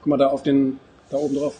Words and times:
Guck 0.00 0.06
mal 0.06 0.16
da 0.16 0.28
auf 0.28 0.44
den, 0.44 0.78
da 1.10 1.16
oben 1.16 1.36
drauf. 1.36 1.54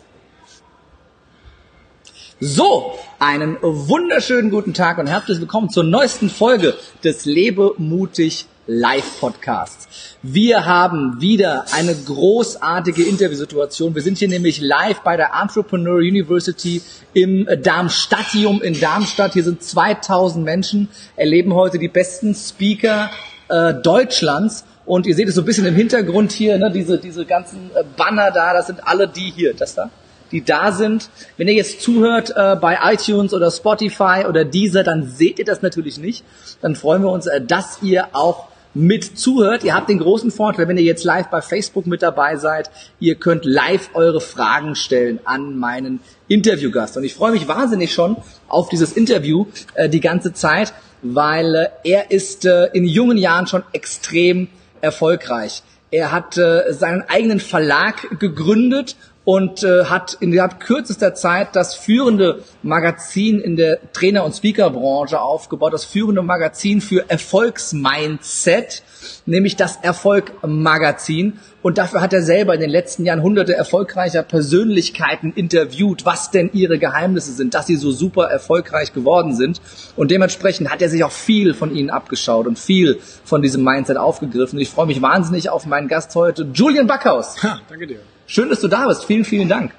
So, 2.38 2.92
einen 3.18 3.56
wunderschönen 3.62 4.50
guten 4.50 4.74
Tag 4.74 4.98
und 4.98 5.08
herzlich 5.08 5.40
willkommen 5.40 5.70
zur 5.70 5.82
neuesten 5.82 6.30
Folge 6.30 6.76
des 7.02 7.24
Lebe 7.24 7.74
mutig 7.78 8.46
Live 8.68 9.18
Podcasts. 9.18 9.88
Wir 10.22 10.66
haben 10.66 11.20
wieder 11.20 11.64
eine 11.72 11.96
großartige 11.96 13.02
Interviewsituation. 13.02 13.96
Wir 13.96 14.02
sind 14.02 14.18
hier 14.18 14.28
nämlich 14.28 14.60
live 14.60 15.00
bei 15.00 15.16
der 15.16 15.32
Entrepreneur 15.34 15.96
University 15.96 16.80
im 17.14 17.48
Darmstadtium 17.60 18.62
in 18.62 18.78
Darmstadt. 18.78 19.32
Hier 19.32 19.42
sind 19.42 19.64
2000 19.64 20.44
Menschen, 20.44 20.88
erleben 21.16 21.54
heute 21.54 21.80
die 21.80 21.88
besten 21.88 22.36
Speaker 22.36 23.10
äh, 23.48 23.74
Deutschlands. 23.74 24.64
Und 24.88 25.06
ihr 25.06 25.14
seht 25.14 25.28
es 25.28 25.34
so 25.34 25.42
ein 25.42 25.44
bisschen 25.44 25.66
im 25.66 25.76
Hintergrund 25.76 26.32
hier, 26.32 26.58
ne, 26.58 26.70
diese, 26.72 26.98
diese 26.98 27.24
ganzen 27.26 27.70
äh, 27.74 27.84
Banner 27.96 28.30
da, 28.30 28.54
das 28.54 28.66
sind 28.66 28.80
alle 28.86 29.06
die 29.06 29.32
hier, 29.34 29.54
das 29.54 29.74
da 29.74 29.90
die 30.30 30.44
da 30.44 30.72
sind. 30.72 31.08
Wenn 31.36 31.48
ihr 31.48 31.54
jetzt 31.54 31.80
zuhört 31.80 32.34
äh, 32.36 32.56
bei 32.56 32.78
iTunes 32.92 33.32
oder 33.32 33.50
Spotify 33.50 34.24
oder 34.28 34.44
Deezer, 34.44 34.84
dann 34.84 35.06
seht 35.06 35.38
ihr 35.38 35.44
das 35.44 35.62
natürlich 35.62 35.98
nicht. 35.98 36.24
Dann 36.60 36.74
freuen 36.74 37.02
wir 37.02 37.10
uns, 37.10 37.26
äh, 37.26 37.40
dass 37.40 37.78
ihr 37.82 38.08
auch 38.12 38.48
mit 38.74 39.18
zuhört. 39.18 39.64
Ihr 39.64 39.74
habt 39.74 39.88
den 39.88 39.98
großen 39.98 40.30
Vorteil, 40.30 40.68
wenn 40.68 40.76
ihr 40.76 40.84
jetzt 40.84 41.04
live 41.04 41.28
bei 41.28 41.40
Facebook 41.40 41.86
mit 41.86 42.02
dabei 42.02 42.36
seid, 42.36 42.70
ihr 43.00 43.14
könnt 43.14 43.44
live 43.44 43.90
eure 43.94 44.20
Fragen 44.20 44.74
stellen 44.74 45.20
an 45.24 45.56
meinen 45.56 46.00
Interviewgast. 46.28 46.96
Und 46.96 47.04
ich 47.04 47.14
freue 47.14 47.32
mich 47.32 47.48
wahnsinnig 47.48 47.92
schon 47.92 48.16
auf 48.48 48.68
dieses 48.68 48.92
Interview 48.92 49.46
äh, 49.74 49.88
die 49.88 50.00
ganze 50.00 50.32
Zeit, 50.32 50.74
weil 51.02 51.54
äh, 51.54 51.68
er 51.84 52.10
ist 52.10 52.44
äh, 52.44 52.66
in 52.72 52.84
jungen 52.84 53.16
Jahren 53.16 53.46
schon 53.46 53.62
extrem 53.72 54.48
erfolgreich. 54.80 55.62
Er 55.90 56.12
hat 56.12 56.36
äh, 56.36 56.72
seinen 56.72 57.02
eigenen 57.08 57.40
Verlag 57.40 58.18
gegründet 58.18 58.96
und 59.28 59.62
äh, 59.62 59.84
hat 59.84 60.16
innerhalb 60.20 60.58
kürzester 60.58 61.14
Zeit 61.14 61.48
das 61.52 61.74
führende 61.74 62.44
Magazin 62.62 63.40
in 63.40 63.56
der 63.56 63.92
Trainer- 63.92 64.24
und 64.24 64.34
Speakerbranche 64.34 65.20
aufgebaut, 65.20 65.74
das 65.74 65.84
führende 65.84 66.22
Magazin 66.22 66.80
für 66.80 67.10
Erfolgsmindset, 67.10 68.82
nämlich 69.26 69.56
das 69.56 69.80
Erfolg-Magazin. 69.82 71.40
Und 71.60 71.76
dafür 71.76 72.00
hat 72.00 72.14
er 72.14 72.22
selber 72.22 72.54
in 72.54 72.60
den 72.60 72.70
letzten 72.70 73.04
Jahren 73.04 73.22
hunderte 73.22 73.52
erfolgreicher 73.52 74.22
Persönlichkeiten 74.22 75.34
interviewt, 75.34 76.06
was 76.06 76.30
denn 76.30 76.48
ihre 76.54 76.78
Geheimnisse 76.78 77.32
sind, 77.32 77.52
dass 77.52 77.66
sie 77.66 77.76
so 77.76 77.90
super 77.90 78.30
erfolgreich 78.30 78.94
geworden 78.94 79.36
sind. 79.36 79.60
Und 79.94 80.10
dementsprechend 80.10 80.70
hat 80.70 80.80
er 80.80 80.88
sich 80.88 81.04
auch 81.04 81.12
viel 81.12 81.52
von 81.52 81.76
ihnen 81.76 81.90
abgeschaut 81.90 82.46
und 82.46 82.58
viel 82.58 82.98
von 83.24 83.42
diesem 83.42 83.62
Mindset 83.62 83.98
aufgegriffen. 83.98 84.58
Ich 84.58 84.70
freue 84.70 84.86
mich 84.86 85.02
wahnsinnig 85.02 85.50
auf 85.50 85.66
meinen 85.66 85.88
Gast 85.88 86.14
heute, 86.14 86.48
Julian 86.54 86.86
Backhaus. 86.86 87.42
Ha, 87.42 87.60
danke 87.68 87.86
dir. 87.86 88.00
Schön, 88.30 88.50
dass 88.50 88.60
du 88.60 88.68
da 88.68 88.86
bist. 88.86 89.06
Vielen, 89.06 89.24
vielen 89.24 89.48
Dank. 89.48 89.72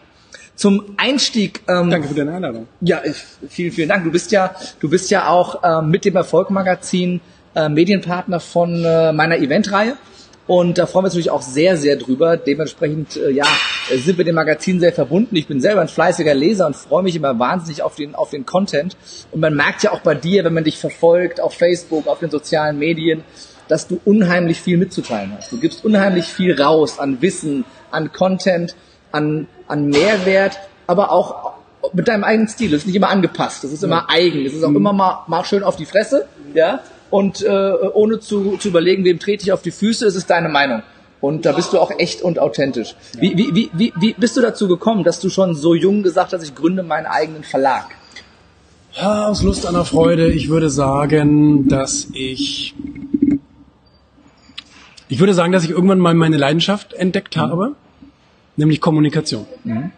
Zum 0.56 0.96
Einstieg. 0.98 1.62
Ähm, 1.68 1.92
Danke 1.92 2.08
für 2.08 2.16
deine 2.16 2.34
Einladung. 2.34 2.68
Ja, 2.82 3.00
vielen, 3.48 3.72
vielen 3.72 3.90
Dank. 3.90 4.04
Du 4.04 4.12
bist 4.12 4.32
ja, 4.32 4.56
du 4.80 4.90
bist 4.90 5.12
ja 5.12 5.30
auch 5.30 5.62
ähm, 5.64 5.92
mit 5.92 6.04
dem 6.04 6.16
Erfolgmagazin 6.16 7.22
äh, 7.56 7.70
Medienpartner 7.70 8.40
von 8.40 8.84
äh, 8.84 9.14
meiner 9.14 9.38
Eventreihe. 9.38 9.98
Und 10.48 10.80
da 10.80 10.88
freuen 10.88 11.04
wir 11.04 11.06
uns 11.06 11.14
natürlich 11.14 11.30
auch 11.30 11.44
sehr, 11.44 11.78
sehr 11.78 11.96
drüber. 11.96 12.38
Dementsprechend, 12.38 13.18
äh, 13.18 13.30
ja, 13.30 13.46
sind 13.96 14.18
wir 14.18 14.26
dem 14.26 14.34
Magazin 14.34 14.80
sehr 14.80 14.94
verbunden. 14.94 15.36
Ich 15.36 15.46
bin 15.46 15.62
selber 15.62 15.82
ein 15.82 15.88
fleißiger 15.88 16.34
Leser 16.34 16.66
und 16.66 16.76
freue 16.76 17.04
mich 17.04 17.16
immer 17.16 17.38
wahnsinnig 17.38 17.84
auf 17.84 17.94
den, 17.94 18.16
auf 18.16 18.32
den 18.32 18.48
Content. 18.48 18.98
Und 19.32 19.42
man 19.42 19.54
merkt 19.54 19.84
ja 19.84 19.92
auch 19.92 20.02
bei 20.02 20.16
dir, 20.16 20.44
wenn 20.44 20.56
man 20.56 20.64
dich 20.64 20.80
verfolgt 20.80 21.40
auf 21.40 21.54
Facebook, 21.54 22.08
auf 22.08 22.18
den 22.18 22.32
sozialen 22.32 22.80
Medien, 22.80 23.24
dass 23.68 23.88
du 23.88 24.02
unheimlich 24.04 24.60
viel 24.60 24.78
mitzuteilen 24.78 25.34
hast. 25.38 25.52
Du 25.52 25.60
gibst 25.60 25.86
unheimlich 25.86 26.26
viel 26.26 26.60
raus 26.60 26.98
an 26.98 27.22
Wissen, 27.22 27.64
an 27.92 28.12
Content, 28.12 28.76
an, 29.12 29.48
an 29.68 29.88
Mehrwert, 29.88 30.60
aber 30.88 31.12
auch 31.12 31.54
mit 31.94 32.08
deinem 32.08 32.24
eigenen 32.24 32.48
Stil. 32.48 32.72
Das 32.72 32.82
ist 32.82 32.88
nicht 32.88 32.96
immer 32.96 33.10
angepasst, 33.10 33.64
das 33.64 33.72
ist 33.72 33.84
immer 33.84 34.06
ja. 34.10 34.16
eigen. 34.16 34.44
Das 34.44 34.54
ist 34.54 34.64
auch 34.64 34.70
mhm. 34.70 34.78
immer 34.78 34.94
mal, 34.94 35.24
mal 35.28 35.44
schön 35.46 35.64
auf 35.64 35.76
die 35.76 35.86
Fresse, 35.86 36.28
ja, 36.54 36.82
und 37.10 37.42
äh, 37.42 37.72
ohne 37.94 38.20
zu, 38.20 38.58
zu 38.58 38.68
überlegen, 38.68 39.04
wem 39.04 39.20
trete 39.20 39.44
ich 39.44 39.52
auf 39.52 39.62
die 39.62 39.72
Füße, 39.72 40.06
es 40.06 40.16
ist 40.16 40.30
deine 40.30 40.50
Meinung. 40.50 40.84
Und 41.22 41.46
da 41.46 41.52
bist 41.52 41.74
du 41.74 41.80
auch 41.80 41.92
echt 41.98 42.22
und 42.22 42.40
authentisch. 42.40 42.96
Wie, 43.18 43.36
wie, 43.36 43.54
wie, 43.54 43.70
wie, 43.74 43.94
wie 44.00 44.14
bist 44.14 44.38
du 44.38 44.42
dazu 44.42 44.68
gekommen, 44.70 45.04
dass 45.04 45.20
du 45.20 45.30
schon 45.30 45.54
so 45.54 45.74
jung 45.74 46.02
gesagt 46.02 46.32
hast, 46.32 46.44
ich 46.44 46.56
gründe 46.56 46.82
meinen 46.82 47.08
eigenen 47.08 47.44
Verlag? 47.44 47.88
Ja, 48.94 49.28
aus 49.28 49.44
Lust 49.44 49.68
an 49.68 49.74
der 49.74 49.86
Freude. 49.86 50.32
Ich 50.32 50.50
würde 50.50 50.70
sagen, 50.70 51.68
dass 51.68 52.08
ich 52.14 52.74
ich 55.10 55.20
würde 55.20 55.34
sagen, 55.34 55.52
dass 55.52 55.64
ich 55.64 55.72
irgendwann 55.72 56.00
mal 56.00 56.14
meine 56.14 56.38
Leidenschaft 56.38 56.94
entdeckt 56.94 57.36
mhm. 57.36 57.42
habe, 57.42 57.76
nämlich 58.56 58.80
Kommunikation. 58.80 59.46
Mhm. 59.64 59.92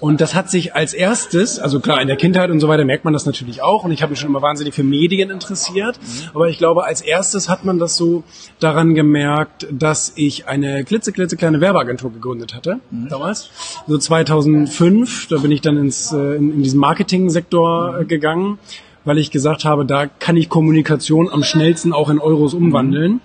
Und 0.00 0.22
das 0.22 0.34
hat 0.34 0.50
sich 0.50 0.74
als 0.74 0.94
erstes, 0.94 1.58
also 1.58 1.78
klar, 1.78 2.00
in 2.00 2.08
der 2.08 2.16
Kindheit 2.16 2.50
und 2.50 2.58
so 2.58 2.68
weiter 2.68 2.86
merkt 2.86 3.04
man 3.04 3.12
das 3.12 3.26
natürlich 3.26 3.62
auch. 3.62 3.84
Und 3.84 3.90
ich 3.90 4.00
habe 4.00 4.10
mich 4.10 4.18
schon 4.18 4.30
immer 4.30 4.40
wahnsinnig 4.40 4.74
für 4.74 4.82
Medien 4.82 5.28
interessiert. 5.28 5.98
Mhm. 6.00 6.30
Aber 6.32 6.48
ich 6.48 6.56
glaube, 6.56 6.84
als 6.84 7.02
erstes 7.02 7.50
hat 7.50 7.66
man 7.66 7.78
das 7.78 7.96
so 7.96 8.24
daran 8.60 8.94
gemerkt, 8.94 9.66
dass 9.70 10.12
ich 10.16 10.48
eine 10.48 10.84
klitzeklitzekleine 10.84 11.60
Werbeagentur 11.60 12.12
gegründet 12.12 12.54
hatte, 12.54 12.80
mhm. 12.90 13.08
damals. 13.10 13.50
So 13.86 13.98
2005, 13.98 15.28
da 15.28 15.36
bin 15.36 15.50
ich 15.50 15.60
dann 15.60 15.76
ins, 15.76 16.12
äh, 16.12 16.36
in, 16.36 16.54
in 16.54 16.62
diesen 16.62 16.80
Marketing-Sektor 16.80 18.00
mhm. 18.00 18.08
gegangen, 18.08 18.58
weil 19.04 19.18
ich 19.18 19.30
gesagt 19.30 19.66
habe, 19.66 19.84
da 19.84 20.06
kann 20.06 20.36
ich 20.38 20.48
Kommunikation 20.48 21.30
am 21.30 21.42
schnellsten 21.42 21.92
auch 21.92 22.08
in 22.08 22.20
Euros 22.20 22.54
umwandeln. 22.54 23.12
Mhm 23.12 23.20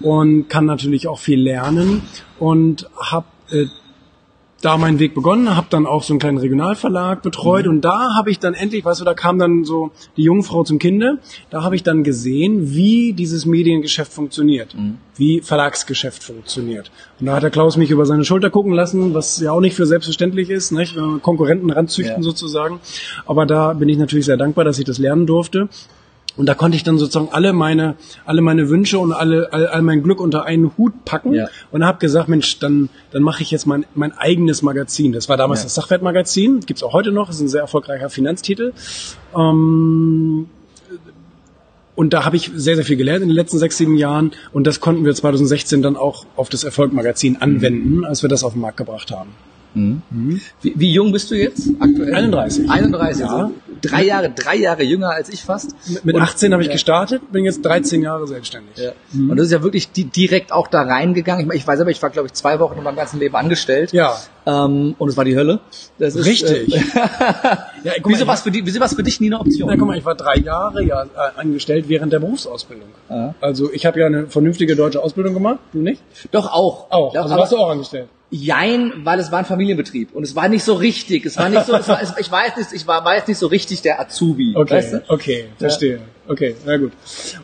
und 0.00 0.48
kann 0.48 0.66
natürlich 0.66 1.08
auch 1.08 1.18
viel 1.18 1.40
lernen 1.40 2.02
und 2.38 2.88
habe 2.98 3.26
äh, 3.50 3.66
da 4.60 4.76
meinen 4.76 4.98
Weg 4.98 5.14
begonnen, 5.14 5.56
habe 5.56 5.68
dann 5.70 5.86
auch 5.86 6.02
so 6.02 6.12
einen 6.12 6.20
kleinen 6.20 6.38
Regionalverlag 6.38 7.22
betreut 7.22 7.64
mhm. 7.64 7.72
und 7.72 7.80
da 7.80 8.14
habe 8.16 8.30
ich 8.30 8.38
dann 8.38 8.54
endlich, 8.54 8.84
weißt 8.84 9.00
du, 9.00 9.04
da 9.04 9.14
kam 9.14 9.38
dann 9.38 9.64
so 9.64 9.90
die 10.16 10.22
Jungfrau 10.22 10.64
zum 10.64 10.78
Kinde, 10.78 11.18
da 11.48 11.62
habe 11.62 11.76
ich 11.76 11.82
dann 11.82 12.04
gesehen, 12.04 12.74
wie 12.74 13.12
dieses 13.12 13.46
Mediengeschäft 13.46 14.12
funktioniert, 14.12 14.74
mhm. 14.74 14.98
wie 15.16 15.40
Verlagsgeschäft 15.40 16.22
funktioniert. 16.22 16.90
Und 17.18 17.26
da 17.26 17.36
hat 17.36 17.42
der 17.42 17.50
Klaus 17.50 17.76
mich 17.76 17.90
über 17.90 18.04
seine 18.04 18.24
Schulter 18.24 18.50
gucken 18.50 18.72
lassen, 18.72 19.14
was 19.14 19.40
ja 19.40 19.52
auch 19.52 19.60
nicht 19.60 19.76
für 19.76 19.86
selbstverständlich 19.86 20.50
ist, 20.50 20.72
nicht? 20.72 20.96
Konkurrenten 21.22 21.70
ranzüchten 21.70 22.16
ja. 22.16 22.22
sozusagen. 22.22 22.80
Aber 23.26 23.46
da 23.46 23.72
bin 23.72 23.88
ich 23.88 23.96
natürlich 23.96 24.26
sehr 24.26 24.36
dankbar, 24.36 24.64
dass 24.64 24.78
ich 24.78 24.84
das 24.84 24.98
lernen 24.98 25.26
durfte. 25.26 25.68
Und 26.40 26.46
da 26.46 26.54
konnte 26.54 26.74
ich 26.74 26.82
dann 26.82 26.96
sozusagen 26.96 27.28
alle 27.32 27.52
meine, 27.52 27.96
alle 28.24 28.40
meine 28.40 28.70
Wünsche 28.70 28.98
und 28.98 29.12
alle, 29.12 29.52
all, 29.52 29.66
all 29.66 29.82
mein 29.82 30.02
Glück 30.02 30.22
unter 30.22 30.46
einen 30.46 30.72
Hut 30.78 31.04
packen 31.04 31.34
ja. 31.34 31.48
und 31.70 31.84
habe 31.84 31.98
gesagt, 31.98 32.30
Mensch, 32.30 32.58
dann, 32.58 32.88
dann 33.10 33.22
mache 33.22 33.42
ich 33.42 33.50
jetzt 33.50 33.66
mein, 33.66 33.84
mein 33.94 34.16
eigenes 34.16 34.62
Magazin. 34.62 35.12
Das 35.12 35.28
war 35.28 35.36
damals 35.36 35.60
ja. 35.60 35.64
das 35.64 35.74
Sachwertmagazin, 35.74 36.60
gibt's 36.60 36.82
auch 36.82 36.94
heute 36.94 37.12
noch, 37.12 37.28
ist 37.28 37.40
ein 37.40 37.48
sehr 37.48 37.60
erfolgreicher 37.60 38.08
Finanztitel. 38.08 38.72
Ähm, 39.36 40.48
und 41.94 42.14
da 42.14 42.24
habe 42.24 42.36
ich 42.36 42.50
sehr, 42.54 42.76
sehr 42.76 42.86
viel 42.86 42.96
gelernt 42.96 43.20
in 43.20 43.28
den 43.28 43.36
letzten 43.36 43.58
sechs, 43.58 43.76
sieben 43.76 43.96
Jahren. 43.96 44.32
Und 44.50 44.66
das 44.66 44.80
konnten 44.80 45.04
wir 45.04 45.14
2016 45.14 45.82
dann 45.82 45.98
auch 45.98 46.24
auf 46.36 46.48
das 46.48 46.64
Erfolgmagazin 46.64 47.36
anwenden, 47.42 47.96
mhm. 47.98 48.04
als 48.04 48.22
wir 48.22 48.30
das 48.30 48.44
auf 48.44 48.54
den 48.54 48.62
Markt 48.62 48.78
gebracht 48.78 49.10
haben. 49.10 49.28
Mhm. 49.74 50.40
Wie, 50.62 50.72
wie, 50.76 50.92
jung 50.92 51.12
bist 51.12 51.30
du 51.30 51.36
jetzt 51.36 51.70
aktuell? 51.78 52.14
31. 52.14 52.68
31, 52.68 53.20
ja. 53.20 53.26
Also 53.28 53.54
drei 53.80 54.04
Jahre, 54.04 54.30
drei 54.30 54.56
Jahre 54.56 54.82
jünger 54.82 55.10
als 55.10 55.28
ich 55.28 55.42
fast. 55.42 55.74
Mit, 55.88 56.04
mit 56.04 56.16
18 56.16 56.52
habe 56.52 56.62
ich 56.62 56.70
gestartet, 56.70 57.22
bin 57.30 57.44
jetzt 57.44 57.64
13 57.64 58.02
Jahre 58.02 58.26
selbstständig. 58.26 58.76
Ja. 58.76 58.92
Mhm. 59.12 59.30
Und 59.30 59.36
das 59.36 59.46
ist 59.46 59.52
ja 59.52 59.62
wirklich 59.62 59.92
die, 59.92 60.04
direkt 60.04 60.52
auch 60.52 60.68
da 60.68 60.82
reingegangen. 60.82 61.48
Ich, 61.50 61.60
ich 61.60 61.66
weiß 61.66 61.80
aber, 61.80 61.90
ich 61.90 62.02
war 62.02 62.10
glaube 62.10 62.26
ich 62.26 62.32
zwei 62.34 62.58
Wochen 62.58 62.78
in 62.78 62.84
meinem 62.84 62.96
ganzen 62.96 63.20
Leben 63.20 63.36
angestellt. 63.36 63.92
Ja. 63.92 64.16
Ähm, 64.46 64.94
und 64.98 65.08
es 65.08 65.16
war 65.16 65.24
die 65.24 65.36
Hölle. 65.36 65.60
Das 65.98 66.16
ist, 66.16 66.26
Richtig. 66.26 66.74
Äh, 66.74 66.78
ja, 67.84 67.92
wieso 68.04 68.26
war 68.26 68.34
es 68.34 68.40
für, 68.40 68.52
wieso 68.52 68.80
für 68.88 69.02
dich 69.02 69.20
nie 69.20 69.28
eine 69.28 69.40
Option? 69.40 69.68
Na, 69.68 69.76
guck 69.76 69.86
mal, 69.86 69.98
ich 69.98 70.04
war 70.04 70.14
drei 70.14 70.36
Jahre 70.36 70.82
ja 70.82 71.04
äh, 71.04 71.06
angestellt 71.36 71.88
während 71.88 72.12
der 72.12 72.20
Berufsausbildung. 72.20 72.88
Ja. 73.08 73.34
Also 73.40 73.72
ich 73.72 73.86
habe 73.86 74.00
ja 74.00 74.06
eine 74.06 74.26
vernünftige 74.26 74.76
deutsche 74.76 75.02
Ausbildung 75.02 75.34
gemacht, 75.34 75.58
du 75.72 75.78
nicht? 75.78 76.02
Doch 76.32 76.50
auch. 76.52 76.90
Auch. 76.90 77.12
Doch, 77.12 77.22
also 77.22 77.36
warst 77.36 77.52
du 77.52 77.56
auch 77.58 77.70
angestellt. 77.70 78.08
Jein, 78.30 78.92
weil 79.04 79.18
es 79.18 79.32
war 79.32 79.40
ein 79.40 79.44
Familienbetrieb 79.44 80.14
und 80.14 80.22
es 80.22 80.36
war 80.36 80.48
nicht 80.48 80.62
so 80.62 80.74
richtig. 80.74 81.26
Es 81.26 81.36
war 81.36 81.48
nicht 81.48 81.66
so, 81.66 81.72
war, 81.72 82.00
ich 82.18 82.30
weiß 82.30 82.56
nicht, 82.58 82.72
ich 82.72 82.86
war, 82.86 83.04
war 83.04 83.16
jetzt 83.16 83.26
nicht 83.26 83.38
so 83.38 83.48
richtig 83.48 83.82
der 83.82 84.00
Azubi. 84.00 84.54
Okay, 84.54 84.74
weißt 84.74 84.92
du? 84.92 85.02
okay, 85.08 85.46
verstehe. 85.58 85.96
Ja. 85.96 86.00
Okay, 86.28 86.54
na 86.64 86.76
gut. 86.76 86.92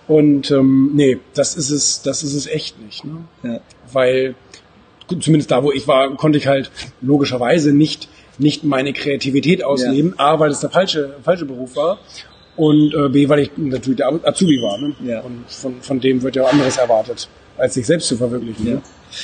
Und 0.07 0.51
ähm, 0.53 0.93
nee, 0.95 1.19
das 1.35 1.57
ist 1.57 1.71
es, 1.71 2.03
das 2.03 2.23
ist 2.23 2.35
es 2.35 2.47
echt 2.47 2.81
nicht, 2.81 3.05
ne? 3.05 3.25
Ja. 3.43 3.61
Weil 3.93 4.37
zumindest 5.21 5.51
da, 5.51 5.65
wo 5.65 5.73
ich 5.73 5.89
war, 5.89 6.15
konnte 6.17 6.39
ich 6.39 6.47
halt 6.47 6.71
logischerweise 7.01 7.73
nicht 7.73 8.09
nicht 8.39 8.65
meine 8.65 8.93
Kreativität 8.93 9.65
ausleben. 9.65 10.15
Ja. 10.19 10.25
A, 10.25 10.39
weil 10.39 10.51
es 10.51 10.61
der 10.61 10.71
falsche 10.71 11.17
falsche 11.23 11.47
Beruf 11.47 11.75
war 11.75 11.99
und 12.57 12.95
äh, 12.95 13.09
B, 13.09 13.29
weil 13.29 13.41
ich 13.41 13.51
natürlich 13.57 13.99
der 13.99 14.09
Azubi 14.25 14.61
war. 14.63 14.79
Ne? 14.79 14.95
Ja. 15.05 15.21
Und 15.21 15.45
von, 15.49 15.75
von 15.81 16.01
dem 16.01 16.23
wird 16.23 16.37
ja 16.37 16.43
auch 16.45 16.53
anderes 16.53 16.77
erwartet, 16.79 17.29
als 17.59 17.75
sich 17.75 17.87
selbst 17.87 18.09
zu 18.09 18.17
verwirklichen. 18.17 18.67
Ja. 18.67 18.75
Ne? 18.75 18.83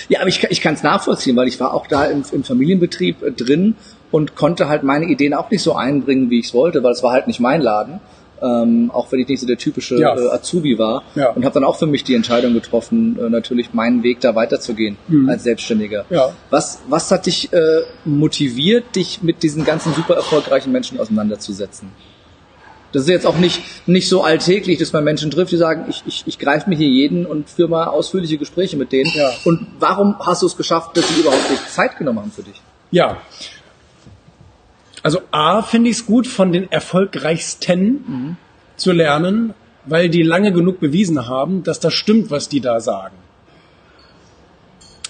Ja, 0.09 0.21
aber 0.21 0.29
ich, 0.29 0.43
ich 0.45 0.61
kann 0.61 0.75
es 0.75 0.83
nachvollziehen, 0.83 1.37
weil 1.37 1.49
ich 1.49 1.59
war 1.61 1.75
auch 1.75 1.87
da 1.87 2.05
im, 2.07 2.23
im 2.33 2.45
Familienbetrieb 2.45 3.23
äh, 3.23 3.31
drin 3.33 3.75
und 4.11 4.37
konnte 4.37 4.69
halt 4.69 4.83
meine 4.83 5.07
Ideen 5.07 5.35
auch 5.35 5.51
nicht 5.51 5.63
so 5.63 5.75
einbringen, 5.75 6.31
wie 6.31 6.39
ich 6.41 6.47
es 6.47 6.55
wollte, 6.55 6.83
weil 6.83 6.93
es 6.93 7.03
war 7.03 7.13
halt 7.13 7.27
nicht 7.27 7.41
mein 7.41 7.61
Laden. 7.61 8.01
ähm, 8.43 8.91
auch 8.93 9.11
wenn 9.13 9.21
ich 9.21 9.29
nicht 9.29 9.41
so 9.41 9.47
der 9.47 9.57
typische 9.57 9.97
Ja. 10.01 10.17
äh, 10.17 10.29
Azubi 10.33 10.77
war. 10.79 11.05
Ja. 11.15 11.31
Und 11.31 11.45
habe 11.45 11.55
dann 11.55 11.65
auch 11.65 11.77
für 11.79 11.87
mich 11.87 12.03
die 12.05 12.15
Entscheidung 12.17 12.55
getroffen, 12.55 13.17
äh, 13.21 13.31
natürlich 13.31 13.73
meinen 13.73 14.03
Weg 14.03 14.21
da 14.21 14.35
weiterzugehen 14.35 14.97
als 15.29 15.45
Selbstständiger. 15.45 16.05
Mhm. 16.11 16.17
Ja. 16.17 16.33
Was, 16.51 16.81
was 16.89 17.11
hat 17.13 17.27
dich 17.27 17.53
äh, 17.53 17.83
motiviert, 18.05 18.97
dich 18.97 19.23
mit 19.23 19.43
diesen 19.45 19.65
ganzen 19.65 19.95
super 19.95 20.15
erfolgreichen 20.17 20.73
Menschen 20.73 20.99
auseinanderzusetzen? 20.99 21.91
Das 22.93 23.03
ist 23.03 23.09
jetzt 23.09 23.27
auch 23.27 23.37
nicht, 23.37 23.63
nicht 23.87 24.09
so 24.09 24.23
alltäglich, 24.23 24.79
dass 24.79 24.93
man 24.93 25.03
Menschen 25.03 25.31
trifft, 25.31 25.53
die 25.53 25.57
sagen, 25.57 25.87
ich, 25.89 26.03
ich, 26.07 26.25
ich 26.27 26.39
greife 26.39 26.69
mir 26.69 26.77
hier 26.77 26.89
jeden 26.89 27.27
und 27.27 27.49
führe 27.49 27.69
mal 27.69 27.87
ausführliche 27.87 28.39
Gespräche 28.39 28.77
mit 28.77 28.93
denen. 28.93 29.11
Ja. 29.15 29.31
Und 29.45 29.67
warum 29.79 30.19
hast 30.19 30.43
du 30.43 30.47
es 30.47 30.57
geschafft, 30.57 30.97
dass 30.97 31.09
sie 31.09 31.21
überhaupt 31.21 31.51
nicht 31.51 31.71
Zeit 31.71 31.97
genommen 31.97 32.21
haben 32.21 32.33
für 32.33 32.43
dich? 32.43 32.61
Ja. 32.91 33.17
Also 35.03 35.21
A 35.31 35.63
finde 35.63 35.91
ich 35.91 35.97
es 35.97 36.07
gut, 36.07 36.27
von 36.27 36.53
den 36.53 36.71
erfolgreichsten 36.71 38.37
zu 38.77 38.93
lernen, 38.93 39.55
weil 39.85 40.09
die 40.09 40.23
lange 40.23 40.53
genug 40.53 40.79
bewiesen 40.79 41.27
haben, 41.27 41.65
dass 41.65 41.81
das 41.81 41.95
stimmt, 41.95 42.31
was 42.31 42.49
die 42.49 42.61
da 42.61 42.81
sagen. 42.81 43.17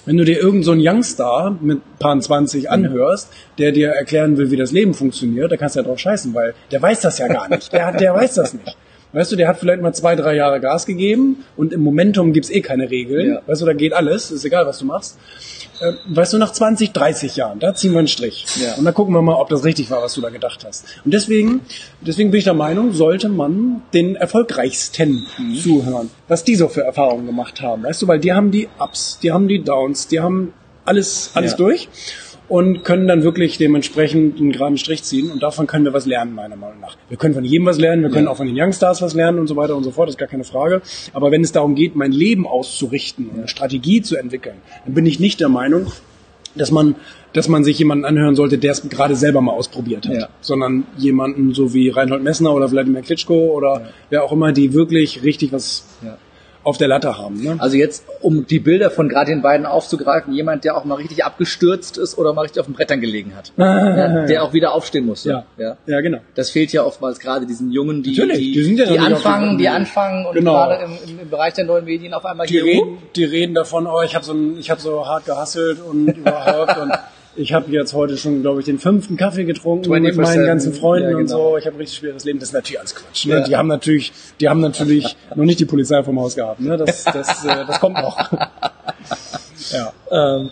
Wenn 0.05 0.17
du 0.17 0.25
dir 0.25 0.37
irgendeinen 0.37 0.63
so 0.65 0.73
einen 0.73 0.81
Youngstar 0.81 1.57
mit 1.61 1.81
paar 1.99 2.19
20 2.19 2.71
anhörst, 2.71 3.29
der 3.59 3.73
dir 3.73 3.91
erklären 3.91 4.37
will, 4.37 4.51
wie 4.51 4.57
das 4.57 4.73
Leben 4.73 4.95
funktioniert, 4.95 5.53
da 5.53 5.57
kannst 5.57 5.77
du 5.77 5.81
ja 5.81 5.87
drauf 5.87 5.99
scheißen, 5.99 6.35
weil 6.35 6.55
der 6.71 6.83
weiß 6.83 7.01
das 7.01 7.19
ja 7.19 7.29
gar 7.29 7.49
nicht. 7.49 7.73
Der, 7.73 7.93
der 7.93 8.15
weiß 8.15 8.35
das 8.35 8.55
nicht. 8.55 8.77
Weißt 9.15 9.31
du, 9.31 9.37
der 9.37 9.47
hat 9.49 9.59
vielleicht 9.59 9.83
mal 9.83 9.93
zwei, 9.93 10.17
drei 10.17 10.35
Jahre 10.35 10.59
Gas 10.61 10.87
gegeben 10.87 11.45
und 11.57 11.73
im 11.73 11.83
Momentum 11.83 12.33
gibt's 12.33 12.49
eh 12.51 12.63
keine 12.63 12.91
Regeln. 12.91 13.35
Ja. 13.35 13.43
Weißt 13.47 13.61
du, 13.61 13.67
da 13.67 13.75
geht 13.75 13.93
alles, 13.93 14.31
ist 14.31 14.45
egal, 14.45 14.67
was 14.67 14.79
du 14.79 14.87
machst. 14.87 15.19
Äh, 15.81 15.93
Weißt 16.07 16.33
du, 16.33 16.39
nach 16.39 16.53
20, 16.53 16.93
30 16.93 17.37
Jahren, 17.37 17.59
da 17.59 17.75
ziehen 17.75 17.93
wir 17.93 17.99
einen 17.99 18.09
Strich. 18.09 18.47
Ja. 18.61 18.75
Und 18.77 18.85
dann 18.87 18.95
gucken 18.95 19.13
wir 19.15 19.21
mal, 19.21 19.35
ob 19.35 19.49
das 19.51 19.65
richtig 19.65 19.91
war, 19.91 20.01
was 20.03 20.15
du 20.15 20.21
da 20.23 20.31
gedacht 20.31 20.65
hast. 20.67 20.85
Und 21.05 21.13
deswegen, 21.13 21.61
deswegen 22.01 22.31
bin 22.31 22.39
ich 22.39 22.45
der 22.45 22.55
Meinung, 22.55 22.93
sollte 22.93 23.29
man 23.29 23.83
den 23.93 24.17
Erfolgreichsten 24.17 25.27
Mhm. 25.39 25.57
zuhören, 25.57 26.11
was 26.29 26.45
die 26.45 26.55
so 26.57 26.69
für 26.69 26.83
Erfahrungen 26.83 27.27
gemacht 27.27 27.61
haben. 27.61 27.83
Weißt 27.83 28.01
du, 28.03 28.09
weil 28.09 28.19
die 28.21 28.33
haben 28.33 28.51
die 28.51 28.69
Ups, 28.79 29.19
die 29.23 29.31
haben 29.33 29.47
die 29.49 29.63
Downs, 29.63 30.09
die 30.09 30.21
haben 30.21 30.53
alles, 30.85 31.31
alles 31.35 31.53
Ja. 31.53 31.57
durch 31.59 31.89
und 32.49 32.85
können 32.85 33.09
dann 33.09 33.23
wirklich 33.23 33.57
dementsprechend 33.59 34.39
einen 34.39 34.53
geraden 34.53 34.77
Strich 34.77 35.03
ziehen. 35.05 35.31
Und 35.31 35.43
davon 35.43 35.67
können 35.67 35.85
wir 35.85 35.93
was 35.95 36.07
lernen, 36.07 36.35
meiner 36.35 36.57
Meinung 36.57 36.81
nach. 36.81 36.97
Wir 37.09 37.17
können 37.17 37.35
von 37.35 37.45
jedem 37.45 37.67
was 37.67 37.79
lernen, 37.79 38.03
wir 38.03 38.11
können 38.11 38.27
Ja. 38.27 38.31
auch 38.33 38.37
von 38.37 38.47
den 38.47 38.59
Youngstars 38.61 39.01
was 39.01 39.15
lernen 39.15 39.39
und 39.39 39.47
so 39.47 39.57
weiter 39.57 39.75
und 39.77 39.85
so 39.85 39.91
fort, 39.91 40.09
das 40.09 40.15
ist 40.15 40.19
gar 40.19 40.29
keine 40.29 40.45
Frage. 40.45 40.83
Aber 41.13 41.31
wenn 41.31 41.43
es 41.43 41.53
darum 41.53 41.75
geht, 41.75 41.97
mein 41.97 42.13
Leben 42.13 42.47
auszurichten 42.47 43.29
und 43.29 43.39
eine 43.39 43.49
Strategie 43.49 44.03
zu 44.03 44.17
entwickeln, 44.17 44.57
dann 44.85 44.95
bin 44.95 45.07
ich 45.07 45.19
nicht 45.21 45.41
der 45.41 45.49
Meinung, 45.49 45.87
dass 46.55 46.71
man, 46.71 46.97
dass 47.33 47.49
man 47.49 47.65
sich 47.65 47.79
jemanden 47.79 48.05
anhören 48.05 48.35
sollte, 48.37 48.59
der 48.59 48.73
es 48.73 48.87
gerade 48.91 49.17
selber 49.17 49.41
mal 49.41 49.53
ausprobiert 49.53 50.07
hat, 50.07 50.15
Ja. 50.15 50.29
sondern 50.43 50.85
jemanden 50.99 51.55
so 51.55 51.73
wie 51.73 51.89
Reinhold 51.89 52.23
Messner 52.23 52.53
oder 52.53 52.71
Wladimir 52.71 53.01
Klitschko 53.01 53.53
oder 53.57 53.89
wer 54.11 54.25
auch 54.25 54.33
immer, 54.33 54.53
die 54.53 54.75
wirklich 54.75 55.23
richtig 55.23 55.53
was 55.53 55.87
Ja. 56.05 56.19
Auf 56.65 56.79
der 56.79 56.89
Latte 56.89 57.19
haben. 57.19 57.43
Ne? 57.43 57.57
Also 57.59 57.77
jetzt, 57.77 58.05
um 58.21 58.47
die 58.47 58.59
Bilder 58.61 58.91
von 58.91 59.09
gerade 59.09 59.31
den 59.31 59.43
beiden 59.43 59.67
aufzugreifen, 59.67 60.33
jemand, 60.33 60.65
der 60.65 60.77
auch 60.77 60.85
mal 60.85 60.95
richtig 60.95 61.25
abgestürzt 61.25 61.99
ist 61.99 62.17
oder 62.19 62.33
mal 62.33 62.43
richtig 62.43 62.61
auf 62.61 62.67
den 62.67 62.75
Brettern 62.75 63.01
gelegen 63.01 63.35
hat. 63.37 63.53
ja, 63.57 64.27
der 64.27 64.43
auch 64.45 64.53
wieder 64.53 64.73
aufstehen 64.73 65.07
muss. 65.07 65.25
ja. 65.25 65.45
ja. 65.59 65.77
ja, 65.87 66.01
genau. 66.01 66.19
Das 66.35 66.51
fehlt 66.51 66.73
ja 66.73 66.85
oftmals 66.85 67.19
gerade 67.19 67.47
diesen 67.47 67.73
Jungen, 67.73 68.03
die, 68.03 68.13
die, 68.15 68.53
die 68.53 68.63
sind 68.63 68.79
ja 68.79 68.87
auf 68.87 68.99
anfangen, 68.99 69.59
die 69.59 69.69
anfangen 69.69 70.27
und 70.27 70.35
Genau. 70.35 70.53
gerade 70.53 70.85
im, 70.85 71.19
im, 71.21 71.31
Bereich 71.31 71.55
der 71.55 71.65
neuen 71.65 71.85
Medien 71.85 72.15
auf 72.15 72.25
einmal 72.25 72.47
Die 72.47 72.55
hier 72.55 72.65
reden, 72.65 72.99
die 73.17 73.25
reden 73.25 73.55
davon, 73.55 73.87
oh, 73.87 74.03
ich 74.03 74.15
habe 74.15 74.25
so, 74.25 74.33
ein- 74.33 74.57
ich 74.59 74.71
hab 74.71 74.81
so 74.81 75.07
hart 75.07 75.25
gehasselt 75.27 75.79
und 75.81 76.09
überhaupt 76.09 76.79
und 76.79 76.93
ich 77.35 77.53
habe 77.53 77.71
jetzt 77.71 77.95
heute 77.95 78.17
schon, 78.17 78.43
glaube 78.43 78.61
ich, 78.61 78.67
den 78.67 78.79
fünften 78.79 79.17
Kaffee 79.17 79.45
getrunken 79.45 79.91
mit 79.91 80.15
24/7. 80.15 80.21
meinen 80.23 80.47
ganzen 80.47 80.73
Freunden 80.75 81.11
Ja, 81.11 81.17
und 81.17 81.27
genau. 81.27 81.51
so. 81.53 81.59
Ich 81.59 81.67
habe 81.67 81.77
ein 81.77 81.81
richtig 81.81 81.99
schweres 81.99 82.25
Leben. 82.25 82.39
Das 82.39 82.51
ist 82.51 82.55
natürlich 82.55 82.79
alles 82.79 82.95
Quatsch. 82.95 83.27
Ne? 83.27 83.35
Ja. 83.35 83.45
Die 83.45 83.57
haben 83.57 83.69
natürlich, 83.69 84.13
die 84.41 84.49
haben 84.49 84.61
natürlich 84.61 85.17
noch 85.35 85.45
nicht 85.45 85.61
die 85.61 85.65
Polizei 85.65 86.03
vom 86.03 86.21
Haus 86.21 86.35
gehabt. 86.35 86.61
Ne? 86.61 86.77
Das, 86.77 87.05
das, 87.05 87.45
äh, 87.45 87.65
das 87.67 87.81
kommt 87.81 87.97
noch. 87.97 88.19
ja. 89.71 89.93
Ähm, 90.11 90.51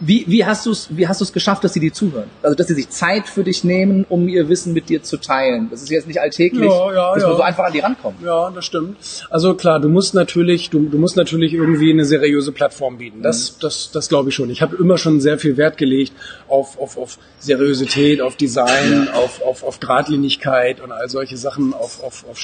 wie, 0.00 0.24
wie 0.28 0.44
hast 0.44 0.64
du 0.66 0.70
es 0.70 0.88
wie 0.90 1.08
hast 1.08 1.20
du 1.20 1.24
es 1.24 1.32
geschafft, 1.32 1.64
dass 1.64 1.72
sie 1.72 1.80
dir 1.80 1.92
zuhören? 1.92 2.30
Also 2.42 2.54
dass 2.54 2.68
sie 2.68 2.74
sich 2.74 2.88
Zeit 2.90 3.26
für 3.26 3.42
dich 3.42 3.64
nehmen, 3.64 4.06
um 4.08 4.28
ihr 4.28 4.48
Wissen 4.48 4.72
mit 4.72 4.88
dir 4.88 5.02
zu 5.02 5.16
teilen. 5.16 5.68
Das 5.70 5.82
ist 5.82 5.90
jetzt 5.90 6.06
nicht 6.06 6.20
alltäglich, 6.20 6.70
Ja, 6.70 6.92
ja, 6.92 7.14
dass 7.14 7.22
man 7.22 7.32
ja. 7.32 7.36
so 7.36 7.42
einfach 7.42 7.64
an 7.64 7.72
die 7.72 7.80
rankommt. 7.80 8.22
Ja, 8.22 8.50
das 8.50 8.64
stimmt. 8.64 8.96
Also 9.30 9.54
klar, 9.54 9.80
du 9.80 9.88
musst 9.88 10.14
natürlich, 10.14 10.70
du, 10.70 10.88
du 10.88 10.98
musst 10.98 11.16
natürlich 11.16 11.52
irgendwie 11.52 11.90
eine 11.90 12.04
seriöse 12.04 12.52
Plattform 12.52 12.98
bieten. 12.98 13.22
Das, 13.22 13.58
das, 13.58 13.90
das 13.90 14.08
glaube 14.08 14.28
ich 14.28 14.34
schon. 14.36 14.50
Ich 14.50 14.62
habe 14.62 14.76
immer 14.76 14.98
schon 14.98 15.20
sehr 15.20 15.38
viel 15.38 15.56
Wert 15.56 15.78
gelegt 15.78 16.12
auf, 16.46 16.78
auf, 16.78 16.96
auf 16.96 17.18
Seriosität, 17.40 18.20
auf 18.20 18.36
Design, 18.36 19.08
auf, 19.12 19.42
auf, 19.42 19.64
auf 19.64 19.80
Gradlinigkeit 19.80 20.80
und 20.80 20.92
all 20.92 21.08
solche 21.08 21.36
Sachen, 21.36 21.74
auf, 21.74 22.04
auf, 22.04 22.24
auf, 22.30 22.38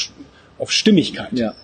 auf 0.59 0.73
Stimmigkeit. 0.73 1.33
Ja. 1.33 1.55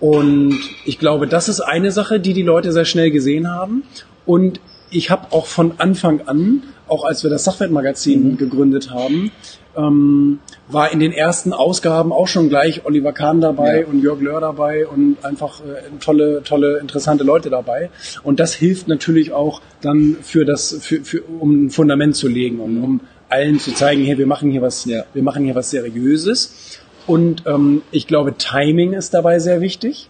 Und 0.00 0.58
ich 0.84 0.98
glaube, 0.98 1.26
das 1.26 1.48
ist 1.48 1.60
eine 1.60 1.92
Sache, 1.92 2.20
die 2.20 2.34
die 2.34 2.42
Leute 2.42 2.72
sehr 2.72 2.84
schnell 2.84 3.10
gesehen 3.10 3.50
haben. 3.50 3.84
Und 4.26 4.60
ich 4.94 5.10
habe 5.10 5.32
auch 5.32 5.46
von 5.46 5.74
Anfang 5.78 6.22
an, 6.26 6.62
auch 6.86 7.04
als 7.04 7.22
wir 7.22 7.30
das 7.30 7.44
Sachwertmagazin 7.44 8.36
gegründet 8.36 8.90
haben, 8.90 9.32
ähm, 9.76 10.38
war 10.68 10.92
in 10.92 11.00
den 11.00 11.12
ersten 11.12 11.52
Ausgaben 11.52 12.12
auch 12.12 12.28
schon 12.28 12.48
gleich 12.48 12.84
Oliver 12.84 13.12
Kahn 13.12 13.40
dabei 13.40 13.80
Ja. 13.80 13.86
und 13.86 14.00
Jörg 14.02 14.20
Löhr 14.20 14.40
dabei 14.40 14.86
und 14.86 15.16
einfach 15.24 15.60
äh, 15.60 15.98
tolle, 16.00 16.42
tolle, 16.44 16.78
interessante 16.78 17.24
Leute 17.24 17.50
dabei. 17.50 17.90
Und 18.22 18.38
das 18.40 18.54
hilft 18.54 18.86
natürlich 18.86 19.32
auch 19.32 19.60
dann 19.80 20.16
für 20.22 20.44
das, 20.44 20.76
für, 20.80 21.02
für, 21.04 21.22
um 21.22 21.66
ein 21.66 21.70
Fundament 21.70 22.14
zu 22.16 22.28
legen 22.28 22.60
und 22.60 22.82
um 22.82 23.00
allen 23.28 23.58
zu 23.58 23.72
zeigen, 23.74 24.04
hey, 24.04 24.16
wir 24.16 24.26
machen 24.28 24.50
hier 24.50 24.62
was, 24.62 24.84
Ja. 24.84 25.04
wir 25.12 25.22
machen 25.22 25.44
hier 25.44 25.54
was 25.56 25.70
Seriöses. 25.70 26.78
Und 27.06 27.42
ähm, 27.46 27.82
ich 27.90 28.06
glaube, 28.06 28.34
Timing 28.38 28.92
ist 28.92 29.12
dabei 29.12 29.38
sehr 29.38 29.60
wichtig, 29.60 30.08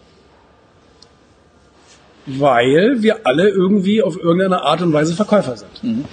weil 2.27 3.03
wir 3.03 3.27
alle 3.27 3.49
irgendwie 3.49 4.03
auf 4.03 4.17
irgendeine 4.23 4.63
Art 4.63 4.83
und 4.83 4.93
Weise 4.93 5.15
Verkäufer 5.15 5.57
sind. 5.57 6.05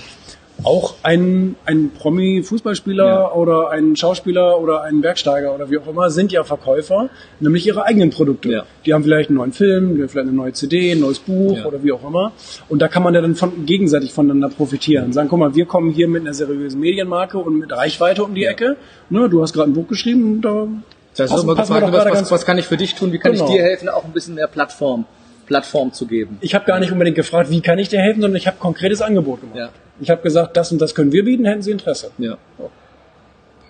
Auch 0.64 0.94
ein, 1.02 1.56
ein 1.66 1.90
Promi-Fußballspieler 1.98 3.06
Ja. 3.06 3.32
oder 3.32 3.72
ein 3.72 3.96
Schauspieler 3.96 4.60
oder 4.60 4.84
ein 4.84 5.02
Bergsteiger 5.02 5.56
oder 5.56 5.72
wie 5.72 5.80
auch 5.80 5.88
immer 5.88 6.12
sind 6.12 6.32
ja 6.32 6.44
Verkäufer, 6.44 7.10
nämlich 7.40 7.66
ihre 7.66 7.84
eigenen 7.86 8.12
Produkte. 8.12 8.52
Ja. 8.52 8.64
Die 8.86 8.94
haben 8.94 9.04
vielleicht 9.04 9.30
einen 9.30 9.38
neuen 9.38 9.54
Film, 9.54 9.96
die 9.96 10.02
haben 10.04 10.10
vielleicht 10.10 10.28
eine 10.28 10.38
neue 10.38 10.54
CD, 10.54 10.92
ein 10.92 11.00
neues 11.00 11.18
Buch 11.18 11.58
Ja. 11.58 11.66
oder 11.66 11.82
wie 11.84 11.92
auch 11.92 12.08
immer. 12.08 12.32
Und 12.70 12.80
da 12.80 12.88
kann 12.90 13.02
man 13.02 13.16
ja 13.16 13.22
dann 13.22 13.34
von, 13.36 13.66
gegenseitig 13.66 14.14
voneinander 14.14 14.50
profitieren. 14.50 15.14
Sagen, 15.14 15.30
guck 15.30 15.40
mal, 15.40 15.56
wir 15.56 15.66
kommen 15.66 15.92
hier 15.94 16.08
mit 16.08 16.22
einer 16.22 16.36
seriösen 16.36 16.80
Medienmarke 16.80 17.40
und 17.40 17.58
mit 17.58 17.72
Reichweite 17.72 18.24
um 18.24 18.36
die 18.36 18.46
Ecke. 18.46 18.78
Ne, 19.10 19.30
du 19.30 19.42
hast 19.42 19.54
gerade 19.54 19.72
ein 19.72 19.74
Buch 19.74 19.88
geschrieben, 19.88 20.42
da 20.42 20.68
Das 21.16 21.22
heißt, 21.22 21.32
passen- 21.34 21.44
immer 21.48 21.56
passen 21.56 21.74
gefragt, 21.74 21.94
was, 22.12 22.22
was, 22.22 22.32
was 22.32 22.46
kann 22.46 22.60
ich 22.60 22.68
für 22.68 22.78
dich 22.78 22.94
tun? 22.94 23.12
Wie 23.12 23.18
kann 23.18 23.32
Genau. 23.32 23.46
ich 23.46 23.52
dir 23.52 23.64
helfen, 23.64 23.90
auch 23.90 24.04
ein 24.06 24.12
bisschen 24.12 24.36
mehr 24.36 24.48
Plattform, 24.48 25.06
Plattform 25.52 25.92
zu 25.94 26.06
geben? 26.08 26.38
Ich 26.42 26.56
habe 26.56 26.66
gar 26.66 26.80
nicht 26.80 26.92
unbedingt 26.92 27.16
gefragt, 27.16 27.50
wie 27.50 27.62
kann 27.62 27.78
ich 27.80 27.90
dir 27.90 28.00
helfen, 28.00 28.22
sondern 28.22 28.38
ich 28.38 28.48
habe 28.48 28.58
konkretes 28.60 29.02
Angebot 29.02 29.42
gemacht. 29.42 29.58
Ja. 29.58 29.70
Ich 30.00 30.10
habe 30.10 30.22
gesagt, 30.22 30.56
das 30.58 30.72
und 30.72 30.80
das 30.82 30.96
können 30.96 31.12
wir 31.12 31.24
bieten, 31.24 31.46
hätten 31.46 31.62
Sie 31.62 31.72
Interesse. 31.72 32.12
Ja. 32.18 32.38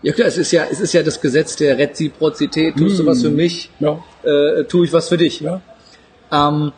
Ja 0.04 0.14
klar, 0.14 0.28
es 0.28 0.38
ist 0.38 0.52
ja, 0.52 0.64
es 0.72 0.80
ist 0.80 0.94
ja 0.94 1.04
das 1.04 1.22
Gesetz 1.22 1.56
der 1.58 1.78
Reziprozität. 1.78 2.76
Tust 2.76 2.98
du 3.00 3.06
was 3.06 3.22
für 3.22 3.30
mich, 3.30 3.70
Ja, 3.80 4.00
äh, 4.24 4.64
tue 4.64 4.86
ich 4.86 4.94
was 4.94 5.10
für 5.10 5.18
dich. 5.18 5.42
ja. 5.42 5.62
Ähm, 6.32 6.72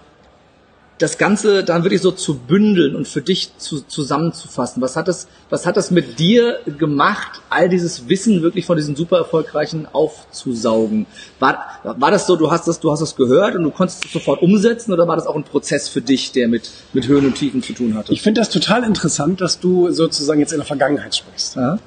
das 1.00 1.18
Ganze 1.18 1.64
dann 1.64 1.84
wirklich 1.84 2.02
so 2.02 2.12
zu 2.12 2.38
bündeln 2.38 2.96
und 2.96 3.08
für 3.08 3.22
dich 3.22 3.58
zu, 3.58 3.82
zusammenzufassen. 3.82 4.82
Was 4.82 4.96
hat 4.96 5.08
das, 5.08 5.28
was 5.50 5.66
hat 5.66 5.76
das 5.76 5.92
mit 5.92 6.20
dir 6.20 6.60
gemacht, 6.78 7.42
all 7.50 7.68
dieses 7.68 8.08
Wissen 8.10 8.44
wirklich 8.44 8.66
von 8.66 8.78
diesen 8.78 8.96
super 8.96 9.18
erfolgreichen 9.18 9.88
aufzusaugen? 9.92 11.08
War, 11.40 11.80
war 11.84 12.12
das 12.12 12.28
so, 12.28 12.36
du 12.36 12.52
hast 12.52 12.68
das, 12.68 12.80
du 12.80 12.92
hast 12.92 13.02
das 13.02 13.16
gehört 13.16 13.56
und 13.56 13.64
du 13.64 13.72
konntest 13.72 14.06
es 14.06 14.14
sofort 14.14 14.42
umsetzen 14.42 14.94
oder 14.94 15.08
war 15.08 15.16
das 15.16 15.26
auch 15.26 15.36
ein 15.36 15.44
Prozess 15.44 15.90
für 15.90 16.02
dich, 16.02 16.32
der 16.32 16.48
mit, 16.48 16.70
mit 16.94 17.08
Höhen 17.08 17.26
und 17.26 17.36
Tiefen 17.36 17.64
zu 17.64 17.74
tun 17.74 17.96
hatte? 17.96 18.14
Ich 18.14 18.22
finde 18.22 18.42
das 18.42 18.50
total 18.50 18.84
interessant, 18.84 19.42
dass 19.42 19.60
du 19.60 19.92
sozusagen 19.92 20.40
jetzt 20.40 20.54
in 20.54 20.60
der 20.60 20.68
Vergangenheit 20.68 21.16
sprichst. 21.16 21.56
ja? 21.56 21.80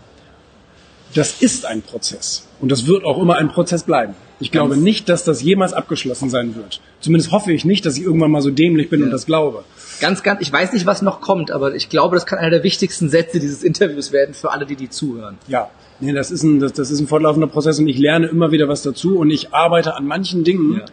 Das 1.15 1.41
ist 1.41 1.65
ein 1.65 1.81
Prozess. 1.81 2.47
Und 2.61 2.71
das 2.71 2.87
wird 2.87 3.05
auch 3.05 3.19
immer 3.19 3.37
ein 3.37 3.49
Prozess 3.49 3.85
bleiben. 3.85 4.15
Ich 4.39 4.51
glaube 4.53 4.71
Ganz- 4.75 4.83
nicht, 4.83 5.09
dass 5.09 5.25
das 5.25 5.43
jemals 5.43 5.73
abgeschlossen 5.73 6.29
sein 6.29 6.55
wird. 6.57 6.81
Zumindest 7.01 7.33
hoffe 7.33 7.53
ich 7.53 7.65
nicht, 7.65 7.87
dass 7.87 7.97
ich 7.97 8.03
irgendwann 8.05 8.31
mal 8.31 8.43
so 8.43 8.51
dämlich 8.51 8.91
bin 8.91 9.03
und 9.03 9.11
das 9.11 9.25
glaube. 9.27 9.65
Ganz, 10.01 10.23
ganz, 10.23 10.43
ich 10.43 10.53
weiß 10.53 10.75
nicht, 10.75 10.85
was 10.85 11.01
noch 11.01 11.23
kommt, 11.23 11.51
aber 11.51 11.75
ich 11.75 11.89
glaube, 11.89 12.17
das 12.17 12.27
kann 12.27 12.39
einer 12.39 12.51
der 12.51 12.63
wichtigsten 12.63 13.09
Sätze 13.09 13.41
dieses 13.41 13.63
Interviews 13.63 14.13
werden 14.13 14.35
für 14.35 14.51
alle, 14.53 14.67
die 14.67 14.77
die 14.77 14.91
zuhören. 14.91 15.39
Ja, 15.49 15.71
nee, 16.01 16.13
das 16.13 16.31
ist 16.31 16.43
ein, 16.43 16.61
das, 16.61 16.75
das 16.75 16.91
ist 16.91 17.01
ein 17.01 17.07
fortlaufender 17.07 17.47
Prozess 17.47 17.79
und 17.79 17.89
ich 17.89 17.99
lerne 17.99 18.27
immer 18.27 18.51
wieder 18.53 18.69
was 18.69 18.83
dazu 18.83 19.19
und 19.19 19.31
ich 19.31 19.55
arbeite 19.55 19.95
an 19.95 20.07
manchen 20.07 20.45
Dingen 20.45 20.75
Ja. 20.81 20.85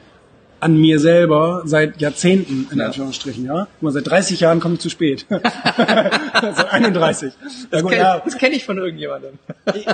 An 0.63 0.77
mir 0.77 0.99
selber 0.99 1.61
seit 1.65 2.01
Jahrzehnten, 2.01 2.67
in 2.71 2.79
Ja. 2.79 2.85
Anführungsstrichen, 2.87 3.45
ja. 3.45 3.67
Mal, 3.81 3.91
seit 3.91 4.07
30 4.07 4.39
Jahren 4.39 4.59
komme 4.59 4.75
ich 4.75 4.79
zu 4.81 4.89
spät. 4.89 5.25
seit 5.29 6.71
31. 6.73 7.33
Ja, 7.71 7.81
gut, 7.81 7.91
Kenn- 7.91 7.97
ja, 7.97 8.19
Das 8.23 8.37
kenne 8.37 8.55
ich 8.55 8.65
von 8.65 8.77
irgendjemandem. 8.77 9.31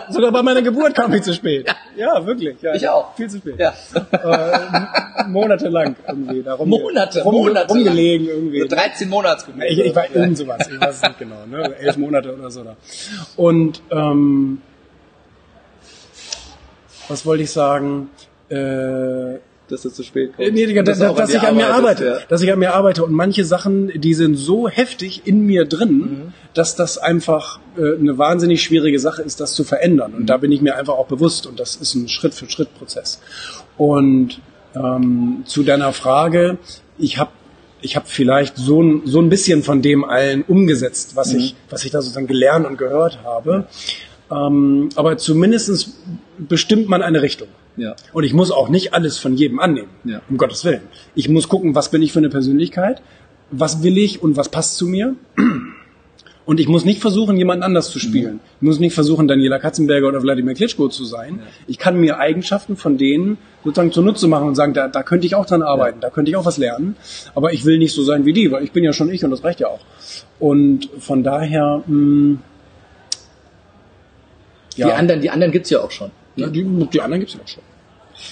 sogar 0.09 0.31
bei 0.31 0.41
meiner 0.43 0.61
Geburt 0.61 0.95
kam 0.95 1.13
ich 1.13 1.23
zu 1.23 1.33
spät. 1.33 1.67
Ja, 1.97 2.25
wirklich. 2.25 2.61
Ja, 2.61 2.73
Ich 2.75 2.88
auch. 2.88 3.15
Viel 3.15 3.29
zu 3.29 3.38
spät. 3.39 3.55
Ja. 3.59 3.73
Äh, 4.11 5.27
monatelang 5.27 5.95
irgendwie. 6.07 6.43
Da 6.43 6.53
rum, 6.53 6.69
Monate, 6.69 7.21
rum, 7.23 7.35
Monate 7.35 7.67
rumgelegen 7.73 8.27
irgendwie. 8.27 8.67
13 8.67 9.09
Monatsgeburt. 9.09 9.63
Ich, 9.69 9.79
ich 9.79 9.95
weiß 9.95 10.09
irgend 10.13 10.38
sowas, 10.38 10.67
ich 10.71 10.79
weiß 10.79 10.95
es 10.95 11.01
nicht 11.01 11.19
genau, 11.19 11.45
ne? 11.49 11.75
elf 11.79 11.97
Monate 11.97 12.33
oder 12.35 12.49
so 12.51 12.63
da. 12.63 12.75
Und 13.35 13.81
ähm, 13.91 14.61
was 17.07 17.25
wollte 17.25 17.43
ich 17.43 17.51
sagen? 17.51 18.09
Äh, 18.49 19.39
dass 19.71 19.83
du 19.83 19.89
zu 19.89 20.03
spät 20.03 20.31
kommst. 20.35 20.51
Nee, 20.51 20.73
dass, 20.73 20.99
dass, 20.99 21.15
dass 21.15 21.33
ich 21.33 21.41
an 21.41 21.55
mir 21.55 21.67
arbeite, 21.67 22.05
ja. 22.05 22.17
dass 22.27 22.41
ich 22.41 22.51
an 22.51 22.59
mir 22.59 22.73
arbeite 22.73 23.03
und 23.03 23.11
manche 23.11 23.45
Sachen, 23.45 23.91
die 23.99 24.13
sind 24.13 24.35
so 24.35 24.67
heftig 24.67 25.21
in 25.25 25.45
mir 25.45 25.65
drin, 25.65 25.97
mhm. 25.97 26.33
dass 26.53 26.75
das 26.75 26.97
einfach 26.97 27.59
äh, 27.77 27.97
eine 27.97 28.17
wahnsinnig 28.17 28.61
schwierige 28.61 28.99
Sache 28.99 29.21
ist, 29.21 29.39
das 29.39 29.53
zu 29.53 29.63
verändern. 29.63 30.13
Und 30.13 30.21
mhm. 30.21 30.25
da 30.27 30.38
bin 30.38 30.51
ich 30.51 30.61
mir 30.61 30.75
einfach 30.75 30.93
auch 30.93 31.07
bewusst 31.07 31.47
und 31.47 31.59
das 31.59 31.75
ist 31.75 31.95
ein 31.95 32.07
Schritt 32.09 32.33
für 32.33 32.49
Schritt 32.49 32.73
Prozess. 32.77 33.19
Und 33.77 34.41
ähm, 34.75 35.43
zu 35.45 35.63
deiner 35.63 35.93
Frage, 35.93 36.57
ich 36.97 37.17
habe 37.17 37.31
ich 37.81 37.95
habe 37.95 38.07
vielleicht 38.09 38.57
so 38.57 38.83
ein, 38.83 39.03
so 39.05 39.21
ein 39.21 39.29
bisschen 39.29 39.63
von 39.63 39.81
dem 39.81 40.03
allen 40.03 40.43
umgesetzt, 40.43 41.15
was 41.15 41.33
mhm. 41.33 41.39
ich 41.39 41.55
was 41.69 41.85
ich 41.85 41.91
da 41.91 42.01
sozusagen 42.01 42.27
gelernt 42.27 42.65
und 42.65 42.77
gehört 42.77 43.19
habe. 43.23 43.67
Ähm, 44.31 44.89
aber 44.95 45.17
zumindestens 45.17 45.97
bestimmt 46.38 46.88
man 46.88 47.01
eine 47.01 47.21
Richtung. 47.21 47.47
Ja. 47.79 47.95
Und 48.13 48.24
ich 48.24 48.33
muss 48.33 48.51
auch 48.51 48.69
nicht 48.69 48.93
alles 48.93 49.17
von 49.17 49.36
jedem 49.36 49.59
annehmen. 49.59 49.89
Ja. 50.03 50.21
Um 50.29 50.38
Gottes 50.38 50.63
Willen. 50.65 50.81
Ich 51.15 51.29
muss 51.29 51.50
gucken, 51.50 51.75
was 51.75 51.91
bin 51.91 52.01
ich 52.01 52.12
für 52.12 52.19
eine 52.19 52.29
Persönlichkeit, 52.29 53.01
was 53.51 53.83
will 53.83 53.98
ich 53.98 54.21
und 54.21 54.38
was 54.38 54.50
passt 54.50 54.75
zu 54.75 54.86
mir. 54.86 55.15
Und 56.50 56.59
ich 56.59 56.67
muss 56.67 56.83
nicht 56.83 57.00
versuchen, 57.00 57.38
jemand 57.38 57.62
anders 57.62 57.91
zu 57.91 58.00
spielen. 58.00 58.33
Mhm. 58.33 58.39
Ich 58.55 58.62
muss 58.63 58.79
nicht 58.79 58.95
versuchen, 58.95 59.27
Daniela 59.27 59.59
Katzenberger 59.59 60.07
oder 60.07 60.24
Wladimir 60.24 60.55
Klitschko 60.55 60.88
zu 60.88 61.05
sein. 61.05 61.36
Ja. 61.38 61.43
Ich 61.67 61.77
kann 61.77 62.00
mir 62.00 62.17
Eigenschaften 62.17 62.75
von 62.75 62.98
denen 62.98 63.38
sozusagen 63.63 63.91
zunutze 63.91 64.27
machen 64.27 64.48
und 64.48 64.55
sagen, 64.55 64.74
da, 64.74 64.88
da 64.88 65.03
könnte 65.03 65.27
ich 65.27 65.36
auch 65.36 65.45
dran 65.45 65.62
arbeiten, 65.62 66.00
ja. 66.01 66.07
da 66.07 66.09
könnte 66.09 66.31
ich 66.31 66.38
auch 66.38 66.45
was 66.45 66.57
lernen. 66.57 66.95
Aber 67.36 67.53
ich 67.53 67.65
will 67.65 67.77
nicht 67.77 67.93
so 67.93 68.03
sein 68.03 68.25
wie 68.25 68.33
die, 68.33 68.51
weil 68.51 68.63
ich 68.63 68.71
bin 68.71 68.83
ja 68.83 68.93
schon 68.93 69.12
ich 69.12 69.24
und 69.24 69.29
das 69.29 69.43
reicht 69.43 69.59
ja 69.59 69.67
auch. 69.67 69.81
Und 70.39 70.89
von 70.98 71.21
daher, 71.21 71.83
mh, 71.86 71.86
hm, 71.86 72.39
ja. 74.75 74.88
Die 74.88 74.93
anderen, 74.93 75.21
die 75.21 75.29
anderen 75.29 75.51
gibt's 75.51 75.69
ja 75.69 75.81
auch 75.81 75.91
schon. 75.91 76.09
Ne? 76.39 76.51
Die, 76.51 76.63
die 76.63 77.01
anderen 77.01 77.19
gibt's 77.19 77.36
ja 77.36 77.41
auch 77.43 77.48
schon. 77.48 77.63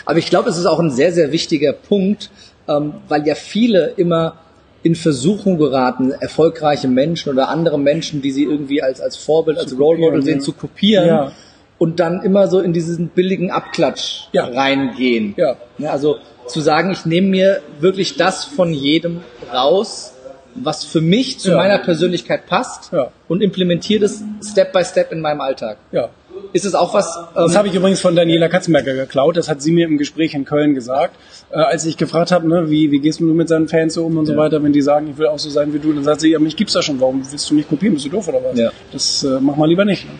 Aber 0.05 0.19
ich 0.19 0.29
glaube, 0.29 0.49
es 0.49 0.57
ist 0.57 0.65
auch 0.65 0.79
ein 0.79 0.91
sehr, 0.91 1.11
sehr 1.11 1.31
wichtiger 1.31 1.73
Punkt, 1.73 2.29
ähm, 2.67 2.93
weil 3.07 3.25
ja 3.25 3.35
viele 3.35 3.93
immer 3.97 4.35
in 4.83 4.95
Versuchung 4.95 5.57
geraten, 5.57 6.11
erfolgreiche 6.11 6.87
Menschen 6.87 7.31
oder 7.31 7.49
andere 7.49 7.79
Menschen, 7.79 8.21
die 8.21 8.31
sie 8.31 8.43
irgendwie 8.43 8.81
als, 8.81 9.01
als 9.01 9.17
Vorbild, 9.17 9.57
als 9.57 9.77
Role 9.77 9.99
Model 9.99 10.23
sehen, 10.23 10.39
ja. 10.39 10.43
zu 10.43 10.53
kopieren. 10.53 11.07
Ja. 11.07 11.31
Und 11.77 11.99
dann 11.99 12.23
immer 12.23 12.47
so 12.47 12.59
in 12.59 12.73
diesen 12.73 13.09
billigen 13.09 13.51
Abklatsch 13.51 14.27
ja. 14.31 14.45
reingehen. 14.45 15.35
Ja. 15.37 15.57
ja. 15.77 15.91
Also 15.91 16.17
zu 16.47 16.61
sagen, 16.61 16.91
ich 16.91 17.05
nehme 17.05 17.27
mir 17.27 17.61
wirklich 17.79 18.15
das 18.15 18.45
von 18.45 18.73
jedem 18.73 19.21
raus, 19.53 20.13
was 20.55 20.83
für 20.83 21.01
mich 21.01 21.39
zu 21.39 21.51
meiner 21.51 21.77
Persönlichkeit 21.77 22.47
passt 22.47 22.91
und 23.27 23.43
implementiere 23.43 24.01
das 24.01 24.23
Step 24.43 24.73
by 24.73 24.83
Step 24.83 25.11
in 25.11 25.21
meinem 25.21 25.41
Alltag. 25.41 25.77
Ja. 25.91 26.09
Ist 26.53 26.65
es 26.65 26.75
auch 26.75 26.93
was? 26.93 27.15
Ähm 27.17 27.43
das 27.47 27.57
habe 27.57 27.67
ich 27.67 27.75
übrigens 27.75 27.99
von 27.99 28.15
Daniela 28.15 28.49
Katzenberger 28.49 28.93
geklaut. 28.93 29.37
Das 29.37 29.49
hat 29.49 29.61
sie 29.61 29.71
mir 29.71 29.85
im 29.85 29.97
Gespräch 29.97 30.33
in 30.33 30.45
Köln 30.45 30.73
gesagt, 30.75 31.15
äh, 31.51 31.57
als 31.57 31.85
ich 31.85 31.97
gefragt 31.97 32.31
habe, 32.31 32.47
ne, 32.47 32.69
wie, 32.69 32.91
wie 32.91 32.99
gehst 32.99 33.19
du 33.19 33.25
mit 33.25 33.47
seinen 33.47 33.67
Fans 33.67 33.93
so 33.93 34.05
um 34.05 34.17
und 34.17 34.27
ja. 34.27 34.33
so 34.33 34.39
weiter, 34.39 34.63
wenn 34.63 34.73
die 34.73 34.81
sagen, 34.81 35.09
ich 35.11 35.17
will 35.17 35.27
auch 35.27 35.39
so 35.39 35.49
sein 35.49 35.73
wie 35.73 35.79
du, 35.79 35.93
dann 35.93 36.03
sagt 36.03 36.21
sie, 36.21 36.31
ja, 36.31 36.39
mich 36.39 36.55
gibt's 36.55 36.73
da 36.73 36.81
schon. 36.81 36.99
Warum 36.99 37.23
willst 37.29 37.49
du 37.49 37.53
mich 37.53 37.67
kopieren? 37.67 37.93
Bist 37.93 38.05
du 38.05 38.09
doof 38.09 38.27
oder 38.27 38.43
was? 38.43 38.57
Ja. 38.57 38.71
Das 38.91 39.23
äh, 39.23 39.39
mach 39.39 39.55
mal 39.55 39.67
lieber 39.67 39.85
nicht. 39.85 40.05
Ne? 40.05 40.11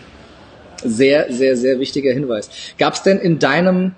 Sehr, 0.84 1.32
sehr, 1.32 1.56
sehr 1.56 1.80
wichtiger 1.80 2.12
Hinweis. 2.12 2.50
Gab 2.78 2.94
es 2.94 3.02
denn 3.02 3.18
in 3.18 3.38
deinem 3.38 3.92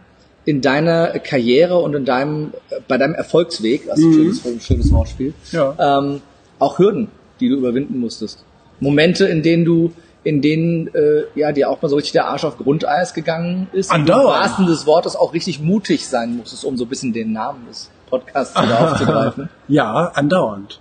in 0.47 0.63
deiner 0.63 1.19
Karriere 1.19 1.79
und 1.79 1.95
in 1.95 2.05
deinem 2.05 2.53
bei 2.89 2.97
deinem 2.97 3.15
Erfolgsweg, 3.15 3.89
also 3.91 4.07
mhm. 4.07 4.15
schönes, 4.15 4.47
ein 4.47 4.61
schönes 4.61 4.93
Wortspiel, 4.93 5.35
ja. 5.53 5.99
ähm, 5.99 6.23
auch 6.59 6.79
Hürden, 6.79 7.09
die 7.41 7.49
du 7.49 7.57
überwinden 7.57 7.99
musstest. 7.99 8.45
Momente, 8.81 9.27
in 9.27 9.43
denen 9.43 9.65
du 9.65 9.93
in 10.23 10.43
denen 10.43 10.89
äh, 10.95 11.25
ja 11.35 11.53
dir 11.53 11.71
auch 11.71 11.81
mal 11.81 11.89
so 11.89 11.97
richtig 11.97 12.13
der 12.13 12.27
Arsch 12.27 12.45
auf 12.45 12.59
Grundeis 12.59 13.15
gegangen 13.15 13.69
ist. 13.73 13.91
Andauernd. 13.91 14.25
Im 14.25 14.43
wahrsten 14.43 14.67
des 14.67 14.87
Wortes 14.87 15.17
auch 15.17 15.33
richtig 15.33 15.61
mutig 15.61 16.07
sein 16.07 16.37
musstest, 16.37 16.65
um 16.65 16.77
so 16.77 16.85
ein 16.85 16.89
bisschen 16.89 17.13
den 17.13 17.33
Namen 17.33 17.67
des 17.69 17.91
Podcasts 18.09 18.61
wieder 18.61 18.81
aufzugreifen. 18.93 19.49
Ja, 19.69 20.13
andauernd. 20.15 20.81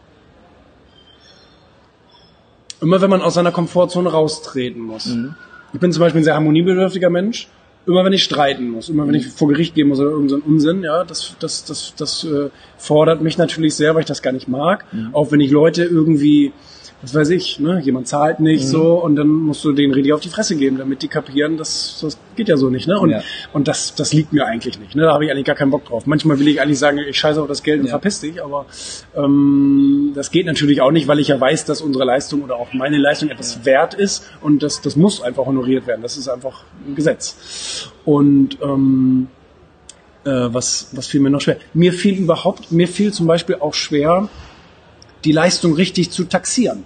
Immer 2.82 3.02
wenn 3.02 3.10
man 3.10 3.22
aus 3.22 3.34
seiner 3.34 3.52
Komfortzone 3.52 4.10
raustreten 4.10 4.82
muss. 4.82 5.06
Mhm. 5.08 5.36
Ich 5.74 5.80
bin 5.80 5.92
zum 5.92 6.02
Beispiel 6.02 6.22
ein 6.22 6.24
sehr 6.24 6.36
harmoniebedürftiger 6.36 7.10
Mensch. 7.10 7.48
Immer 7.90 8.06
wenn 8.06 8.14
ich 8.14 8.24
streiten 8.24 8.70
muss, 8.70 8.88
immer 8.90 9.08
wenn 9.08 9.16
ich 9.16 9.28
vor 9.28 9.48
Gericht 9.48 9.74
gehen 9.74 9.88
muss 9.88 10.00
oder 10.00 10.12
irgendeinen 10.12 10.42
so 10.42 10.48
Unsinn, 10.48 10.84
ja, 10.84 11.04
das, 11.04 11.36
das, 11.40 11.66
das, 11.66 11.94
das 11.98 12.24
äh, 12.24 12.50
fordert 12.78 13.22
mich 13.22 13.38
natürlich 13.38 13.74
sehr, 13.74 13.96
weil 13.96 14.02
ich 14.02 14.08
das 14.08 14.22
gar 14.22 14.32
nicht 14.32 14.48
mag. 14.48 14.86
Mhm. 14.94 15.10
Auch 15.14 15.32
wenn 15.32 15.40
ich 15.40 15.50
Leute 15.50 15.84
irgendwie 15.84 16.54
was 17.02 17.16
weiß 17.16 17.30
ich, 17.30 17.60
ne, 17.60 17.82
jemand 17.82 18.08
zahlt 18.08 18.40
nicht 18.40 18.64
mhm. 18.64 18.68
so 18.68 18.94
und 19.04 19.16
dann 19.16 19.28
musst 19.28 19.64
du 19.64 19.72
den 19.72 19.92
richtig 19.92 20.14
auf 20.14 20.20
die 20.20 20.30
Fresse 20.30 20.56
geben, 20.56 20.78
damit 20.78 21.02
die 21.02 21.08
kapieren, 21.08 21.58
das, 21.58 22.00
das 22.02 22.18
geht 22.40 22.48
ja 22.48 22.56
so 22.56 22.70
nicht, 22.70 22.88
ne? 22.88 22.98
Und, 22.98 23.10
ja. 23.10 23.22
und 23.52 23.68
das, 23.68 23.94
das 23.96 24.14
liegt 24.14 24.32
mir 24.32 24.46
eigentlich 24.46 24.80
nicht, 24.80 24.96
ne? 24.96 25.04
Da 25.04 25.14
habe 25.14 25.26
ich 25.26 25.32
eigentlich 25.32 25.46
gar 25.46 25.56
keinen 25.56 25.72
Bock 25.72 25.84
drauf. 25.86 26.06
Manchmal 26.06 26.40
will 26.40 26.48
ich 26.48 26.62
eigentlich 26.62 26.80
sagen, 26.80 26.98
ich 26.98 27.20
scheiße 27.20 27.42
auf 27.42 27.48
das 27.50 27.64
Geld 27.64 27.82
und 27.82 27.88
ja. 27.88 27.92
verpiss 27.92 28.22
dich, 28.22 28.42
aber 28.42 28.66
ähm, 29.14 30.14
das 30.16 30.32
geht 30.32 30.46
natürlich 30.46 30.80
auch 30.80 30.92
nicht, 30.92 31.10
weil 31.10 31.20
ich 31.20 31.28
ja 31.28 31.40
weiß, 31.40 31.66
dass 31.66 31.82
unsere 31.82 32.06
Leistung 32.06 32.42
oder 32.42 32.56
auch 32.56 32.72
meine 32.72 32.98
Leistung 32.98 33.30
etwas 33.30 33.56
ja. 33.56 33.66
wert 33.66 33.94
ist 33.94 34.26
und 34.42 34.64
das, 34.64 34.82
das 34.82 34.96
muss 34.96 35.22
einfach 35.22 35.46
honoriert 35.46 35.86
werden. 35.86 36.02
Das 36.02 36.16
ist 36.16 36.30
einfach 36.30 36.64
ein 36.88 36.96
Gesetz. 36.96 37.92
Und 38.06 38.58
ähm, 38.62 39.28
äh, 40.24 40.30
was, 40.30 40.90
was 40.94 41.08
fiel 41.08 41.20
mir 41.20 41.30
noch 41.30 41.42
schwer? 41.42 41.58
Mir 41.74 41.92
fiel 41.92 42.18
überhaupt, 42.18 42.72
mir 42.72 42.88
fiel 42.88 43.12
zum 43.12 43.28
Beispiel 43.28 43.58
auch 43.60 43.74
schwer, 43.74 44.30
die 45.26 45.34
Leistung 45.34 45.74
richtig 45.74 46.12
zu 46.12 46.24
taxieren. 46.24 46.86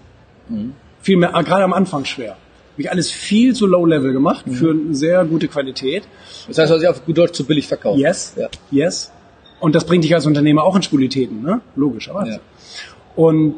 Mhm. 0.49 0.73
Fiel 1.01 1.17
mir 1.17 1.29
gerade 1.43 1.63
am 1.63 1.73
Anfang 1.73 2.05
schwer. 2.05 2.37
Habe 2.73 2.81
ich 2.81 2.91
alles 2.91 3.11
viel 3.11 3.55
zu 3.55 3.67
low 3.67 3.85
level 3.85 4.13
gemacht 4.13 4.47
mhm. 4.47 4.53
für 4.53 4.71
eine 4.71 4.95
sehr 4.95 5.23
gute 5.25 5.47
Qualität. 5.47 6.03
Das 6.47 6.57
heißt, 6.57 6.71
was 6.71 6.81
ich 6.81 6.87
auf 6.87 7.05
gut 7.05 7.17
Deutsch 7.17 7.33
zu 7.33 7.45
billig 7.45 7.67
verkauft. 7.67 7.99
Yes, 7.99 8.33
ja. 8.35 8.49
yes. 8.71 9.11
Und 9.59 9.75
das 9.75 9.85
bringt 9.85 10.03
dich 10.03 10.13
als 10.13 10.25
Unternehmer 10.25 10.63
auch 10.63 10.75
in 10.75 10.81
Spulitäten, 10.81 11.41
ne? 11.41 11.61
Logischerweise. 11.75 12.31
Ja. 12.31 12.39
Und 13.15 13.55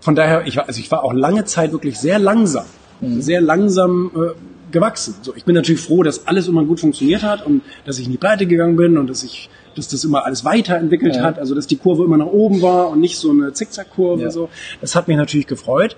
von 0.00 0.14
daher, 0.14 0.46
ich 0.46 0.56
war, 0.56 0.66
also 0.66 0.80
ich 0.80 0.90
war 0.90 1.04
auch 1.04 1.12
lange 1.12 1.44
Zeit 1.44 1.72
wirklich 1.72 1.98
sehr 1.98 2.18
langsam, 2.18 2.64
mhm. 3.00 3.20
sehr 3.20 3.40
langsam 3.40 4.10
äh, 4.14 4.72
gewachsen. 4.72 5.14
So, 5.22 5.34
ich 5.36 5.44
bin 5.44 5.54
natürlich 5.54 5.80
froh, 5.80 6.02
dass 6.02 6.26
alles 6.26 6.48
immer 6.48 6.64
gut 6.64 6.80
funktioniert 6.80 7.22
hat 7.22 7.44
und 7.44 7.62
dass 7.84 7.98
ich 7.98 8.06
in 8.06 8.12
die 8.12 8.18
Breite 8.18 8.46
gegangen 8.46 8.76
bin 8.76 8.98
und 8.98 9.08
dass 9.08 9.22
ich 9.22 9.50
dass 9.74 9.88
das 9.88 10.04
immer 10.04 10.26
alles 10.26 10.44
weiterentwickelt 10.44 11.16
ja. 11.16 11.22
hat, 11.22 11.38
also 11.38 11.54
dass 11.54 11.66
die 11.66 11.76
Kurve 11.76 12.04
immer 12.04 12.18
nach 12.18 12.26
oben 12.26 12.62
war 12.62 12.90
und 12.90 13.00
nicht 13.00 13.16
so 13.16 13.30
eine 13.30 13.52
Zickzackkurve. 13.52 14.24
Ja. 14.24 14.30
So. 14.30 14.48
Das 14.80 14.94
hat 14.94 15.08
mich 15.08 15.16
natürlich 15.16 15.46
gefreut. 15.46 15.96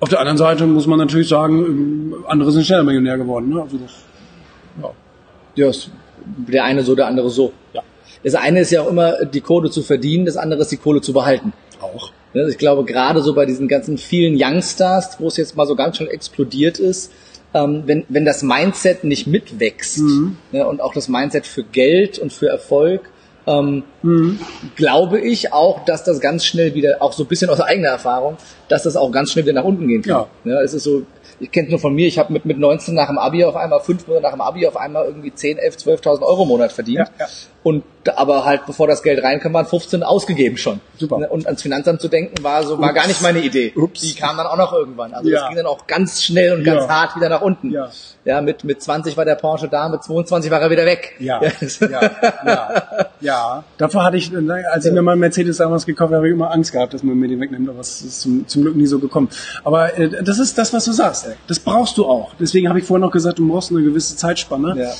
Auf 0.00 0.08
der 0.08 0.20
anderen 0.20 0.36
Seite 0.36 0.66
muss 0.66 0.86
man 0.86 0.98
natürlich 0.98 1.28
sagen, 1.28 2.14
andere 2.26 2.52
sind 2.52 2.66
schneller 2.66 2.84
Millionär 2.84 3.16
geworden. 3.16 3.48
Ne? 3.48 3.62
Also 3.62 3.78
das, 3.78 3.92
ja. 4.82 5.66
ja, 5.66 5.72
der 6.48 6.64
eine 6.64 6.82
so, 6.82 6.94
der 6.94 7.06
andere 7.06 7.30
so. 7.30 7.52
Ja. 7.72 7.82
Das 8.22 8.34
eine 8.34 8.60
ist 8.60 8.70
ja 8.70 8.82
auch 8.82 8.88
immer 8.88 9.24
die 9.24 9.40
Kohle 9.40 9.70
zu 9.70 9.82
verdienen, 9.82 10.26
das 10.26 10.36
andere 10.36 10.62
ist 10.62 10.72
die 10.72 10.76
Kohle 10.76 11.00
zu 11.00 11.12
behalten. 11.12 11.52
Auch. 11.80 12.12
Ich 12.48 12.58
glaube, 12.58 12.84
gerade 12.84 13.22
so 13.22 13.34
bei 13.34 13.46
diesen 13.46 13.68
ganzen 13.68 13.96
vielen 13.96 14.36
Youngstars, 14.38 15.18
wo 15.20 15.28
es 15.28 15.38
jetzt 15.38 15.56
mal 15.56 15.66
so 15.66 15.74
ganz 15.74 15.96
schön 15.96 16.08
explodiert 16.08 16.78
ist, 16.78 17.10
ähm, 17.54 17.84
wenn, 17.86 18.04
wenn 18.08 18.26
das 18.26 18.42
Mindset 18.42 19.04
nicht 19.04 19.26
mitwächst 19.26 20.00
mhm. 20.00 20.36
ne, 20.52 20.66
und 20.66 20.82
auch 20.82 20.92
das 20.92 21.08
Mindset 21.08 21.46
für 21.46 21.62
Geld 21.62 22.18
und 22.18 22.32
für 22.32 22.48
Erfolg, 22.48 23.08
ähm, 23.46 23.84
mhm. 24.02 24.40
glaube 24.74 25.20
ich 25.20 25.52
auch, 25.52 25.84
dass 25.84 26.04
das 26.04 26.20
ganz 26.20 26.44
schnell 26.44 26.74
wieder, 26.74 26.96
auch 27.00 27.12
so 27.12 27.24
ein 27.24 27.28
bisschen 27.28 27.50
aus 27.50 27.60
eigener 27.60 27.88
Erfahrung, 27.88 28.36
dass 28.68 28.82
das 28.82 28.96
auch 28.96 29.10
ganz 29.10 29.32
schnell 29.32 29.44
wieder 29.44 29.54
nach 29.54 29.64
unten 29.64 29.86
gehen 29.86 30.02
kann. 30.02 30.26
Ja. 30.44 30.52
ja 30.52 30.62
es 30.62 30.74
ist 30.74 30.84
so, 30.84 31.02
ich 31.38 31.50
kenne 31.50 31.66
es 31.66 31.70
nur 31.70 31.80
von 31.80 31.94
mir, 31.94 32.06
ich 32.06 32.18
habe 32.18 32.32
mit, 32.32 32.44
mit 32.44 32.58
19 32.58 32.94
nach 32.94 33.08
dem 33.08 33.18
Abi 33.18 33.44
auf 33.44 33.56
einmal, 33.56 33.80
fünf 33.80 34.06
Monate 34.06 34.24
nach 34.24 34.32
dem 34.32 34.40
Abi 34.40 34.66
auf 34.66 34.76
einmal 34.76 35.04
irgendwie 35.06 35.32
10, 35.32 35.58
11, 35.58 35.76
12.000 35.76 36.22
Euro 36.22 36.42
im 36.42 36.48
Monat 36.48 36.72
verdient. 36.72 36.98
Ja, 37.18 37.26
ja. 37.26 37.26
Und 37.66 37.82
aber 38.14 38.44
halt, 38.44 38.64
bevor 38.64 38.86
das 38.86 39.02
Geld 39.02 39.24
reinkam, 39.24 39.52
waren 39.52 39.66
15 39.66 40.04
ausgegeben 40.04 40.56
schon. 40.56 40.78
Super. 40.98 41.28
Und 41.32 41.46
ans 41.46 41.62
Finanzamt 41.62 42.00
zu 42.00 42.06
denken, 42.06 42.44
war 42.44 42.62
so, 42.62 42.78
war 42.78 42.90
Ups. 42.90 42.94
gar 42.94 43.08
nicht 43.08 43.22
meine 43.22 43.40
Idee. 43.40 43.72
Ups. 43.74 44.02
Die 44.02 44.14
kam 44.14 44.36
dann 44.36 44.46
auch 44.46 44.56
noch 44.56 44.72
irgendwann. 44.72 45.12
Also 45.12 45.28
ja. 45.28 45.40
das 45.40 45.48
ging 45.48 45.56
dann 45.56 45.66
auch 45.66 45.88
ganz 45.88 46.22
schnell 46.22 46.52
und 46.52 46.62
ganz 46.62 46.86
hart 46.86 47.16
wieder 47.16 47.28
nach 47.28 47.40
unten. 47.40 47.72
Ja. 47.72 47.90
Ja, 48.24 48.40
mit, 48.40 48.62
mit 48.62 48.80
20 48.80 49.16
war 49.16 49.24
der 49.24 49.34
Porsche 49.34 49.66
da, 49.66 49.88
mit 49.88 50.00
22 50.00 50.48
war 50.48 50.60
er 50.60 50.70
wieder 50.70 50.86
weg. 50.86 51.16
Ja, 51.18 51.42
ja, 51.42 51.50
ja, 52.46 53.06
ja. 53.20 53.64
Davor 53.78 54.04
hatte 54.04 54.16
ich, 54.16 54.30
ne, 54.30 54.62
als 54.72 54.86
ich 54.86 54.92
mir 54.92 55.02
mal 55.02 55.16
Mercedes 55.16 55.56
damals 55.56 55.86
gekauft 55.86 56.10
habe, 56.10 56.18
habe 56.18 56.28
ich 56.28 56.34
immer 56.34 56.52
Angst 56.52 56.70
gehabt, 56.70 56.94
dass 56.94 57.02
man 57.02 57.18
mir 57.18 57.26
den 57.26 57.40
wegnimmt, 57.40 57.68
aber 57.68 57.80
es 57.80 58.00
ist 58.00 58.20
zum, 58.20 58.46
zum 58.46 58.62
Glück 58.62 58.76
nie 58.76 58.86
so 58.86 59.00
gekommen. 59.00 59.28
Aber 59.64 59.98
äh, 59.98 60.22
das 60.22 60.38
ist 60.38 60.56
das, 60.56 60.72
was 60.72 60.84
du 60.84 60.92
sagst. 60.92 61.26
Das 61.48 61.58
brauchst 61.58 61.98
du 61.98 62.06
auch. 62.06 62.32
Deswegen 62.38 62.68
habe 62.68 62.78
ich 62.78 62.84
vorhin 62.84 63.02
noch 63.02 63.10
gesagt, 63.10 63.40
du 63.40 63.48
brauchst 63.48 63.72
eine 63.72 63.82
gewisse 63.82 64.14
Zeitspanne. 64.14 64.76
Ja. 64.76 64.92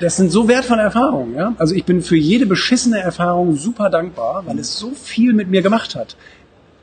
Das 0.00 0.16
sind 0.16 0.32
so 0.32 0.48
wertvolle 0.48 0.82
Erfahrungen, 0.82 1.36
ja. 1.36 1.54
Also 1.58 1.74
ich 1.74 1.84
bin 1.84 2.02
für 2.02 2.16
jede 2.16 2.46
beschissene 2.46 2.98
Erfahrung 2.98 3.56
super 3.56 3.90
dankbar, 3.90 4.46
weil 4.46 4.58
es 4.58 4.78
so 4.78 4.92
viel 4.92 5.34
mit 5.34 5.50
mir 5.50 5.60
gemacht 5.60 5.94
hat. 5.94 6.16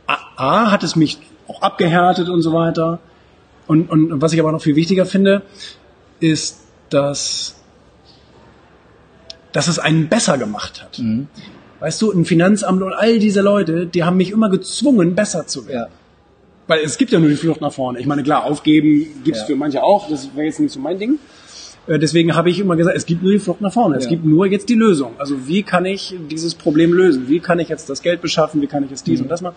A, 0.06 0.18
A 0.36 0.72
hat 0.72 0.84
es 0.84 0.96
mich 0.96 1.20
auch 1.48 1.64
abgehärtet 1.64 2.30
und 2.30 2.44
so 2.44 2.54
weiter. 2.54 3.00
Und, 3.66 3.90
und 3.90 4.22
was 4.22 4.34
ich 4.34 4.40
aber 4.40 4.52
noch 4.52 4.62
viel 4.62 4.76
wichtiger 4.76 5.06
finde, 5.06 5.42
ist, 6.20 6.62
dass, 6.90 7.56
dass 9.52 9.68
es 9.68 9.80
einen 9.80 10.10
besser 10.10 10.38
gemacht 10.38 10.84
hat. 10.84 11.00
Mhm. 11.00 11.28
Weißt 11.80 12.02
du, 12.02 12.12
ein 12.12 12.26
Finanzamt 12.26 12.82
und 12.82 12.94
all 12.94 13.20
diese 13.20 13.42
Leute, 13.42 13.88
die 13.88 14.04
haben 14.04 14.18
mich 14.18 14.32
immer 14.32 14.50
gezwungen, 14.50 15.16
besser 15.16 15.48
zu 15.48 15.68
werden. 15.68 15.90
Ja. 15.92 15.98
Weil 16.68 16.82
es 16.82 16.98
gibt 16.98 17.12
ja 17.12 17.20
nur 17.20 17.30
die 17.30 17.36
Flucht 17.36 17.62
nach 17.62 17.72
vorne. 17.72 18.00
Ich 18.00 18.06
meine, 18.06 18.24
klar, 18.24 18.44
aufgeben 18.44 19.22
gibt's 19.24 19.42
ja. 19.42 19.46
für 19.48 19.56
manche 19.56 19.84
auch, 19.84 20.10
das 20.10 20.36
wäre 20.36 20.46
jetzt 20.48 20.60
nicht 20.60 20.72
so 20.72 20.80
mein 20.80 21.00
Ding. 21.00 21.20
Äh, 21.88 22.00
Deswegen 22.00 22.36
habe 22.36 22.50
ich 22.50 22.60
immer 22.60 22.76
gesagt, 22.76 22.96
es 22.98 23.06
gibt 23.06 23.24
nur 23.24 23.32
die 23.32 23.40
Flucht 23.40 23.62
nach 23.62 23.72
vorne. 23.74 23.98
Es 23.98 24.06
Ja. 24.06 24.12
gibt 24.12 24.26
nur 24.26 24.46
jetzt 24.46 24.70
die 24.70 24.76
Lösung. 24.76 25.14
Also 25.18 25.48
wie 25.48 25.64
kann 25.64 25.86
ich 25.86 26.16
dieses 26.30 26.54
Problem 26.56 26.94
lösen? 26.94 27.28
Wie 27.28 27.40
kann 27.40 27.60
ich 27.60 27.70
jetzt 27.70 27.90
das 27.90 28.02
Geld 28.02 28.22
beschaffen? 28.22 28.62
Wie 28.62 28.68
kann 28.68 28.84
ich 28.84 28.90
jetzt 28.92 29.08
dies 29.08 29.22
und 29.22 29.30
das 29.30 29.42
machen? 29.42 29.56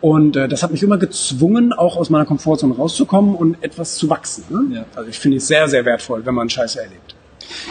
Und 0.00 0.36
äh, 0.36 0.48
das 0.48 0.62
hat 0.62 0.70
mich 0.72 0.82
immer 0.82 0.98
gezwungen, 0.98 1.72
auch 1.72 1.96
aus 1.96 2.10
meiner 2.10 2.24
Komfortzone 2.26 2.74
rauszukommen 2.74 3.34
und 3.34 3.56
etwas 3.62 3.96
zu 3.96 4.08
wachsen. 4.10 4.44
Ne? 4.50 4.76
Ja. 4.76 4.84
Also 4.94 5.08
ich 5.08 5.18
finde 5.18 5.38
es 5.38 5.46
sehr, 5.46 5.68
sehr 5.68 5.84
wertvoll, 5.84 6.24
wenn 6.24 6.34
man 6.34 6.48
Scheiße 6.48 6.80
erlebt. 6.80 7.14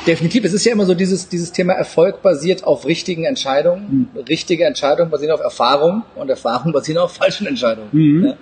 Definitiv. 0.06 0.44
Es 0.46 0.54
ist 0.54 0.66
ja 0.66 0.72
immer 0.72 0.86
so 0.86 0.94
dieses, 0.94 1.30
dieses 1.30 1.52
Thema 1.52 1.74
Erfolg 1.74 2.22
basiert 2.22 2.64
auf 2.64 2.86
richtigen 2.86 3.26
Entscheidungen. 3.26 4.10
Richtige 4.28 4.66
Entscheidungen 4.66 5.10
basieren 5.12 5.32
auf 5.34 5.40
Erfahrung 5.42 6.04
und 6.16 6.30
Erfahrung 6.30 6.72
basieren 6.72 6.98
auf 7.00 7.14
falschen 7.18 7.48
Entscheidungen. 7.48 8.26
Ja. 8.26 8.38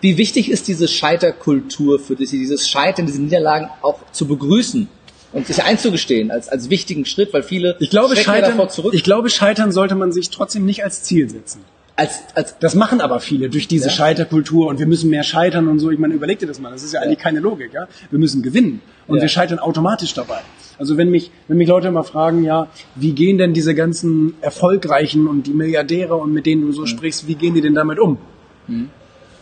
Wie- 0.00 0.16
wichtig 0.18 0.50
ist 0.50 0.68
diese 0.68 0.88
Scheiterkultur 0.88 1.98
für 1.98 2.16
dich, 2.16 2.30
dieses 2.30 2.68
Scheitern, 2.68 3.06
diese 3.06 3.20
Niederlagen 3.20 3.68
auch 3.82 3.98
zu 4.12 4.26
begrüßen 4.26 4.88
und 5.32 5.46
sich 5.46 5.62
einzugestehen 5.62 6.30
als, 6.30 6.48
als 6.48 6.70
wichtigen 6.70 7.04
Schritt, 7.04 7.32
weil 7.32 7.42
viele 7.42 7.76
Ich 7.80 7.90
glaube, 7.90 8.14
scheitern, 8.16 8.52
davor 8.52 8.68
zurück. 8.68 8.94
ich 8.94 9.02
glaube, 9.02 9.30
scheitern 9.30 9.72
sollte 9.72 9.94
man 9.96 10.12
sich 10.12 10.30
trotzdem 10.30 10.64
nicht 10.64 10.84
als 10.84 11.02
Ziel 11.02 11.28
setzen. 11.28 11.60
Als, 11.96 12.20
als, 12.34 12.58
Das 12.58 12.74
machen 12.74 13.00
aber 13.00 13.20
viele 13.20 13.48
durch 13.48 13.68
diese 13.68 13.86
Ja. 13.86 13.92
Scheiterkultur 13.92 14.66
und 14.66 14.78
wir 14.78 14.86
müssen 14.86 15.10
mehr 15.10 15.22
scheitern 15.22 15.68
und 15.68 15.78
so. 15.78 15.90
Ich 15.90 15.98
meine, 15.98 16.14
überleg 16.14 16.38
dir 16.40 16.46
das 16.46 16.58
mal. 16.60 16.70
Das 16.72 16.82
ist 16.82 16.92
ja 16.92 17.00
eigentlich 17.00 17.18
keine 17.20 17.40
Logik, 17.40 17.72
ja. 17.72 17.86
Wir 18.10 18.18
müssen 18.18 18.42
gewinnen 18.42 18.80
und 19.06 19.16
Ja. 19.16 19.22
wir 19.22 19.28
scheitern 19.28 19.58
automatisch 19.60 20.12
dabei. 20.14 20.40
Also 20.78 20.96
wenn 20.96 21.08
mich, 21.10 21.30
wenn 21.46 21.56
mich 21.56 21.68
Leute 21.68 21.86
immer 21.88 22.02
fragen, 22.02 22.42
ja, 22.42 22.66
wie 22.96 23.12
gehen 23.12 23.38
denn 23.38 23.54
diese 23.54 23.76
ganzen 23.76 24.34
Erfolgreichen 24.40 25.28
und 25.28 25.46
die 25.46 25.52
Milliardäre 25.54 26.16
und 26.16 26.32
mit 26.32 26.46
denen 26.46 26.62
du 26.62 26.72
so 26.72 26.84
sprichst, 26.84 27.28
wie 27.28 27.36
gehen 27.36 27.54
die 27.54 27.60
denn 27.60 27.74
damit 27.74 28.00
um? 28.00 28.18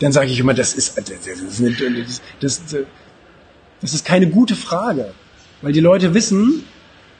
Dann 0.00 0.12
sage 0.12 0.30
ich 0.30 0.38
immer, 0.38 0.52
das 0.52 0.74
ist, 0.74 0.98
das 0.98 1.08
ist, 1.08 1.60
eine, 1.60 1.70
das, 2.04 2.20
das, 2.40 2.76
das 3.80 3.94
ist 3.94 4.04
keine 4.04 4.28
gute 4.28 4.56
Frage, 4.56 5.14
weil 5.62 5.72
die 5.72 5.80
Leute 5.80 6.12
wissen, 6.12 6.64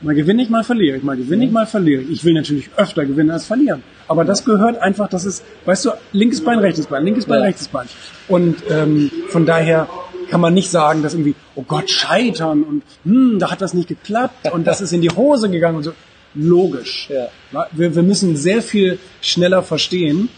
mal 0.02 0.14
gewinne 0.14 0.42
ich, 0.42 0.50
mal 0.50 0.64
verliere 0.64 0.96
ich, 0.96 1.02
mal 1.02 1.16
gewinne 1.16 1.44
ich, 1.44 1.50
mal 1.50 1.66
verliere 1.66 2.02
ich. 2.02 2.10
Ich 2.10 2.24
will 2.24 2.34
natürlich 2.34 2.70
öfter 2.76 3.04
gewinnen 3.04 3.30
als 3.30 3.46
verlieren. 3.46 3.82
Aber 4.08 4.24
das 4.24 4.44
gehört 4.44 4.78
einfach, 4.78 5.08
das 5.08 5.24
ist, 5.24 5.42
weißt 5.64 5.84
du, 5.86 5.90
linkes 6.12 6.42
Bein, 6.42 6.58
rechtes 6.58 6.86
Bein, 6.86 7.04
linkes 7.04 7.26
Bein, 7.26 7.38
Ja. 7.40 7.44
rechtes 7.46 7.68
Bein. 7.68 7.86
Und 8.28 8.56
ähm, 8.70 9.10
von 9.28 9.46
daher 9.46 9.88
kann 10.30 10.40
man 10.40 10.54
nicht 10.54 10.70
sagen, 10.70 11.02
dass 11.02 11.14
irgendwie, 11.14 11.34
oh 11.54 11.62
Gott, 11.62 11.90
scheitern 11.90 12.62
und 12.62 12.82
hm, 13.04 13.38
da 13.38 13.50
hat 13.50 13.60
das 13.60 13.74
nicht 13.74 13.88
geklappt 13.88 14.50
und 14.52 14.66
das 14.66 14.80
ist 14.84 14.92
in 14.92 15.02
die 15.02 15.10
Hose 15.10 15.48
gegangen 15.50 15.76
und 15.76 15.82
so. 15.82 15.92
Logisch. 16.34 17.10
Ja. 17.10 17.28
Wir, 17.72 17.94
wir 17.94 18.02
müssen 18.02 18.36
sehr 18.36 18.62
viel 18.62 18.98
schneller 19.20 19.62
verstehen, 19.62 20.30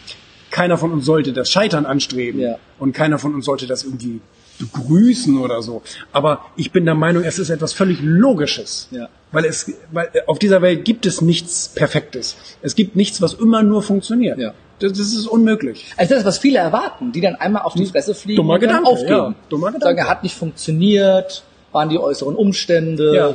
keiner 0.51 0.77
von 0.77 0.93
uns 0.93 1.05
sollte 1.05 1.33
das 1.33 1.51
Scheitern 1.51 1.87
anstreben 1.87 2.41
Ja. 2.41 2.57
und 2.79 2.93
keiner 2.93 3.19
von 3.19 3.35
uns 3.35 3.45
sollte 3.45 3.67
das 3.67 3.85
irgendwie 3.85 4.21
begrüßen 4.59 5.39
oder 5.39 5.63
so. 5.63 5.83
Aber 6.13 6.45
ich 6.57 6.71
bin 6.73 6.85
der 6.85 6.95
Meinung, 6.95 7.25
es 7.25 7.39
ist 7.39 7.51
etwas 7.51 7.73
völlig 7.73 7.99
Logisches. 8.03 8.89
Ja. 8.91 9.09
Weil 9.33 9.45
es, 9.47 9.73
weil 9.93 10.09
auf 10.27 10.39
dieser 10.39 10.63
Welt 10.63 10.85
gibt 10.85 11.07
es 11.07 11.21
nichts 11.21 11.69
Perfektes. 11.75 12.37
Es 12.63 12.75
gibt 12.75 12.95
nichts, 12.97 13.21
was 13.21 13.35
immer 13.35 13.63
nur 13.63 13.83
funktioniert. 13.83 14.39
Ja. 14.39 14.55
Das, 14.81 14.93
das 14.93 15.09
ist 15.13 15.27
unmöglich. 15.27 15.87
Also 15.97 16.11
das 16.11 16.21
ist, 16.21 16.27
was 16.27 16.39
viele 16.39 16.59
erwarten, 16.59 17.13
die 17.13 17.21
dann 17.21 17.37
einmal 17.37 17.63
auf 17.63 17.75
die 17.75 17.87
Fresse 17.87 18.15
fliegen 18.15 18.37
Dummer 18.39 18.55
und 18.55 18.63
dann 18.63 18.69
Gedanke, 18.71 18.89
aufgeben. 18.89 19.11
ja. 19.11 19.35
Dummer 19.49 19.67
Gedanke. 19.69 19.85
Sagen, 19.87 19.99
er 19.99 20.09
hat 20.09 20.23
nicht 20.23 20.37
funktioniert, 20.37 21.43
waren 21.73 21.89
die 21.89 21.99
äußeren 21.99 22.35
Umstände, 22.35 23.15
Ja. 23.15 23.35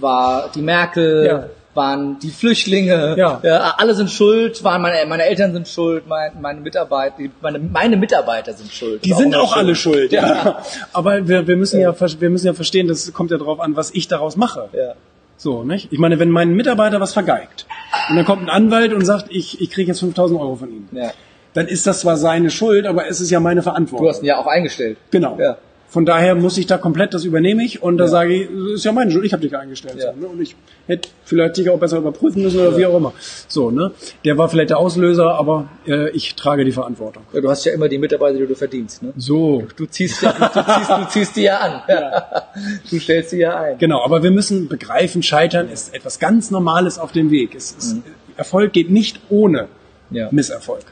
war 0.00 0.50
die 0.54 0.62
Merkel, 0.62 1.24
Ja. 1.26 1.46
Waren 1.78 2.18
die 2.18 2.30
Flüchtlinge, 2.30 3.14
Ja. 3.16 3.40
alle 3.78 3.94
sind 3.94 4.10
schuld, 4.10 4.62
waren 4.64 4.82
meine, 4.82 5.06
meine 5.08 5.22
Eltern 5.24 5.52
sind 5.52 5.66
schuld, 5.68 6.06
mein, 6.06 6.32
meine 6.42 6.60
Mitarbeiter, 6.60 7.14
meine, 7.40 7.58
meine 7.58 7.96
Mitarbeiter 7.96 8.52
sind 8.52 8.70
schuld. 8.70 9.04
Die 9.04 9.12
sind 9.14 9.34
auch 9.34 9.56
alle 9.56 9.74
schuld, 9.74 10.12
ja. 10.12 10.58
Aber 10.92 11.26
wir, 11.28 11.46
wir 11.46 11.56
müssen 11.56 11.80
ja, 11.80 11.92
ver- 11.92 12.20
wir 12.20 12.30
müssen 12.30 12.46
ja 12.46 12.52
verstehen, 12.54 12.88
das 12.88 13.10
kommt 13.12 13.30
ja 13.30 13.38
darauf 13.38 13.60
an, 13.60 13.76
was 13.76 13.90
ich 13.92 14.08
daraus 14.08 14.36
mache. 14.36 14.68
Ja. 14.72 14.92
So, 15.36 15.62
nicht? 15.62 15.92
Ich 15.92 15.98
meine, 16.00 16.18
wenn 16.18 16.30
mein 16.30 16.50
Mitarbeiter 16.54 17.00
was 17.00 17.12
vergeigt 17.12 17.66
und 18.10 18.16
dann 18.16 18.24
kommt 18.26 18.42
ein 18.42 18.50
Anwalt 18.50 18.92
und 18.92 19.04
sagt, 19.06 19.26
ich, 19.30 19.60
ich 19.60 19.70
kriege 19.70 19.88
jetzt 19.92 20.00
5000 20.00 20.40
Euro 20.40 20.56
von 20.56 20.68
ihm, 20.70 20.88
Ja. 20.92 21.12
dann 21.54 21.68
ist 21.68 21.86
das 21.86 22.00
zwar 22.00 22.16
seine 22.16 22.50
Schuld, 22.50 22.86
aber 22.86 23.06
es 23.08 23.20
ist 23.20 23.30
ja 23.30 23.38
meine 23.38 23.62
Verantwortung. 23.62 24.04
Du 24.06 24.10
hast 24.10 24.22
ihn 24.22 24.26
ja 24.26 24.36
auch 24.38 24.46
eingestellt. 24.48 24.98
Genau. 25.12 25.38
Ja. 25.40 25.56
Von 25.90 26.04
daher 26.04 26.34
muss 26.34 26.58
ich 26.58 26.66
da 26.66 26.76
komplett, 26.76 27.14
das 27.14 27.24
übernehme 27.24 27.64
ich 27.64 27.82
und 27.82 27.96
da 27.96 28.04
Ja. 28.04 28.10
sage 28.10 28.34
ich, 28.34 28.46
das 28.48 28.72
ist 28.74 28.84
ja 28.84 28.92
meine 28.92 29.10
Schuld, 29.10 29.24
ich 29.24 29.32
habe 29.32 29.42
dich 29.42 29.56
eingestellt. 29.56 29.96
Ja. 29.98 30.12
So, 30.12 30.20
ne? 30.20 30.26
Und 30.26 30.40
ich 30.42 30.54
hätte 30.86 31.08
vielleicht 31.24 31.56
dich 31.56 31.70
auch 31.70 31.78
besser 31.78 31.96
überprüfen 31.96 32.42
müssen 32.42 32.60
oder 32.60 32.76
wie 32.76 32.84
auch 32.84 32.94
immer. 32.96 33.14
So, 33.48 33.70
ne? 33.70 33.92
Der 34.22 34.36
war 34.36 34.50
vielleicht 34.50 34.68
der 34.68 34.78
Auslöser, 34.78 35.34
aber 35.38 35.68
äh, 35.86 36.10
ich 36.10 36.34
trage 36.34 36.66
die 36.66 36.72
Verantwortung. 36.72 37.22
Ja, 37.32 37.40
Du 37.40 37.48
hast 37.48 37.64
ja 37.64 37.72
immer 37.72 37.88
die 37.88 37.96
Mitarbeiter, 37.96 38.36
die 38.38 38.46
du 38.46 38.54
verdienst. 38.54 39.02
Ne? 39.02 39.14
So. 39.16 39.66
Du 39.76 39.86
ziehst 39.86 40.20
ja, 40.22 40.32
du 40.32 40.62
ziehst, 40.62 40.90
du 40.90 41.08
ziehst 41.08 41.36
die 41.36 41.42
ja 41.42 41.56
an. 41.58 41.82
Du 42.90 42.98
stellst 42.98 43.30
sie 43.30 43.38
ja 43.38 43.58
ein. 43.58 43.78
Genau, 43.78 44.04
aber 44.04 44.22
wir 44.22 44.30
müssen 44.30 44.68
begreifen, 44.68 45.22
Scheitern 45.22 45.70
ist 45.70 45.94
etwas 45.94 46.18
ganz 46.18 46.50
Normales 46.50 46.98
auf 46.98 47.12
dem 47.12 47.30
Weg. 47.30 47.54
Es 47.54 47.70
ist, 47.72 47.96
Erfolg 48.36 48.72
geht 48.74 48.90
nicht 48.90 49.20
ohne 49.30 49.68
Ja. 50.10 50.28
Misserfolg. 50.32 50.82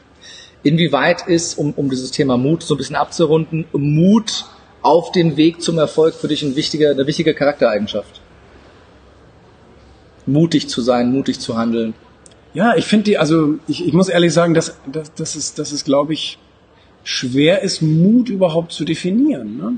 Inwieweit 0.63 1.27
ist, 1.27 1.57
um, 1.57 1.73
um 1.75 1.89
dieses 1.89 2.11
Thema 2.11 2.37
Mut 2.37 2.63
so 2.63 2.73
ein 2.73 2.77
bisschen 2.77 2.95
abzurunden, 2.95 3.65
Mut 3.73 4.45
auf 4.87 5.11
dem 5.11 5.35
Weg 5.35 5.61
zum 5.61 5.77
Erfolg 5.77 6.15
für 6.15 6.29
dich 6.29 6.43
ein 6.43 6.55
wichtiger, 6.55 6.91
eine 6.91 7.05
wichtige 7.05 7.33
Charaktereigenschaft? 7.33 8.21
Mutig 10.25 10.69
zu 10.69 10.81
sein, 10.81 11.11
mutig 11.11 11.41
zu 11.41 11.57
handeln. 11.57 11.93
Ja, 12.53 12.73
ich 12.75 12.85
finde 12.85 13.03
die, 13.03 13.17
also 13.17 13.55
ich, 13.67 13.85
ich 13.85 13.91
muss 13.93 14.07
ehrlich 14.07 14.33
sagen, 14.33 14.53
dass, 14.53 14.77
dass, 14.91 15.13
dass 15.13 15.35
es, 15.35 15.53
dass 15.53 15.73
es 15.73 15.83
glaube 15.83 16.13
ich, 16.13 16.39
schwer 17.03 17.61
ist, 17.63 17.81
Mut 17.81 18.29
überhaupt 18.29 18.71
zu 18.71 18.85
definieren. 18.85 19.57
Ne? 19.57 19.73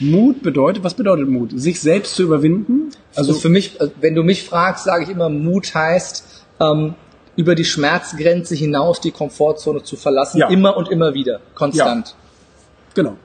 Mut 0.00 0.42
bedeutet, 0.42 0.84
was 0.84 0.94
bedeutet 0.94 1.28
Mut? 1.28 1.50
Sich 1.54 1.78
selbst 1.80 2.14
zu 2.14 2.22
überwinden? 2.22 2.90
Also 3.14 3.34
für 3.34 3.50
mich, 3.50 3.78
also 3.78 3.92
wenn 4.00 4.14
du 4.14 4.22
mich 4.22 4.42
fragst, 4.42 4.84
sage 4.84 5.04
ich 5.04 5.10
immer, 5.10 5.28
Mut 5.28 5.74
heißt, 5.74 6.44
ähm, 6.60 6.94
über 7.36 7.54
die 7.54 7.64
Schmerzgrenze 7.66 8.54
hinaus 8.54 9.00
die 9.02 9.10
Komfortzone 9.10 9.82
zu 9.82 9.96
verlassen, 9.96 10.38
Ja. 10.38 10.48
immer 10.48 10.76
und 10.78 10.88
immer 10.88 11.12
wieder, 11.12 11.40
konstant. 11.54 12.14
Genau. 12.94 13.16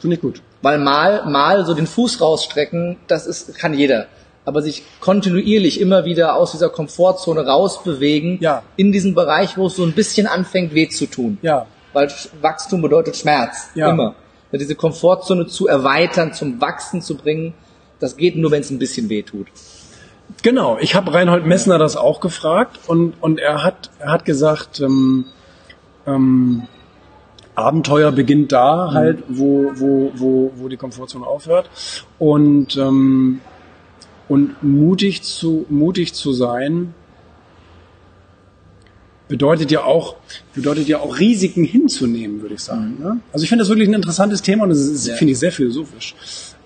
Finde 0.00 0.16
ich 0.16 0.22
gut. 0.22 0.42
Weil 0.62 0.78
mal, 0.78 1.24
mal 1.26 1.64
so 1.66 1.74
den 1.74 1.86
Fuß 1.86 2.20
rausstrecken, 2.20 2.96
das 3.06 3.26
ist, 3.26 3.54
kann 3.58 3.74
jeder. 3.74 4.06
Aber 4.46 4.60
sich 4.62 4.82
kontinuierlich 5.00 5.80
immer 5.80 6.04
wieder 6.04 6.36
aus 6.36 6.52
dieser 6.52 6.68
Komfortzone 6.68 7.46
rausbewegen, 7.46 8.38
Ja. 8.40 8.62
in 8.76 8.92
diesen 8.92 9.14
Bereich, 9.14 9.56
wo 9.56 9.66
es 9.66 9.76
so 9.76 9.84
ein 9.84 9.92
bisschen 9.92 10.26
anfängt, 10.26 10.74
weh 10.74 10.88
zu 10.88 11.06
tun. 11.06 11.38
Ja. 11.42 11.66
Weil 11.92 12.10
Wachstum 12.40 12.82
bedeutet 12.82 13.16
Schmerz. 13.16 13.70
Ja. 13.74 13.90
Immer. 13.90 14.14
Und 14.52 14.60
diese 14.60 14.74
Komfortzone 14.74 15.46
zu 15.46 15.66
erweitern, 15.66 16.32
zum 16.32 16.60
Wachsen 16.60 17.02
zu 17.02 17.16
bringen, 17.16 17.54
das 18.00 18.16
geht 18.16 18.36
nur, 18.36 18.50
wenn 18.50 18.60
es 18.60 18.70
ein 18.70 18.78
bisschen 18.78 19.08
weh 19.08 19.22
tut. 19.22 19.46
Genau, 20.42 20.78
ich 20.78 20.94
habe 20.94 21.12
Reinhold 21.12 21.46
Messner 21.46 21.78
das 21.78 21.96
auch 21.96 22.20
gefragt 22.20 22.80
und, 22.86 23.14
und 23.20 23.38
er 23.38 23.62
hat 23.62 23.90
er 23.98 24.12
hat 24.12 24.24
gesagt, 24.24 24.80
ähm, 24.80 25.26
ähm, 26.06 26.66
Abenteuer 27.54 28.10
beginnt 28.12 28.52
da 28.52 28.90
halt, 28.92 29.22
wo, 29.28 29.70
wo, 29.76 30.12
wo, 30.16 30.52
wo 30.56 30.68
die 30.68 30.76
Komfortzone 30.76 31.26
aufhört 31.26 31.70
und 32.18 32.76
ähm, 32.76 33.40
und 34.28 34.62
mutig 34.62 35.22
zu 35.22 35.66
mutig 35.68 36.14
zu 36.14 36.32
sein 36.32 36.94
bedeutet 39.28 39.70
ja 39.70 39.84
auch 39.84 40.16
bedeutet 40.54 40.86
ja 40.88 40.98
auch 41.00 41.18
Risiken 41.18 41.64
hinzunehmen, 41.64 42.42
würde 42.42 42.54
ich 42.54 42.60
sagen. 42.60 42.96
Ne? 43.00 43.20
Also 43.32 43.44
ich 43.44 43.48
finde 43.48 43.62
das 43.62 43.68
wirklich 43.68 43.88
ein 43.88 43.94
interessantes 43.94 44.42
Thema 44.42 44.64
und 44.64 44.70
das 44.70 45.08
finde 45.08 45.32
ich 45.32 45.38
sehr 45.38 45.52
philosophisch. 45.52 46.14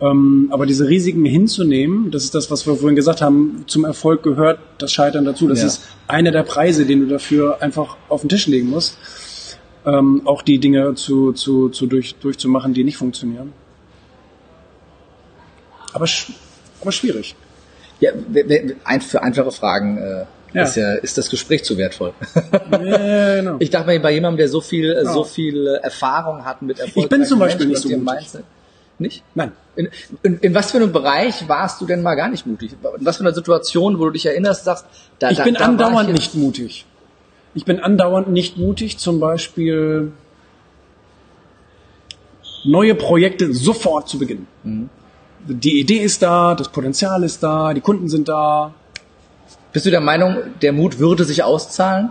Ähm, 0.00 0.48
aber 0.52 0.66
diese 0.66 0.88
Risiken 0.88 1.24
hinzunehmen, 1.24 2.10
das 2.10 2.24
ist 2.24 2.34
das, 2.34 2.50
was 2.50 2.66
wir 2.66 2.76
vorhin 2.76 2.96
gesagt 2.96 3.20
haben, 3.20 3.64
zum 3.66 3.84
Erfolg 3.84 4.22
gehört 4.22 4.60
das 4.78 4.92
Scheitern 4.92 5.24
dazu. 5.24 5.48
Das 5.48 5.60
Ja. 5.60 5.66
ist 5.66 5.82
einer 6.06 6.30
der 6.30 6.42
Preise, 6.44 6.86
den 6.86 7.00
du 7.00 7.06
dafür 7.06 7.60
einfach 7.62 7.96
auf 8.08 8.20
den 8.22 8.28
Tisch 8.28 8.46
legen 8.46 8.68
musst. 8.70 8.96
Ähm, 9.88 10.22
auch 10.26 10.42
die 10.42 10.58
Dinge 10.58 10.94
zu, 10.94 11.32
zu, 11.32 11.68
zu 11.70 11.86
durch, 11.86 12.14
durchzumachen, 12.16 12.74
die 12.74 12.84
nicht 12.84 12.96
funktionieren. 12.98 13.52
Aber, 15.92 16.06
sch 16.06 16.32
aber 16.80 16.92
schwierig. 16.92 17.34
Ja, 18.00 18.12
für 19.00 19.22
einfache 19.22 19.50
Fragen 19.50 19.98
äh, 19.98 20.24
Ja. 20.54 20.62
Ist, 20.62 20.76
ja, 20.76 20.94
ist 20.94 21.18
das 21.18 21.28
Gespräch 21.30 21.62
zu 21.64 21.76
wertvoll. 21.76 22.12
Ja, 22.70 23.34
genau. 23.36 23.56
Ich 23.60 23.70
dachte 23.70 23.86
mir, 23.88 24.00
bei 24.00 24.12
jemandem, 24.12 24.38
der 24.38 24.48
so 24.48 24.60
viel, 24.60 24.92
Ja. 24.92 25.12
so 25.12 25.24
viel 25.24 25.66
äh, 25.66 25.84
Erfahrung 25.84 26.44
hat 26.44 26.62
mit 26.62 26.78
Erfolg. 26.78 27.04
Ich 27.04 27.08
bin 27.08 27.24
zum 27.24 27.38
Beispiel 27.38 27.66
nicht 27.66 27.82
so 27.82 27.88
mutig. 27.88 28.28
Nicht? 29.00 29.22
Nein. 29.34 29.52
In, 29.76 29.88
in, 30.22 30.38
in 30.40 30.54
was 30.54 30.72
für 30.72 30.78
einem 30.78 30.90
Bereich 30.92 31.48
warst 31.48 31.80
du 31.80 31.86
denn 31.86 32.02
mal 32.02 32.16
gar 32.16 32.28
nicht 32.28 32.46
mutig? 32.46 32.72
In 32.72 33.06
was 33.06 33.18
für 33.18 33.24
einer 33.24 33.34
Situation, 33.34 33.98
wo 33.98 34.06
du 34.06 34.10
dich 34.10 34.26
erinnerst, 34.26 34.64
sagst, 34.64 34.86
da, 35.20 35.30
Ich 35.30 35.38
da, 35.38 35.44
bin 35.44 35.54
da 35.54 35.66
andauernd 35.66 36.08
ich 36.08 36.14
nicht 36.14 36.34
mutig. 36.34 36.84
Ich 37.54 37.64
bin 37.64 37.80
andauernd 37.80 38.28
nicht 38.28 38.56
mutig, 38.56 38.98
zum 38.98 39.20
Beispiel 39.20 40.12
neue 42.64 42.94
Projekte 42.94 43.52
sofort 43.52 44.08
zu 44.08 44.18
beginnen. 44.18 44.46
Die 45.46 45.80
Idee 45.80 45.98
ist 45.98 46.22
da, 46.22 46.54
das 46.54 46.68
Potenzial 46.68 47.22
ist 47.24 47.42
da, 47.42 47.72
die 47.72 47.80
Kunden 47.80 48.08
sind 48.08 48.28
da. 48.28 48.74
Bist 49.72 49.86
du 49.86 49.90
der 49.90 50.00
Meinung, 50.00 50.36
der 50.62 50.72
Mut 50.72 50.98
würde 50.98 51.24
sich 51.24 51.42
auszahlen, 51.42 52.10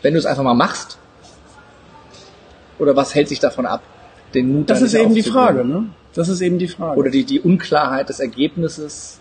wenn 0.00 0.14
du 0.14 0.18
es 0.18 0.26
einfach 0.26 0.42
mal 0.42 0.54
machst? 0.54 0.98
Oder 2.78 2.96
was 2.96 3.14
hält 3.14 3.28
sich 3.28 3.40
davon 3.40 3.66
ab, 3.66 3.82
den 4.34 4.52
Mut 4.52 4.70
Das 4.70 4.80
da 4.80 4.86
ist 4.86 4.94
eben 4.94 5.14
die? 5.14 5.22
Frage. 5.22 5.64
Ne? 5.64 5.86
Das 6.14 6.28
ist 6.28 6.40
eben 6.40 6.58
die 6.58 6.68
Frage. 6.68 6.98
Oder 6.98 7.10
die, 7.10 7.24
die 7.24 7.40
Unklarheit 7.40 8.08
des 8.08 8.20
Ergebnisses. 8.20 9.18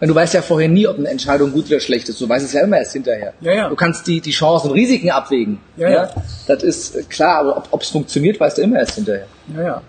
Weil 0.00 0.08
du 0.08 0.14
weißt 0.14 0.32
ja 0.34 0.40
vorher 0.42 0.68
nie, 0.68 0.86
ob 0.86 0.98
eine 0.98 1.08
Entscheidung 1.08 1.52
gut 1.52 1.66
oder 1.66 1.78
schlecht 1.78 2.08
ist. 2.08 2.20
Du 2.20 2.28
weißt 2.28 2.44
es 2.44 2.52
ja 2.54 2.62
immer 2.64 2.78
erst 2.78 2.94
hinterher. 2.94 3.34
Ja, 3.42 3.52
ja. 3.52 3.68
Du 3.68 3.76
kannst 3.76 4.06
die, 4.06 4.20
die 4.22 4.30
Chancen 4.30 4.68
und 4.68 4.72
Risiken 4.74 5.10
abwägen. 5.10 5.60
Ja, 5.76 5.90
ja. 5.90 6.10
Das 6.46 6.62
ist 6.62 6.96
äh, 6.96 7.02
klar, 7.02 7.40
aber 7.40 7.68
ob 7.70 7.82
es 7.82 7.88
funktioniert, 7.90 8.40
weißt 8.40 8.56
du 8.58 8.62
immer 8.62 8.78
erst 8.78 8.94
hinterher. 8.94 9.26
ja, 9.54 9.62
ja. 9.62 9.82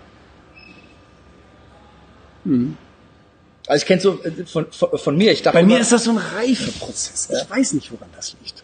Also 3.68 3.82
ich 3.82 3.86
kenne 3.86 4.00
so 4.00 4.20
äh, 4.24 4.44
von, 4.44 4.66
von, 4.72 4.98
von 4.98 5.16
mir, 5.16 5.32
ich 5.32 5.42
dachte 5.42 5.56
Bei 5.58 5.62
mir 5.62 5.74
immer- 5.74 5.80
ist 5.80 5.92
das 5.92 6.04
so 6.04 6.10
ein 6.10 6.18
Reifeprozess. 6.18 7.28
Ich 7.30 7.48
weiß 7.50 7.74
nicht, 7.74 7.90
woran 7.92 8.08
das 8.16 8.34
liegt. 8.42 8.62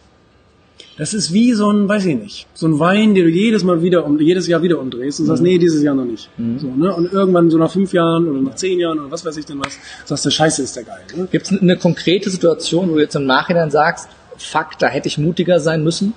Das 0.99 1.13
ist 1.13 1.31
wie 1.31 1.53
so 1.53 1.71
ein, 1.71 1.87
weiß 1.87 2.05
ich 2.07 2.17
nicht, 2.17 2.47
so 2.53 2.67
ein 2.67 2.77
Wein, 2.77 3.15
den 3.15 3.23
du 3.23 3.29
jedes 3.29 3.63
Mal 3.63 3.81
wieder 3.81 4.05
um, 4.05 4.19
jedes 4.19 4.47
Jahr 4.47 4.61
wieder 4.61 4.79
umdrehst 4.81 5.21
und 5.21 5.27
sagst, 5.27 5.41
nee, 5.41 5.57
dieses 5.57 5.81
Jahr 5.81 5.95
noch 5.95 6.03
nicht. 6.03 6.29
So, 6.57 6.67
ne? 6.67 6.93
Und 6.93 7.13
irgendwann 7.13 7.49
so 7.49 7.57
nach 7.57 7.71
fünf 7.71 7.93
Jahren 7.93 8.27
oder 8.27 8.41
nach 8.41 8.55
zehn 8.55 8.77
Jahren 8.77 8.99
oder 8.99 9.09
was 9.09 9.23
weiß 9.23 9.37
ich 9.37 9.45
denn 9.45 9.59
was, 9.59 9.79
sagst 10.03 10.25
du, 10.25 10.29
scheiße, 10.29 10.61
ist 10.61 10.75
der 10.75 10.83
geil. 10.83 10.99
Ne? 11.15 11.29
Gibt 11.31 11.49
es 11.49 11.57
eine 11.57 11.77
konkrete 11.77 12.29
Situation, 12.29 12.89
wo 12.89 12.95
du 12.95 12.99
jetzt 12.99 13.15
im 13.15 13.25
Nachhinein 13.25 13.71
sagst, 13.71 14.09
fuck, 14.35 14.77
da 14.77 14.87
hätte 14.87 15.07
ich 15.07 15.17
mutiger 15.17 15.61
sein 15.61 15.85
müssen? 15.85 16.13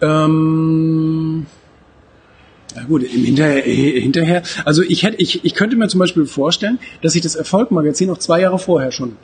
Ähm, 0.00 1.17
gut, 2.88 3.02
im 3.02 3.24
hinterher, 3.24 3.66
äh, 3.66 4.00
hinterher, 4.00 4.42
also 4.64 4.82
ich 4.82 5.02
hätte, 5.02 5.16
ich, 5.18 5.44
ich 5.44 5.54
könnte 5.54 5.76
mir 5.76 5.88
zum 5.88 6.00
Beispiel 6.00 6.26
vorstellen, 6.26 6.78
dass 7.02 7.14
ich 7.14 7.22
das 7.22 7.36
Erfolg-Magazin 7.36 8.08
noch 8.08 8.18
zwei 8.18 8.40
Jahre 8.40 8.58
vorher 8.58 8.90
schon 8.90 9.16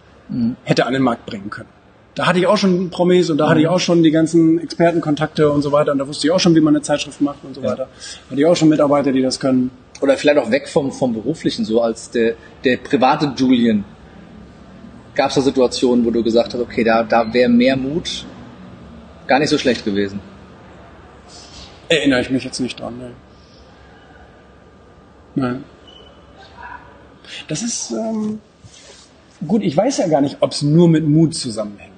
hätte 0.65 0.87
an 0.87 0.93
den 0.93 1.03
Markt 1.03 1.27
bringen 1.27 1.51
können. 1.51 1.69
Da 2.15 2.27
hatte 2.27 2.39
ich 2.39 2.47
auch 2.47 2.57
schon 2.57 2.91
Promis 2.91 3.29
und 3.29 3.39
da 3.39 3.49
hatte 3.49 3.61
ich 3.61 3.67
auch 3.67 3.81
schon 3.81 4.03
die 4.05 4.13
ganzen 4.13 4.61
Expertenkontakte 4.61 5.51
und 5.51 5.63
so 5.63 5.73
weiter 5.73 5.91
und 5.93 5.99
da 5.99 6.07
wusste 6.07 6.29
ich 6.29 6.33
auch 6.33 6.39
schon, 6.39 6.55
wie 6.55 6.61
man 6.61 6.75
eine 6.75 6.83
Zeitschrift 6.83 7.21
macht 7.21 7.39
und 7.43 7.55
so 7.55 7.63
weiter. 7.63 7.89
Hatte 8.31 8.41
ich 8.41 8.47
auch 8.47 8.55
schon 8.55 8.69
Mitarbeiter, 8.69 9.11
die 9.11 9.21
das 9.21 9.41
können. 9.41 9.71
Oder 10.01 10.17
vielleicht 10.17 10.39
auch 10.39 10.51
weg 10.51 10.69
vom, 10.69 10.93
vom 10.93 11.13
Beruflichen, 11.13 11.65
so 11.65 11.83
als 11.83 12.11
der, 12.11 12.35
der 12.65 12.77
private 12.77 13.33
Julian. 13.37 13.85
Gab 15.17 15.31
es 15.31 15.37
da 15.37 15.41
Situationen, 15.41 16.05
wo 16.05 16.11
du 16.11 16.23
gesagt 16.23 16.55
hast, 16.55 16.61
okay, 16.61 16.85
da, 16.85 17.03
da 17.03 17.33
wäre 17.33 17.49
mehr 17.49 17.77
Mut 17.77 18.25
gar 19.27 19.41
nicht 19.41 19.49
so 19.49 19.59
schlecht 19.59 19.85
gewesen? 19.85 20.21
Erinnere 21.89 22.21
ich 22.21 22.31
mich 22.31 22.45
jetzt 22.45 22.61
nicht 22.61 22.79
dran. 22.79 22.99
Ne. 22.99 23.11
Nein. 25.35 25.65
Das 27.49 27.63
ist 27.63 27.91
ähm, 27.91 28.41
gut. 29.47 29.63
Ich 29.63 29.77
weiß 29.77 29.99
ja 29.99 30.09
gar 30.09 30.21
nicht, 30.21 30.37
ob 30.41 30.53
es 30.53 30.63
nur 30.63 30.89
mit 30.89 31.07
Mut 31.07 31.35
zusammenhängt. 31.35 31.91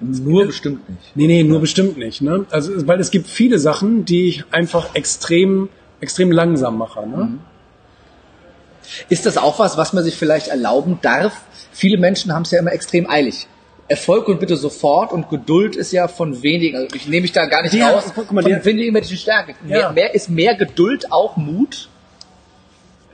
Nur 0.00 0.46
bestimmt 0.46 0.88
nicht. 0.88 1.16
Nee, 1.16 1.26
nee, 1.26 1.42
nur 1.42 1.60
bestimmt 1.60 1.98
nicht. 1.98 2.20
Ne? 2.22 2.46
Also, 2.50 2.86
weil 2.86 3.00
es 3.00 3.10
gibt 3.10 3.26
viele 3.26 3.58
Sachen, 3.58 4.04
die 4.04 4.28
ich 4.28 4.44
einfach 4.52 4.94
extrem, 4.94 5.68
extrem 6.00 6.30
langsam 6.30 6.78
mache. 6.78 7.04
Ne? 7.06 7.38
Ist 9.08 9.26
das 9.26 9.36
auch 9.38 9.58
was, 9.58 9.76
was 9.76 9.92
man 9.92 10.04
sich 10.04 10.14
vielleicht 10.14 10.48
erlauben 10.48 10.98
darf? 11.02 11.42
Viele 11.72 11.98
Menschen 11.98 12.32
haben 12.32 12.42
es 12.42 12.52
ja 12.52 12.60
immer 12.60 12.72
extrem 12.72 13.10
eilig. 13.10 13.48
Erfolg 13.88 14.28
und 14.28 14.38
bitte 14.38 14.56
sofort 14.56 15.12
und 15.12 15.30
Geduld 15.30 15.74
ist 15.74 15.92
ja 15.92 16.08
von 16.08 16.42
wenigen, 16.42 16.76
also 16.76 16.94
ich 16.94 17.08
nehme 17.08 17.22
mich 17.22 17.32
da 17.32 17.46
gar 17.46 17.62
nicht 17.62 17.72
Ja, 17.74 17.90
raus, 17.90 18.04
guck 18.14 18.30
mal, 18.32 18.42
von 18.42 18.52
der- 18.52 18.64
wenigen 18.64 18.92
Menschen 18.92 19.16
Stärke. 19.16 19.54
Mehr, 19.64 19.78
Ja. 19.80 19.92
mehr, 19.92 20.14
ist 20.14 20.28
mehr 20.30 20.54
Geduld 20.54 21.10
auch 21.10 21.36
Mut? 21.36 21.88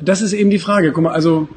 Das 0.05 0.23
ist 0.23 0.33
eben 0.33 0.51
die 0.51 0.59
Frage. 0.59 0.93
Guck 0.93 1.05
mal, 1.05 1.13
also 1.13 1.49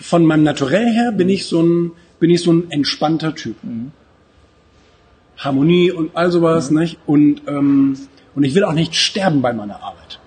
von 0.00 0.24
meinem 0.24 0.42
Naturell 0.42 0.92
her 0.92 1.12
bin 1.12 1.28
ich 1.28 1.46
so 1.46 1.62
ein, 1.62 1.92
bin 2.18 2.30
ich 2.30 2.42
so 2.42 2.52
ein 2.52 2.70
entspannter 2.70 3.34
Typ. 3.34 3.56
Harmonie 5.38 5.90
und 5.90 6.16
all 6.16 6.30
sowas, 6.30 6.70
nicht? 6.70 6.98
Und, 7.06 7.42
ähm, 7.46 7.96
und 8.34 8.44
ich 8.44 8.54
will 8.54 8.64
auch 8.64 8.72
nicht 8.74 8.94
sterben 8.94 9.40
bei 9.42 9.52
meiner 9.52 9.82
Arbeit. 9.82 10.20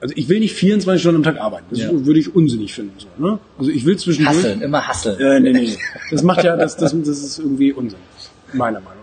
Also 0.00 0.14
ich 0.16 0.28
will 0.28 0.40
nicht 0.40 0.54
24 0.54 1.00
Stunden 1.00 1.16
am 1.16 1.22
Tag 1.22 1.40
arbeiten. 1.40 1.66
Das 1.70 1.80
Ja. 1.80 1.90
würde 1.92 2.20
ich 2.20 2.34
unsinnig 2.34 2.74
finden. 2.74 2.94
So, 2.98 3.08
ne? 3.18 3.38
Also 3.58 3.70
ich 3.70 3.84
will 3.84 3.96
zwischendurch. 3.98 4.36
Hasseln, 4.36 4.60
immer 4.62 4.86
hasseln. 4.86 5.18
Äh, 5.18 5.40
nee, 5.40 5.52
nee, 5.52 5.60
nee. 5.60 5.76
Das 6.10 6.22
macht 6.22 6.44
ja, 6.44 6.56
das, 6.56 6.76
das, 6.76 6.92
das 6.92 7.08
ist 7.08 7.38
irgendwie 7.38 7.72
Unsinn. 7.72 7.98
Meiner 8.52 8.80
Meinung 8.80 8.92
nach. 8.92 8.95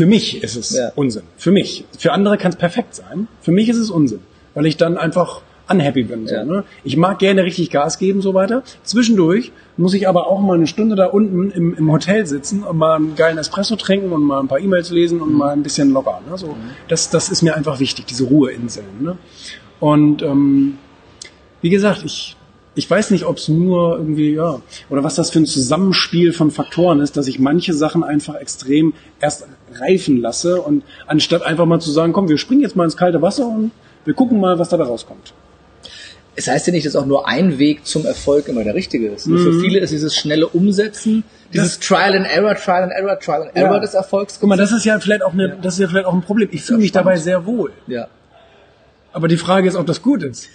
Für 0.00 0.06
mich 0.06 0.42
ist 0.42 0.56
es 0.56 0.70
Ja. 0.74 0.92
Unsinn. 0.96 1.24
Für 1.36 1.50
mich. 1.50 1.84
Für 1.98 2.12
andere 2.12 2.38
kann 2.38 2.52
es 2.52 2.56
perfekt 2.56 2.94
sein. 2.94 3.28
Für 3.42 3.52
mich 3.52 3.68
ist 3.68 3.76
es 3.76 3.90
Unsinn. 3.90 4.20
Weil 4.54 4.64
ich 4.64 4.78
dann 4.78 4.96
einfach 4.96 5.42
unhappy 5.68 6.04
bin. 6.04 6.26
So, 6.26 6.34
Ja. 6.36 6.42
ne? 6.42 6.64
Ich 6.84 6.96
mag 6.96 7.18
gerne 7.18 7.44
richtig 7.44 7.68
Gas 7.68 7.98
geben, 7.98 8.22
so 8.22 8.32
weiter. 8.32 8.62
Zwischendurch 8.82 9.52
muss 9.76 9.92
ich 9.92 10.08
aber 10.08 10.26
auch 10.28 10.40
mal 10.40 10.54
eine 10.54 10.66
Stunde 10.66 10.96
da 10.96 11.04
unten 11.04 11.50
im, 11.50 11.74
im 11.74 11.92
Hotel 11.92 12.24
sitzen 12.24 12.62
und 12.62 12.78
mal 12.78 12.96
einen 12.96 13.14
geilen 13.14 13.36
Espresso 13.36 13.76
trinken 13.76 14.10
und 14.12 14.22
mal 14.22 14.40
ein 14.40 14.48
paar 14.48 14.58
E-Mails 14.60 14.88
lesen 14.90 15.20
und 15.20 15.34
mal 15.34 15.50
ein 15.50 15.62
bisschen 15.62 15.92
locker. 15.92 16.22
Ne? 16.30 16.38
So, 16.38 16.56
das, 16.88 17.10
das 17.10 17.28
ist 17.28 17.42
mir 17.42 17.54
einfach 17.54 17.78
wichtig, 17.78 18.06
diese 18.06 18.24
Ruheinseln. 18.24 18.86
Ne? 19.02 19.18
Und 19.80 20.22
ähm, 20.22 20.78
wie 21.60 21.68
gesagt, 21.68 22.04
ich, 22.06 22.36
ich 22.76 22.88
weiß 22.88 23.10
nicht, 23.10 23.24
ob 23.26 23.36
es 23.36 23.48
nur 23.48 23.98
irgendwie, 23.98 24.32
ja, 24.34 24.62
oder 24.88 25.02
was 25.04 25.16
das 25.16 25.30
für 25.30 25.40
ein 25.40 25.44
Zusammenspiel 25.46 26.32
von 26.32 26.50
Faktoren 26.50 27.00
ist, 27.00 27.16
dass 27.16 27.26
ich 27.26 27.38
manche 27.38 27.74
Sachen 27.74 28.02
einfach 28.04 28.36
extrem 28.36 28.94
erst 29.20 29.46
reifen 29.78 30.20
lasse 30.20 30.60
und 30.60 30.82
anstatt 31.06 31.42
einfach 31.42 31.66
mal 31.66 31.80
zu 31.80 31.90
sagen, 31.90 32.12
komm, 32.12 32.28
wir 32.28 32.38
springen 32.38 32.62
jetzt 32.62 32.76
mal 32.76 32.84
ins 32.84 32.96
kalte 32.96 33.20
Wasser 33.22 33.46
und 33.46 33.70
wir 34.04 34.14
gucken 34.14 34.40
mal, 34.40 34.58
was 34.58 34.68
da 34.70 34.76
rauskommt. 34.76 35.32
Es 36.36 36.46
heißt 36.48 36.68
ja 36.68 36.72
nicht, 36.72 36.86
dass 36.86 36.96
auch 36.96 37.04
nur 37.06 37.28
ein 37.28 37.58
Weg 37.58 37.84
zum 37.86 38.06
Erfolg 38.06 38.48
immer 38.48 38.64
der 38.64 38.74
richtige 38.74 39.08
ist. 39.10 39.24
Für 39.24 39.60
viele 39.60 39.80
ist 39.80 39.90
dieses 39.90 40.14
schnelle 40.16 40.46
Umsetzen, 40.48 41.24
dieses 41.52 41.80
Trial 41.80 42.14
and 42.16 42.26
Error, 42.26 42.54
Trial 42.54 42.84
and 42.84 42.92
Error, 42.92 43.18
Trial 43.18 43.42
and 43.42 43.56
Error 43.56 43.74
Ja. 43.74 43.80
des 43.80 43.94
Erfolgs. 43.94 44.38
Guck 44.40 44.48
mal, 44.48 44.56
das 44.56 44.72
ist 44.72 44.84
ja 44.84 44.98
vielleicht 45.00 45.22
auch 45.22 45.32
eine, 45.32 45.58
das 45.60 45.74
ist 45.74 45.80
ja 45.80 45.88
vielleicht 45.88 46.06
auch 46.06 46.14
ein 46.14 46.22
Problem. 46.22 46.48
Ich 46.52 46.62
fühle 46.62 46.78
mich 46.78 46.92
dabei 46.92 47.16
sehr 47.16 47.44
wohl. 47.46 47.72
ja. 47.86 48.08
Aber 49.12 49.26
die 49.26 49.36
Frage 49.38 49.66
ist, 49.68 49.74
ob 49.74 49.86
das 49.86 50.02
gut 50.02 50.22
ist. 50.22 50.46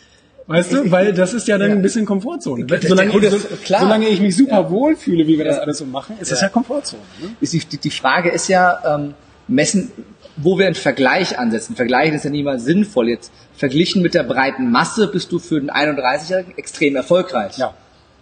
Weißt 0.48 0.72
du? 0.74 0.92
Weil 0.92 1.12
das 1.14 1.34
ist 1.34 1.48
ja 1.48 1.58
dann 1.58 1.72
ein 1.72 1.82
bisschen 1.82 2.06
Komfortzone. 2.06 2.68
Solange, 2.82 3.12
ich, 3.16 3.22
das- 3.22 3.42
so, 3.42 3.48
solange 3.80 4.08
ich 4.10 4.22
mich 4.22 4.36
super 4.36 4.70
wohl 4.70 4.96
fühle, 4.96 5.26
wie 5.28 5.38
wir 5.38 5.46
das 5.46 5.56
Ja. 5.58 5.62
alles 5.64 5.80
so 5.80 5.86
machen, 5.86 6.18
ist 6.20 6.32
das 6.32 6.42
ja 6.42 6.50
Komfortzone. 6.50 7.02
Ne? 7.22 7.30
ist 7.42 7.54
die, 7.54 7.78
die, 7.78 7.90
Frage 7.90 8.30
ist 8.30 8.48
ja, 8.48 8.96
ähm, 8.96 9.16
messen, 9.48 9.92
wo 10.38 10.60
wir 10.60 10.68
einen 10.68 10.76
Vergleich 10.76 11.40
ansetzen. 11.40 11.76
Vergleichen 11.76 12.16
ist 12.16 12.26
ja 12.26 12.30
niemals 12.30 12.64
sinnvoll. 12.64 13.10
Jetzt 13.10 13.32
verglichen 13.56 14.02
mit 14.04 14.14
der 14.14 14.24
breiten 14.24 14.70
Masse 14.70 15.08
bist 15.08 15.32
du 15.32 15.40
für 15.40 15.60
den 15.60 15.72
31-Jährigen 15.72 16.54
extrem 16.58 16.96
erfolgreich. 16.96 17.58
Ja. 17.58 17.74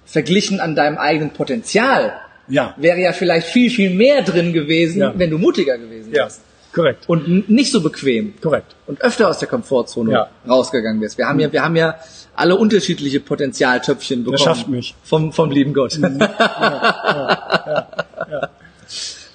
Verglichen 0.05 0.59
an 0.61 0.75
deinem 0.75 0.97
eigenen 0.97 1.31
Potenzial 1.31 2.13
Ja. 2.47 2.73
wäre 2.77 2.99
ja 2.99 3.13
vielleicht 3.13 3.47
viel, 3.47 3.69
viel 3.69 3.89
mehr 3.89 4.21
drin 4.21 4.53
gewesen, 4.53 4.99
Ja. 5.01 5.13
wenn 5.17 5.29
du 5.29 5.37
mutiger 5.37 5.77
gewesen 5.77 6.11
Ja. 6.13 6.23
wärst. 6.23 6.41
Korrekt. 6.73 7.07
Und 7.07 7.49
nicht 7.49 7.71
so 7.71 7.81
bequem. 7.81 8.33
Korrekt. 8.41 8.75
Und 8.87 9.01
öfter 9.01 9.29
aus 9.29 9.37
der 9.39 9.47
Komfortzone 9.47 10.11
Ja. 10.11 10.27
rausgegangen 10.47 10.99
wärst. 11.01 11.17
Wir 11.19 11.27
haben 11.27 11.39
ja, 11.39 11.51
wir 11.51 11.63
haben 11.63 11.75
ja 11.75 11.95
alle 12.35 12.55
unterschiedliche 12.55 13.19
Potenzialtöpfchen 13.19 14.23
bekommen. 14.23 14.39
schafft 14.39 14.67
mich. 14.67 14.95
Vom, 15.03 15.31
vom 15.31 15.51
lieben 15.51 15.73
Gott. 15.73 15.99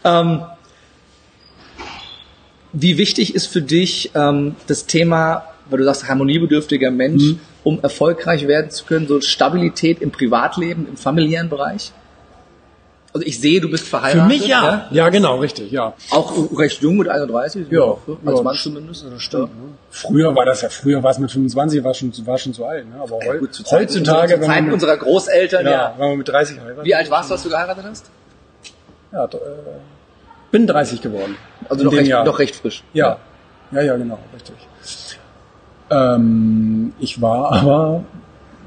ähm, 0.04 0.42
wie 2.72 2.98
wichtig 2.98 3.34
ist 3.34 3.46
für 3.46 3.62
dich 3.62 4.10
ähm, 4.14 4.56
das 4.66 4.86
Thema, 4.86 5.44
weil 5.70 5.78
du 5.78 5.84
sagst, 5.84 6.08
harmoniebedürftiger 6.08 6.90
Mensch, 6.90 7.22
Mhm. 7.22 7.40
um 7.64 7.80
erfolgreich 7.82 8.46
werden 8.48 8.70
zu 8.70 8.84
können, 8.84 9.06
so 9.08 9.20
Stabilität 9.20 10.00
im 10.00 10.10
Privatleben, 10.10 10.86
im 10.88 10.96
familiären 10.96 11.48
Bereich? 11.48 11.92
Also 13.14 13.26
ich 13.26 13.40
sehe, 13.40 13.60
du 13.60 13.70
bist 13.70 13.84
Für 13.84 13.90
verheiratet. 13.90 14.28
mich 14.28 14.46
ja. 14.46 14.86
Ja, 14.90 15.08
genau, 15.08 15.36
richtig, 15.36 15.72
ja. 15.72 15.94
Auch 16.10 16.32
recht 16.58 16.82
jung 16.82 16.98
mit 16.98 17.08
31, 17.08 17.66
Ja, 17.70 17.96
als 18.24 18.36
ja, 18.36 18.42
Mann 18.42 18.54
zumindest. 18.54 19.06
Das 19.10 19.22
stimmt. 19.22 19.44
Ne? 19.44 19.70
Früher 19.90 20.34
war 20.36 20.44
das 20.44 20.60
ja, 20.60 20.68
früher 20.68 21.02
war 21.02 21.10
es 21.12 21.18
mit 21.18 21.30
25, 21.32 21.82
war 21.82 21.94
schon, 21.94 22.12
war 22.26 22.36
schon 22.36 22.52
zu 22.52 22.66
alt. 22.66 22.86
Ne? 22.86 23.00
Aber 23.00 23.16
heu, 23.16 23.38
Gut, 23.38 23.64
heutzutage, 23.70 24.34
wenn 24.34 24.40
man 24.40 24.50
Zeiten 24.50 24.72
unserer 24.72 24.96
Großeltern, 24.98 25.64
ja. 25.64 25.72
ja, 25.72 25.94
wenn 25.96 26.08
man 26.10 26.18
mit 26.18 26.28
30 26.28 26.60
heiratet. 26.60 26.84
Wie 26.84 26.94
alt 26.94 27.10
warst 27.10 27.30
du, 27.30 27.34
als 27.34 27.42
du 27.42 27.48
geheiratet 27.48 27.84
hast? 27.88 28.10
Ja, 29.10 29.24
äh, 29.24 29.28
bin 30.50 30.66
30 30.66 31.00
geworden. 31.00 31.36
Also 31.68 31.84
noch 31.84 31.92
recht, 31.92 32.08
Jahr. 32.08 32.24
noch 32.24 32.38
recht 32.38 32.56
frisch. 32.56 32.84
Ja. 32.92 33.18
Ja, 33.70 33.80
ja, 33.82 33.96
genau, 33.96 34.18
richtig. 34.34 34.54
Ähm, 35.90 36.92
ich 36.98 37.20
war 37.22 37.52
aber, 37.52 38.04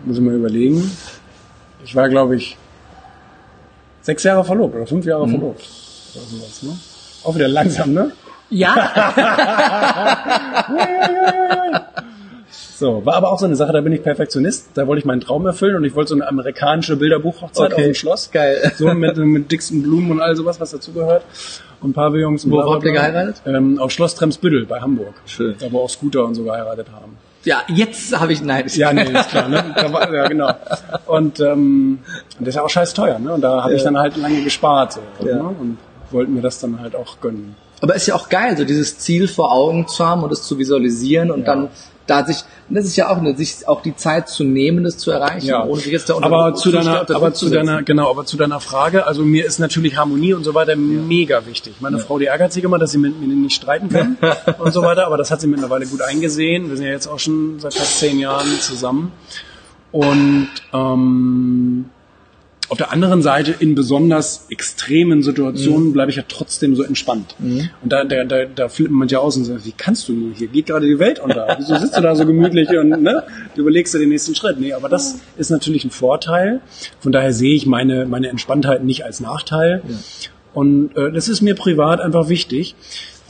muss 0.06 0.18
ich 0.18 0.24
mal 0.24 0.34
überlegen, 0.34 0.92
ich 1.84 1.96
war, 1.96 2.10
glaube 2.10 2.36
ich, 2.36 2.58
sechs 4.02 4.24
Jahre 4.24 4.44
verlobt 4.44 4.76
oder 4.76 4.86
fünf 4.88 5.06
Jahre 5.06 5.28
verlobt. 5.28 5.62
Oder 6.16 6.26
sowas, 6.26 6.64
ne? 6.64 6.78
Auch 7.24 7.36
wieder 7.36 7.48
langsam, 7.48 7.94
ne? 7.94 8.12
Ja. 8.54 8.74
So, 12.76 13.06
war 13.06 13.14
aber 13.16 13.32
auch 13.32 13.40
so 13.40 13.46
eine 13.46 13.56
Sache, 13.56 13.72
da 13.72 13.82
bin 13.82 13.94
ich 13.94 14.04
Perfektionist, 14.04 14.72
da 14.74 14.88
wollte 14.88 15.00
ich 15.00 15.06
meinen 15.06 15.22
Traum 15.22 15.46
erfüllen 15.46 15.76
und 15.78 15.84
ich 15.86 15.96
wollte 15.96 16.10
so 16.10 16.16
eine 16.16 16.28
amerikanische 16.28 16.98
Bilderbuchhochzeit 16.98 17.68
Okay. 17.74 17.76
auf 17.76 17.82
dem 17.88 17.94
Schloss. 17.94 18.32
Geil. 18.32 18.72
So 18.76 18.94
mit, 18.94 19.16
mit 19.18 19.52
dicksten 19.52 19.84
Blumen 19.84 20.12
und 20.12 20.22
all 20.22 20.36
sowas, 20.36 20.60
was 20.60 20.72
dazugehört. 20.72 21.24
Und 21.80 21.94
Pavillons. 21.94 22.50
Wo 22.50 22.74
habt 22.74 22.84
ihr 22.84 22.92
geheiratet? 22.92 23.42
Ähm, 23.46 23.80
auf 23.80 23.92
Schloss 23.92 24.16
Tremsbüttel 24.16 24.66
bei 24.66 24.82
Hamburg. 24.82 25.14
Schön. 25.26 25.56
Da 25.60 25.72
wo 25.72 25.80
auch 25.80 25.90
Scooter 25.90 26.26
und 26.26 26.36
so 26.36 26.44
geheiratet 26.44 26.88
haben. 26.92 27.18
Ja, 27.44 27.64
jetzt 27.68 28.18
habe 28.20 28.34
ich 28.34 28.42
nein. 28.42 28.66
Ja, 28.74 28.94
nee, 28.94 29.04
ist 29.04 29.30
klar, 29.30 29.48
ne? 29.48 29.64
War, 29.92 30.14
ja, 30.14 30.28
genau. 30.28 30.54
Und 31.08 31.40
ähm, 31.40 32.00
das 32.40 32.50
ist 32.50 32.56
ja 32.56 32.62
auch 32.64 32.70
scheiß 32.70 32.94
teuer, 32.94 33.18
ne? 33.20 33.34
Und 33.34 33.42
da 33.42 33.64
habe 33.64 33.74
ich 33.74 33.84
dann 33.84 33.98
halt 33.98 34.16
lange 34.18 34.44
gespart 34.44 34.94
so, 34.94 35.02
Ja. 35.28 35.36
ne? 35.38 35.44
und 35.60 35.78
wollten 36.12 36.34
mir 36.36 36.42
das 36.42 36.60
dann 36.60 36.80
halt 36.80 36.96
auch 36.96 37.20
gönnen. 37.20 37.56
Aber 37.82 37.96
ist 37.96 38.06
ja 38.06 38.14
auch 38.14 38.30
geil, 38.30 38.56
so 38.58 38.64
dieses 38.64 39.00
Ziel 39.00 39.28
vor 39.28 39.52
Augen 39.52 39.88
zu 39.88 40.06
haben 40.06 40.24
und 40.24 40.32
es 40.32 40.44
zu 40.44 40.60
visualisieren 40.60 41.32
und 41.32 41.40
Ja. 41.40 41.46
dann 41.56 41.70
da 42.12 42.26
sich, 42.26 42.44
das 42.68 42.86
ist 42.86 42.98
ja 42.98 43.10
auch 43.10 43.18
eine, 43.18 43.36
sich 43.38 43.68
auch 43.68 43.82
die 43.82 43.96
Zeit 43.96 44.28
zu 44.28 44.44
nehmen, 44.44 44.84
das 44.84 44.98
zu 44.98 45.12
erreichen, 45.12 45.48
Ja, 45.48 45.64
ohne 45.64 45.80
sich 45.80 45.94
jetzt 45.94 46.10
da 46.10 46.16
unter 46.16 46.26
aber 46.28 46.54
zu 46.56 46.70
deiner, 46.70 47.10
aber 47.10 47.34
zu 47.34 47.48
setzen. 47.48 47.66
deiner, 47.66 47.84
genau, 47.84 48.10
aber 48.10 48.26
zu 48.26 48.36
deiner 48.36 48.60
Frage, 48.60 49.08
also 49.08 49.24
mir 49.24 49.46
ist 49.46 49.60
natürlich 49.60 49.96
Harmonie 49.96 50.34
und 50.34 50.44
so 50.44 50.54
weiter 50.54 50.76
mega 50.76 51.46
wichtig. 51.46 51.76
Meine 51.80 52.00
Frau, 52.00 52.20
die 52.20 52.26
ärgert 52.26 52.52
sich 52.52 52.66
immer, 52.66 52.78
dass 52.78 52.92
sie 52.92 52.98
mit 52.98 53.20
mir 53.20 53.28
nicht 53.28 53.56
streiten 53.56 53.88
kann 53.88 54.18
und 54.60 54.74
so 54.74 54.82
weiter, 54.82 55.06
aber 55.08 55.18
das 55.18 55.32
hat 55.32 55.40
sie 55.40 55.48
mittlerweile 55.48 55.86
gut 55.86 56.02
eingesehen. 56.02 56.70
Wir 56.70 56.76
sind 56.76 56.86
ja 56.86 56.92
jetzt 56.92 57.08
auch 57.08 57.20
schon 57.20 57.60
seit 57.60 57.74
fast 57.74 58.00
zehn 58.00 58.20
Jahren 58.20 58.60
zusammen. 58.60 59.14
Und 59.94 60.50
ähm, 60.74 61.86
auf 62.72 62.78
der 62.78 62.94
anderen 62.94 63.22
Seite, 63.22 63.54
in 63.60 63.76
besonders 63.76 64.46
extremen 64.50 65.24
Situationen, 65.24 65.90
Mhm. 65.90 65.94
bleibe 65.94 66.10
ich 66.10 66.16
ja 66.16 66.24
trotzdem 66.26 66.74
so 66.78 66.84
entspannt. 66.84 67.36
Und 67.38 67.92
da, 67.92 68.06
da, 68.06 68.24
da, 68.24 68.46
da 68.46 68.70
flippen 68.70 68.96
manche 68.96 69.20
aus 69.20 69.36
und 69.36 69.44
sagen, 69.44 69.60
wie 69.66 69.74
kannst 69.74 70.08
du 70.08 70.14
nur? 70.14 70.34
Hier 70.34 70.48
geht 70.48 70.68
gerade 70.68 70.88
die 70.88 70.98
Welt 70.98 71.20
unter. 71.20 71.54
Wieso 71.60 71.76
sitzt 71.76 71.98
du 71.98 72.02
da 72.02 72.16
so 72.16 72.26
gemütlich 72.26 72.70
und 72.70 73.02
ne, 73.02 73.24
du 73.56 73.62
überlegst 73.64 73.94
dir 73.94 74.00
den 74.00 74.08
nächsten 74.08 74.36
Schritt? 74.36 74.58
Nee, 74.58 74.72
aber 74.72 74.88
das 74.88 75.20
ist 75.36 75.50
natürlich 75.50 75.84
ein 75.84 75.92
Vorteil. 75.92 76.62
Von 77.02 77.12
daher 77.12 77.34
sehe 77.34 77.54
ich 77.56 77.66
meine, 77.66 78.06
meine 78.06 78.30
Entspanntheit 78.30 78.86
nicht 78.86 79.04
als 79.04 79.20
Nachteil. 79.20 79.82
Und 80.54 80.96
äh, 80.96 81.12
das 81.12 81.28
ist 81.28 81.42
mir 81.42 81.56
privat 81.56 82.00
einfach 82.00 82.30
wichtig. 82.30 82.76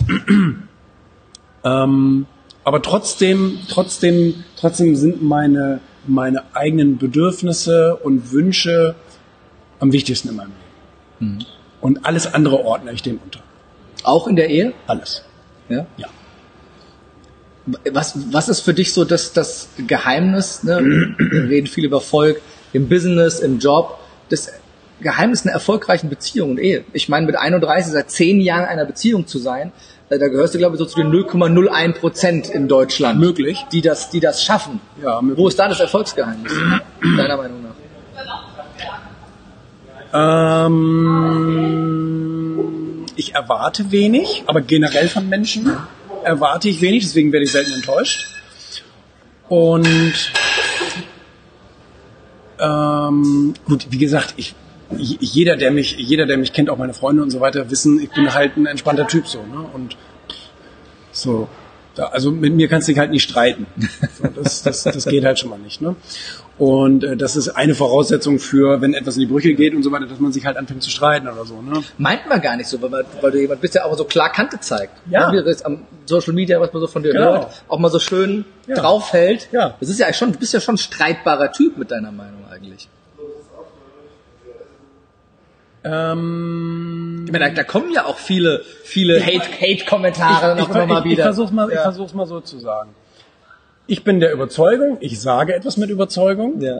ähm, 1.63 2.25
aber 2.63 2.81
trotzdem, 2.83 3.57
trotzdem, 3.69 4.35
trotzdem 4.55 4.95
sind 4.95 5.23
meine, 5.23 5.79
meine 6.05 6.43
eigenen 6.53 6.99
Bedürfnisse 6.99 7.95
und 7.95 8.31
Wünsche 8.31 8.93
am 9.81 9.91
wichtigsten 9.91 10.29
in 10.29 10.35
meinem 10.37 10.51
Leben. 11.19 11.45
Und 11.81 12.05
alles 12.05 12.33
andere 12.33 12.63
ordne 12.63 12.93
ich 12.93 13.01
dem 13.01 13.19
unter. 13.23 13.41
Auch 14.03 14.27
in 14.27 14.35
der 14.37 14.49
Ehe? 14.49 14.73
Alles. 14.87 15.23
Ja. 15.67 15.85
Ja. 15.97 16.07
Was, 17.91 18.15
was 18.31 18.49
ist 18.49 18.61
für 18.61 18.73
dich 18.73 18.93
so 18.93 19.05
das, 19.05 19.33
das 19.33 19.69
Geheimnis? 19.87 20.63
Ne? 20.63 20.79
Wir 21.17 21.49
reden 21.49 21.67
viel 21.67 21.85
über 21.85 21.97
Erfolg 21.97 22.41
im 22.73 22.89
Business, 22.89 23.39
im 23.39 23.59
Job. 23.59 23.99
Das 24.29 24.51
Geheimnis 25.01 25.43
einer 25.43 25.53
erfolgreichen 25.53 26.09
Beziehung 26.09 26.51
und 26.51 26.59
Ehe. 26.59 26.83
Ich 26.93 27.09
meine, 27.09 27.25
mit 27.25 27.35
31 27.35 27.91
seit 27.91 28.11
zehn 28.11 28.39
Jahren 28.39 28.63
in 28.63 28.69
einer 28.69 28.85
Beziehung 28.85 29.27
zu 29.27 29.39
sein, 29.39 29.71
äh, 30.09 30.19
da 30.19 30.27
gehörst 30.27 30.53
du, 30.53 30.57
glaube 30.57 30.75
ich, 30.75 30.79
so 30.79 30.85
zu 30.85 30.97
den 30.97 31.11
0,01 31.11 31.93
Prozent 31.93 32.49
in 32.49 32.67
Deutschland. 32.67 33.19
Möglich. 33.19 33.65
Die 33.71 33.81
das, 33.81 34.09
die 34.09 34.19
das 34.19 34.43
schaffen. 34.43 34.79
Ja, 35.01 35.21
möglich. 35.21 35.39
Wo 35.39 35.47
ist 35.47 35.57
da 35.57 35.67
das 35.67 35.79
Erfolgsgeheimnis? 35.79 36.53
Deiner 37.17 37.37
Meinung 37.37 37.63
nach? 37.63 37.80
Ähm, 40.13 41.05
ich 43.15 43.35
erwarte 43.35 43.91
wenig, 43.91 44.43
aber 44.47 44.61
generell 44.61 45.07
von 45.07 45.29
Menschen 45.29 45.71
erwarte 46.23 46.69
ich 46.69 46.81
wenig, 46.81 47.03
deswegen 47.03 47.31
werde 47.31 47.45
ich 47.45 47.51
selten 47.51 47.73
enttäuscht. 47.73 48.27
Und 49.47 50.31
ähm, 52.59 53.53
gut, 53.65 53.87
wie 53.89 53.97
gesagt, 53.97 54.33
ich 54.37 54.55
jeder, 54.97 55.55
der 55.55 55.71
mich, 55.71 55.95
jeder, 55.97 56.25
der 56.25 56.37
mich 56.37 56.53
kennt, 56.53 56.69
auch 56.69 56.77
meine 56.77 56.93
Freunde 56.93 57.23
und 57.23 57.29
so 57.29 57.39
weiter, 57.39 57.69
wissen, 57.69 58.01
ich 58.01 58.09
bin 58.09 58.33
halt 58.33 58.57
ein 58.57 58.65
entspannter 58.65 59.07
Typ 59.07 59.27
so, 59.27 59.39
ne? 59.39 59.65
Und 59.73 59.95
so, 61.11 61.47
da, 61.95 62.07
also 62.07 62.31
mit 62.31 62.53
mir 62.53 62.67
kannst 62.67 62.87
du 62.87 62.91
dich 62.91 62.99
halt 62.99 63.11
nicht 63.11 63.23
streiten. 63.23 63.67
So, 64.21 64.27
das, 64.27 64.63
das, 64.63 64.83
das 64.83 65.05
geht 65.05 65.23
halt 65.23 65.39
schon 65.39 65.49
mal 65.49 65.59
nicht, 65.59 65.81
ne? 65.81 65.95
Und 66.61 67.03
äh, 67.03 67.17
das 67.17 67.35
ist 67.35 67.49
eine 67.49 67.73
Voraussetzung 67.73 68.37
für, 68.37 68.81
wenn 68.81 68.93
etwas 68.93 69.15
in 69.15 69.21
die 69.21 69.25
Brüche 69.25 69.55
geht 69.55 69.73
und 69.73 69.81
so 69.81 69.91
weiter, 69.91 70.05
dass 70.05 70.19
man 70.19 70.31
sich 70.31 70.45
halt 70.45 70.57
anfängt 70.57 70.83
zu 70.83 70.91
streiten 70.91 71.27
oder 71.27 71.43
so, 71.43 71.59
ne? 71.59 71.81
Meint 71.97 72.29
man 72.29 72.39
gar 72.39 72.55
nicht 72.55 72.67
so, 72.69 72.79
weil, 72.83 73.03
weil 73.19 73.31
du 73.31 73.39
jemand 73.41 73.61
bist, 73.61 73.73
der 73.73 73.83
auch 73.87 73.97
so 73.97 74.03
klar 74.03 74.31
Kante 74.31 74.59
zeigt. 74.59 74.93
Ja. 75.09 75.31
Wie 75.33 75.43
das 75.43 75.63
am 75.65 75.79
Social 76.05 76.33
Media, 76.33 76.61
was 76.61 76.71
man 76.71 76.81
so 76.81 76.85
von 76.87 77.01
dir 77.01 77.13
Genau. 77.13 77.31
hört, 77.31 77.63
auch 77.67 77.79
mal 77.79 77.89
so 77.89 77.97
schön 77.97 78.45
Ja. 78.67 78.75
draufhält. 78.75 79.49
Ja. 79.51 79.75
Das 79.79 79.89
ist 79.89 79.97
ja 79.99 80.05
eigentlich 80.05 80.17
schon, 80.17 80.33
du 80.33 80.37
bist 80.37 80.53
ja 80.53 80.59
schon 80.61 80.75
ein 80.75 80.77
streitbarer 80.77 81.51
Typ 81.51 81.79
mit 81.79 81.89
deiner 81.89 82.11
Meinung 82.11 82.41
eigentlich. 82.51 82.87
Ähm, 85.83 87.23
Ich 87.25 87.31
meine, 87.31 87.45
da, 87.49 87.55
da 87.55 87.63
kommen 87.63 87.91
ja 87.91 88.05
auch 88.05 88.17
viele, 88.17 88.61
viele 88.83 89.19
Hate- 89.19 89.51
Hate-Kommentare 89.59 90.53
ich, 90.53 90.59
noch 90.59 90.69
immer 90.75 90.85
mal 90.85 90.99
ich, 90.99 91.05
ich 91.05 91.11
wieder. 91.13 91.23
versuch's 91.23 91.51
mal, 91.51 91.67
ich 91.69 91.75
Ja. 91.75 91.81
versuch's 91.81 92.13
mal 92.13 92.27
so 92.27 92.39
zu 92.39 92.59
sagen. 92.59 92.91
Ich 93.91 94.05
bin 94.05 94.21
der 94.21 94.31
Überzeugung, 94.31 94.95
ich 95.01 95.19
sage 95.19 95.53
etwas 95.53 95.75
mit 95.75 95.89
Überzeugung. 95.89 96.61
Ja. 96.61 96.79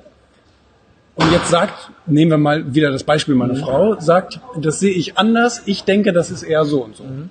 Und 1.16 1.30
jetzt 1.34 1.50
sagt, 1.50 1.92
nehmen 2.06 2.32
wir 2.32 2.38
mal 2.38 2.74
wieder 2.74 2.90
das 2.90 3.04
Beispiel 3.04 3.36
meiner 3.36 3.56
Mhm. 3.56 3.58
Frau, 3.58 4.00
sagt, 4.00 4.40
das 4.56 4.80
sehe 4.80 4.94
ich 4.94 5.18
anders, 5.18 5.62
ich 5.66 5.84
denke, 5.84 6.14
das 6.14 6.32
ist 6.32 6.44
eher 6.44 6.64
so 6.64 6.86
und 6.86 6.96
so. 6.96 7.04
Mhm. 7.04 7.30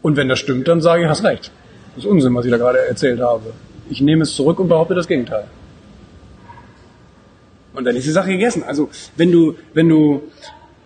Und 0.00 0.16
wenn 0.16 0.28
das 0.28 0.38
stimmt, 0.38 0.68
dann 0.68 0.80
sage 0.80 1.02
ich, 1.02 1.08
hast 1.08 1.24
recht. 1.24 1.50
Das 1.96 2.04
ist 2.04 2.08
Unsinn, 2.08 2.32
was 2.36 2.44
ich 2.44 2.52
da 2.52 2.58
gerade 2.58 2.86
erzählt 2.86 3.18
habe. 3.18 3.52
Ich 3.90 4.00
nehme 4.00 4.22
es 4.22 4.32
zurück 4.32 4.60
und 4.60 4.68
behaupte 4.68 4.94
das 4.94 5.08
Gegenteil. 5.08 5.48
Und 7.74 7.84
dann 7.84 7.96
ist 7.96 8.06
die 8.06 8.12
Sache 8.12 8.30
gegessen. 8.30 8.62
Also, 8.62 8.90
wenn 9.16 9.32
du, 9.32 9.56
wenn 9.74 9.88
du, 9.88 10.22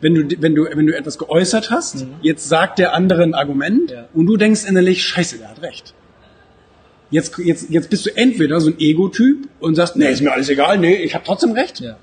wenn 0.01 0.15
du, 0.15 0.37
wenn 0.43 0.55
du, 0.55 0.65
wenn 0.75 0.87
du 0.87 0.97
etwas 0.97 1.19
geäußert 1.19 1.71
hast, 1.71 2.07
jetzt 2.23 2.49
sagt 2.49 2.79
der 2.79 2.95
andere 2.95 3.23
ein 3.23 3.35
Argument 3.35 3.91
Mhm. 3.91 3.97
Ja. 3.97 4.09
und 4.15 4.27
du 4.27 4.37
denkst 4.37 4.65
innerlich, 4.69 5.05
scheiße, 5.05 5.39
der 5.39 5.49
hat 5.51 5.63
recht. 5.63 5.95
Jetzt, 7.11 7.37
jetzt, 7.39 7.71
jetzt 7.71 7.91
bist 7.91 8.07
du 8.07 8.17
entweder 8.17 8.61
so 8.61 8.71
ein 8.71 8.79
Ego-Typ 8.79 9.49
und 9.59 9.75
sagst, 9.75 9.97
nee, 9.97 10.09
ist 10.11 10.21
mir 10.23 10.33
alles 10.33 10.49
egal, 10.49 10.79
nee, 10.79 10.95
ich 10.95 11.15
habe 11.15 11.25
trotzdem 11.25 11.53
recht. 11.53 11.81
Ja. 11.81 11.97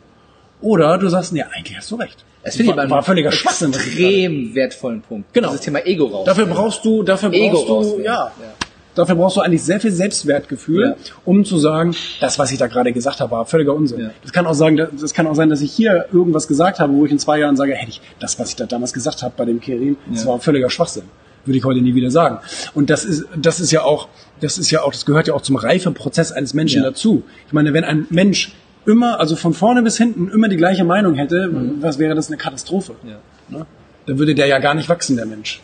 Oder 0.59 0.97
du 0.97 1.07
sagst, 1.07 1.31
nee, 1.33 1.43
eigentlich 1.43 1.77
hast 1.77 1.89
du 1.91 1.95
recht. 1.95 2.25
Das 2.43 2.55
finde 2.55 2.71
ich 2.73 2.77
war, 2.77 2.89
war 2.89 3.03
völliger 3.03 3.31
Schwachsinn. 3.31 3.73
extrem 3.73 4.53
wertvollen 4.55 5.01
Punkt. 5.01 5.33
Genau. 5.33 5.49
Dieses 5.49 5.61
Thema 5.61 5.85
Ego 5.85 6.05
raus. 6.07 6.25
Dafür 6.25 6.45
brauchst 6.45 6.83
du, 6.83 7.03
dafür 7.03 7.31
Ego 7.33 7.63
brauchst 7.65 7.91
du, 7.93 7.99
ja, 8.01 8.31
Ja. 8.41 8.53
Dafür 8.97 9.15
brauchst 9.15 9.37
du 9.37 9.41
eigentlich 9.41 9.63
sehr 9.63 9.79
viel 9.79 9.91
Selbstwertgefühl, 9.91 10.89
Ja. 10.89 10.95
um 11.25 11.45
zu 11.45 11.57
sagen, 11.57 11.95
das, 12.19 12.39
was 12.39 12.51
ich 12.51 12.57
da 12.57 12.67
gerade 12.67 12.91
gesagt 12.93 13.19
habe, 13.19 13.31
war 13.31 13.45
völliger 13.45 13.73
Unsinn. 13.73 13.99
Ja. 14.01 14.09
Das 14.21 14.31
kann 14.33 14.45
auch 14.47 14.53
sagen, 14.53 14.77
das 14.77 15.13
kann 15.13 15.27
auch 15.27 15.35
sein, 15.35 15.49
dass 15.49 15.61
ich 15.61 15.71
hier 15.71 16.05
irgendwas 16.11 16.47
gesagt 16.47 16.79
habe, 16.79 16.93
wo 16.93 17.05
ich 17.05 17.11
in 17.11 17.19
zwei 17.19 17.39
Jahren 17.39 17.55
sage, 17.55 17.73
hätte 17.73 17.91
ich 17.91 18.01
das, 18.19 18.39
was 18.39 18.49
ich 18.49 18.55
da 18.55 18.65
damals 18.65 18.93
gesagt 18.93 19.21
habe 19.23 19.33
bei 19.37 19.45
dem 19.45 19.59
Kerim, 19.59 19.97
das 20.11 20.25
war 20.25 20.39
völliger 20.39 20.69
Schwachsinn. 20.69 21.03
Würde 21.45 21.57
ich 21.59 21.63
heute 21.63 21.79
nie 21.81 21.95
wieder 21.95 22.11
sagen. 22.11 22.39
Und 22.73 22.89
das 22.89 23.05
ist, 23.05 23.25
das 23.37 23.61
ist 23.61 23.71
ja 23.71 23.81
auch, 23.83 24.09
das 24.41 24.57
ist 24.57 24.69
ja 24.69 24.81
auch, 24.81 24.91
das 24.91 25.05
gehört 25.05 25.27
ja 25.29 25.33
auch 25.33 25.41
zum 25.41 25.55
Reifeprozess 25.55 26.33
eines 26.33 26.53
Menschen 26.53 26.83
Ja. 26.83 26.89
dazu. 26.89 27.23
Ich 27.47 27.53
meine, 27.53 27.73
wenn 27.73 27.85
ein 27.85 28.05
Mensch 28.09 28.53
immer, 28.85 29.19
also 29.21 29.35
von 29.37 29.53
vorne 29.53 29.81
bis 29.81 29.97
hinten 29.97 30.29
immer 30.29 30.49
die 30.49 30.57
gleiche 30.57 30.83
Meinung 30.83 31.15
hätte, 31.15 31.49
was 31.79 31.99
wäre 31.99 32.15
das 32.15 32.27
eine 32.27 32.35
Katastrophe? 32.37 32.95
Mhm. 33.03 33.09
Ja. 33.09 33.15
Ne? 33.59 33.65
Dann 34.07 34.19
würde 34.19 34.35
der 34.35 34.47
ja 34.47 34.59
gar 34.59 34.73
nicht 34.73 34.89
wachsen, 34.89 35.15
der 35.15 35.25
Mensch. 35.25 35.61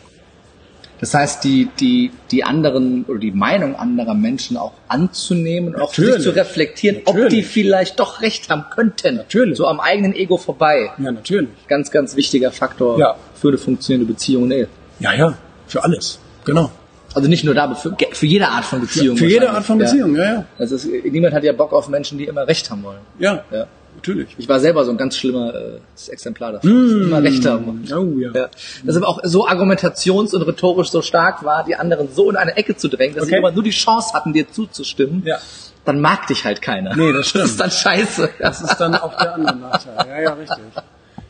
Das 1.04 1.12
heißt, 1.12 1.44
die, 1.44 1.68
die, 1.78 2.12
die 2.30 2.44
anderen 2.44 3.04
oder 3.06 3.18
die 3.18 3.30
Meinung 3.30 3.76
anderer 3.76 4.14
Menschen 4.14 4.56
auch 4.56 4.72
anzunehmen 4.88 5.74
und 5.74 5.82
auch 5.82 5.92
für 5.92 6.14
sich 6.14 6.22
zu 6.22 6.30
reflektieren, 6.30 7.02
ob 7.04 7.16
Natürlich. 7.16 7.34
die 7.34 7.42
vielleicht 7.42 8.00
doch 8.00 8.22
recht 8.22 8.48
haben 8.48 8.64
könnten. 8.74 9.16
Natürlich. 9.16 9.58
So 9.58 9.66
am 9.66 9.80
eigenen 9.80 10.14
Ego 10.14 10.38
vorbei. 10.38 10.92
Ja, 10.96 11.12
natürlich. 11.12 11.50
Ganz, 11.68 11.90
ganz 11.90 12.16
wichtiger 12.16 12.50
Faktor 12.50 12.98
Ja. 12.98 13.16
für 13.34 13.48
eine 13.48 13.58
funktionierende 13.58 14.10
Beziehung 14.14 14.44
und 14.44 14.52
Ehe. 14.52 14.66
Ja, 14.98 15.12
ja, 15.12 15.36
für 15.66 15.84
alles. 15.84 16.18
Genau. 16.46 16.70
Also 17.12 17.28
nicht 17.28 17.44
nur 17.44 17.52
da, 17.54 17.74
für, 17.74 17.94
für 18.12 18.26
jede 18.26 18.48
Art 18.48 18.64
von 18.64 18.80
Beziehung. 18.80 19.18
Für 19.18 19.26
jede. 19.26 19.50
Art 19.50 19.62
von 19.66 19.76
Beziehung, 19.76 20.16
ja, 20.16 20.24
ja. 20.24 20.44
Also 20.58 20.76
es, 20.76 20.86
niemand 20.86 21.34
hat 21.34 21.44
ja 21.44 21.52
Bock 21.52 21.74
auf 21.74 21.90
Menschen, 21.90 22.16
die 22.16 22.24
immer 22.24 22.48
Recht 22.48 22.70
haben 22.70 22.82
wollen. 22.82 23.00
Ja, 23.18 23.44
Ja. 23.52 23.66
Natürlich. 23.94 24.28
Ich 24.38 24.48
war 24.48 24.60
selber 24.60 24.84
so 24.84 24.90
ein 24.90 24.96
ganz 24.96 25.16
schlimmer 25.16 25.54
äh, 25.54 26.10
Exemplar 26.10 26.52
dafür. 26.52 27.02
Immer 27.06 27.22
Recht 27.22 27.44
haben. 27.46 27.84
Oh, 27.92 28.18
ja. 28.18 28.30
Ja. 28.34 28.48
Das 28.84 28.96
aber 28.96 29.08
auch 29.08 29.20
so 29.24 29.46
argumentations- 29.46 30.34
und 30.34 30.42
rhetorisch 30.42 30.90
so 30.90 31.02
stark 31.02 31.44
war, 31.44 31.64
die 31.64 31.76
anderen 31.76 32.08
so 32.12 32.30
in 32.30 32.36
eine 32.36 32.56
Ecke 32.56 32.76
zu 32.76 32.88
drängen, 32.88 33.14
dass 33.16 33.26
sie 33.26 33.32
Okay. 33.32 33.38
immer 33.38 33.52
nur 33.52 33.62
die 33.62 33.70
Chance 33.70 34.12
hatten, 34.14 34.32
dir 34.32 34.50
zuzustimmen. 34.50 35.22
Ja. 35.24 35.38
Dann 35.84 36.00
mag 36.00 36.26
dich 36.28 36.44
halt 36.44 36.62
keiner. 36.62 36.96
Nee, 36.96 37.12
das 37.12 37.28
stimmt. 37.28 37.44
Das 37.44 37.50
ist 37.52 37.60
dann 37.60 37.70
scheiße. 37.70 38.30
Das 38.38 38.60
ist 38.62 38.76
dann 38.78 38.94
auch 38.94 39.14
der 39.16 39.34
andere 39.34 39.56
Nachteil. 39.56 40.06
Ja, 40.08 40.20
ja, 40.22 40.32
richtig. 40.32 40.58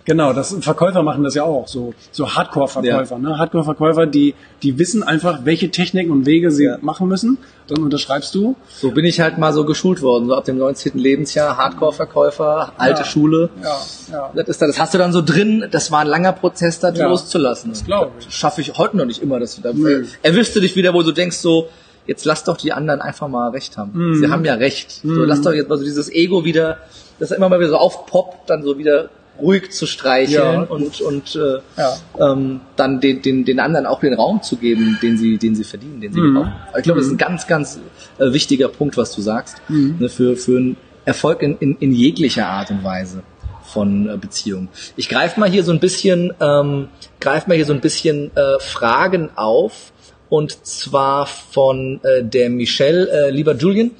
Genau, 0.06 0.34
das 0.34 0.54
Verkäufer 0.60 1.02
machen 1.02 1.24
das 1.24 1.34
ja 1.34 1.44
auch, 1.44 1.66
so, 1.66 1.94
so 2.12 2.34
Hardcore-Verkäufer, 2.34 3.18
ne? 3.18 3.38
Hardcore-Verkäufer, 3.38 4.04
die, 4.06 4.34
die 4.62 4.78
wissen 4.78 5.02
einfach, 5.02 5.40
welche 5.44 5.70
Techniken 5.70 6.10
und 6.10 6.26
Wege 6.26 6.50
sie 6.50 6.64
Ja. 6.64 6.76
machen 6.82 7.08
müssen. 7.08 7.38
Dann 7.68 7.82
unterschreibst 7.82 8.34
du. 8.34 8.54
So 8.68 8.90
bin 8.90 9.06
ich 9.06 9.20
halt 9.20 9.38
mal 9.38 9.54
so 9.54 9.64
geschult 9.64 10.02
worden, 10.02 10.26
so 10.28 10.34
ab 10.34 10.44
dem 10.44 10.58
19. 10.58 10.98
Lebensjahr, 10.98 11.56
Hardcore-Verkäufer, 11.56 12.72
alte 12.76 13.00
Ja. 13.00 13.04
Schule. 13.06 13.48
Ja, 13.62 13.78
ja. 14.12 14.30
Das, 14.34 14.48
ist 14.48 14.60
das 14.60 14.78
hast 14.78 14.92
du 14.92 14.98
dann 14.98 15.12
so 15.12 15.22
drin, 15.22 15.66
das 15.70 15.90
war 15.90 16.00
ein 16.00 16.06
langer 16.06 16.32
Prozess, 16.32 16.80
das 16.80 16.98
Ja, 16.98 17.08
loszulassen. 17.08 17.70
Das 17.70 17.84
glaub 17.86 18.12
ich. 18.18 18.34
Schaffe 18.34 18.60
ich 18.60 18.76
heute 18.76 18.98
noch 18.98 19.06
nicht 19.06 19.22
immer. 19.22 19.40
Das, 19.40 19.58
da 19.62 19.72
Nö. 19.72 20.04
erwischst 20.22 20.54
du 20.54 20.60
dich 20.60 20.76
wieder, 20.76 20.92
wo 20.92 21.02
du 21.02 21.12
denkst 21.12 21.38
so, 21.38 21.68
jetzt 22.06 22.26
lass 22.26 22.44
doch 22.44 22.58
die 22.58 22.74
anderen 22.74 23.00
einfach 23.00 23.28
mal 23.28 23.48
recht 23.52 23.78
haben. 23.78 23.92
Mhm. 23.94 24.14
Sie 24.16 24.28
haben 24.30 24.44
ja 24.44 24.52
recht. 24.54 25.00
So, 25.02 25.24
lass 25.24 25.40
doch 25.40 25.52
jetzt 25.54 25.70
mal 25.70 25.78
so 25.78 25.84
dieses 25.84 26.12
Ego 26.12 26.44
wieder, 26.44 26.76
das 27.18 27.30
immer 27.30 27.48
mal 27.48 27.58
wieder 27.58 27.70
so 27.70 27.76
aufpoppt, 27.78 28.50
dann 28.50 28.62
so 28.62 28.76
wieder 28.76 29.08
ruhig 29.40 29.70
zu 29.72 29.86
streicheln 29.86 30.60
Ja. 30.60 30.62
und, 30.62 31.00
und 31.00 31.34
äh, 31.36 31.58
Ja. 31.76 31.96
ähm, 32.32 32.60
dann 32.76 33.00
den, 33.00 33.20
den, 33.22 33.44
den 33.44 33.58
anderen 33.60 33.86
auch 33.86 34.00
den 34.00 34.14
Raum 34.14 34.42
zu 34.42 34.56
geben, 34.56 34.98
den 35.02 35.16
sie, 35.18 35.38
den 35.38 35.54
sie 35.54 35.64
verdienen, 35.64 36.00
den 36.00 36.12
sie 36.12 36.20
Mhm. 36.20 36.34
brauchen. 36.34 36.52
Ich 36.78 36.82
glaube, 36.84 37.00
das 37.00 37.06
ist 37.08 37.14
ein 37.14 37.18
ganz, 37.18 37.46
ganz 37.46 37.80
äh, 38.18 38.32
wichtiger 38.32 38.68
Punkt, 38.68 38.96
was 38.96 39.12
du 39.12 39.20
sagst, 39.22 39.56
Mhm. 39.68 39.96
ne, 39.98 40.08
für, 40.08 40.36
für 40.36 40.56
einen 40.56 40.76
Erfolg 41.04 41.42
in, 41.42 41.58
in, 41.58 41.76
in 41.80 41.92
jeglicher 41.92 42.46
Art 42.46 42.70
und 42.70 42.84
Weise 42.84 43.22
von 43.64 44.08
äh, 44.08 44.16
Beziehungen. 44.16 44.68
Ich 44.96 45.08
greife 45.08 45.40
mal 45.40 45.50
hier 45.50 45.64
so 45.64 45.72
ein 45.72 45.80
bisschen, 45.80 46.32
ähm, 46.40 46.88
greif 47.20 47.46
mal 47.46 47.54
hier 47.56 47.66
so 47.66 47.72
ein 47.72 47.80
bisschen 47.80 48.30
äh, 48.36 48.60
Fragen 48.60 49.30
auf 49.36 49.92
und 50.28 50.64
zwar 50.64 51.26
von 51.26 52.00
äh, 52.04 52.22
der 52.24 52.50
Michelle, 52.50 53.08
äh, 53.10 53.30
lieber 53.30 53.54
Julian. 53.56 53.90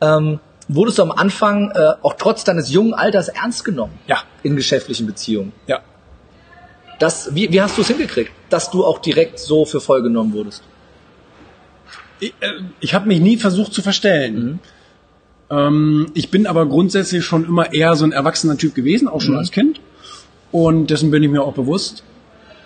Ähm, 0.00 0.40
wurdest 0.68 0.98
du 0.98 1.02
am 1.02 1.10
Anfang 1.12 1.70
äh, 1.70 1.92
auch 2.02 2.14
trotz 2.18 2.44
deines 2.44 2.70
jungen 2.72 2.94
Alters 2.94 3.28
ernst 3.28 3.64
genommen 3.64 3.92
Ja. 4.06 4.18
in 4.42 4.56
geschäftlichen 4.56 5.06
Beziehungen? 5.06 5.52
Ja. 5.66 5.80
Das, 6.98 7.34
wie, 7.34 7.50
wie 7.52 7.60
hast 7.60 7.76
du 7.76 7.82
es 7.82 7.88
hingekriegt, 7.88 8.30
dass 8.50 8.70
du 8.70 8.84
auch 8.84 8.98
direkt 9.00 9.38
so 9.38 9.64
für 9.64 9.80
voll 9.80 10.02
genommen 10.02 10.32
wurdest? 10.32 10.62
Ich, 12.20 12.34
äh, 12.40 12.46
ich 12.80 12.94
habe 12.94 13.08
mich 13.08 13.20
nie 13.20 13.36
versucht 13.36 13.74
zu 13.74 13.82
verstellen. 13.82 14.60
Ähm, 15.50 16.06
ich 16.14 16.30
bin 16.30 16.46
aber 16.46 16.66
grundsätzlich 16.66 17.24
schon 17.24 17.44
immer 17.44 17.72
eher 17.72 17.96
so 17.96 18.04
ein 18.04 18.12
erwachsener 18.12 18.56
Typ 18.56 18.74
gewesen, 18.74 19.08
auch 19.08 19.20
schon 19.20 19.36
als 19.36 19.50
Kind. 19.50 19.80
Und 20.52 20.88
dessen 20.90 21.10
bin 21.10 21.22
ich 21.22 21.30
mir 21.30 21.42
auch 21.42 21.52
bewusst. 21.54 22.04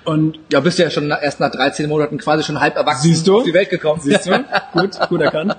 Und 0.09 0.39
Ja, 0.51 0.61
bist 0.61 0.79
ja 0.79 0.89
schon 0.89 1.11
erst 1.11 1.39
nach 1.39 1.51
13 1.51 1.87
Monaten 1.87 2.17
quasi 2.17 2.43
schon 2.43 2.61
halb 2.61 2.77
erwachsen 2.77 3.09
Siehst 3.09 3.29
du? 3.29 3.39
auf 3.39 3.45
die 3.45 3.53
Welt 3.53 3.69
gekommen. 3.69 4.01
Siehst 4.03 4.25
du? 4.27 4.43
gut, 4.73 4.99
gut 5.11 5.21
erkannt. 5.21 5.55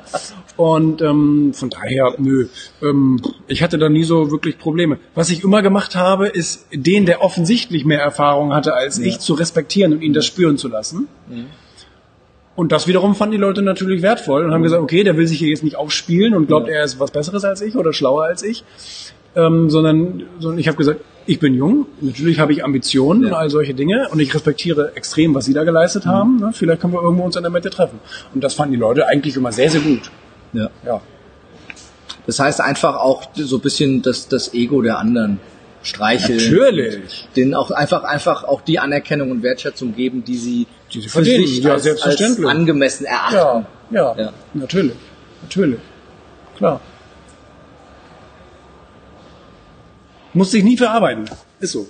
Und 0.57 1.03
ähm, 1.03 1.51
von 1.53 1.69
daher, 1.69 2.15
nö, 2.17 2.47
ähm, 2.81 3.21
ich 3.47 3.61
hatte 3.61 3.77
da 3.77 3.89
nie 3.89 4.03
so 4.03 4.31
wirklich 4.31 4.57
Probleme. 4.57 4.97
Was 5.13 5.29
ich 5.29 5.43
immer 5.43 5.61
gemacht 5.61 5.95
habe, 5.95 6.27
ist 6.27 6.65
den, 6.73 7.05
der 7.05 7.21
offensichtlich 7.21 7.85
mehr 7.85 8.01
Erfahrung 8.01 8.51
hatte 8.51 8.73
als 8.73 8.97
ich, 8.97 9.19
zu 9.19 9.35
respektieren 9.35 9.93
und 9.93 10.01
ihn 10.01 10.13
das 10.13 10.25
spüren 10.25 10.57
zu 10.57 10.67
lassen. 10.67 11.07
Und 12.55 12.71
das 12.71 12.87
wiederum 12.87 13.13
fanden 13.13 13.33
die 13.33 13.37
Leute 13.37 13.61
natürlich 13.61 14.01
wertvoll 14.01 14.45
und 14.45 14.51
haben 14.51 14.63
gesagt, 14.63 14.81
okay, 14.81 15.03
der 15.03 15.15
will 15.15 15.27
sich 15.27 15.37
hier 15.37 15.49
jetzt 15.49 15.63
nicht 15.63 15.75
aufspielen 15.75 16.33
und 16.33 16.47
glaubt, 16.47 16.67
er 16.69 16.83
ist 16.83 16.99
was 16.99 17.11
Besseres 17.11 17.45
als 17.45 17.61
ich 17.61 17.75
oder 17.75 17.93
schlauer 17.93 18.23
als 18.23 18.41
ich. 18.41 18.63
Ähm, 19.35 19.69
sondern, 19.69 20.23
sondern 20.39 20.59
ich 20.59 20.67
habe 20.67 20.77
gesagt, 20.77 21.01
ich 21.27 21.39
bin 21.39 21.53
jung, 21.53 21.85
natürlich 22.01 22.39
habe 22.39 22.51
ich 22.53 22.63
Ambitionen 22.65 23.25
und 23.25 23.33
all 23.33 23.49
solche 23.51 23.75
Dinge 23.75 24.07
und 24.09 24.19
ich 24.19 24.33
respektiere 24.33 24.93
extrem, 24.95 25.35
was 25.35 25.45
sie 25.45 25.53
da 25.53 25.63
geleistet 25.63 26.07
haben. 26.07 26.37
Ne? 26.39 26.49
Vielleicht 26.53 26.81
können 26.81 26.93
wir 26.93 27.01
irgendwo 27.03 27.23
uns 27.23 27.35
in 27.35 27.43
der 27.43 27.51
Mitte 27.51 27.69
treffen. 27.69 27.99
Und 28.33 28.43
das 28.43 28.55
fanden 28.55 28.73
die 28.73 28.79
Leute 28.79 29.05
eigentlich 29.07 29.35
immer 29.35 29.51
sehr, 29.51 29.69
sehr 29.69 29.81
gut. 29.81 30.09
Ja. 30.53 30.69
Ja. 30.83 31.01
Das 32.25 32.39
heißt 32.39 32.61
einfach 32.61 32.95
auch 32.95 33.29
so 33.35 33.57
ein 33.57 33.61
bisschen 33.61 34.01
das, 34.01 34.27
das 34.27 34.53
Ego 34.55 34.81
der 34.81 34.97
anderen 34.97 35.39
streicheln. 35.83 36.37
Natürlich. 36.37 37.27
Denen 37.35 37.53
auch 37.53 37.69
einfach, 37.71 38.03
einfach 38.03 38.43
auch 38.43 38.61
die 38.61 38.79
Anerkennung 38.79 39.29
und 39.31 39.43
Wertschätzung 39.43 39.95
geben, 39.95 40.23
die 40.23 40.37
sie, 40.37 40.67
Die 40.93 41.01
sie 41.01 41.07
für 41.07 41.23
verdienen. 41.23 41.45
sich 41.47 41.59
Ja, 41.59 41.69
als, 41.73 41.75
als 41.75 41.83
selbstverständlich. 41.83 42.47
angemessen 42.49 43.05
erachten. 43.05 43.35
Ja, 43.35 43.65
ja, 43.91 44.15
Ja. 44.19 44.33
natürlich, 44.55 44.93
natürlich, 45.43 45.79
klar. 46.57 46.81
Muss 50.33 50.51
sich 50.51 50.63
nie 50.63 50.77
verarbeiten. 50.77 51.25
Ist 51.59 51.71
so. 51.73 51.87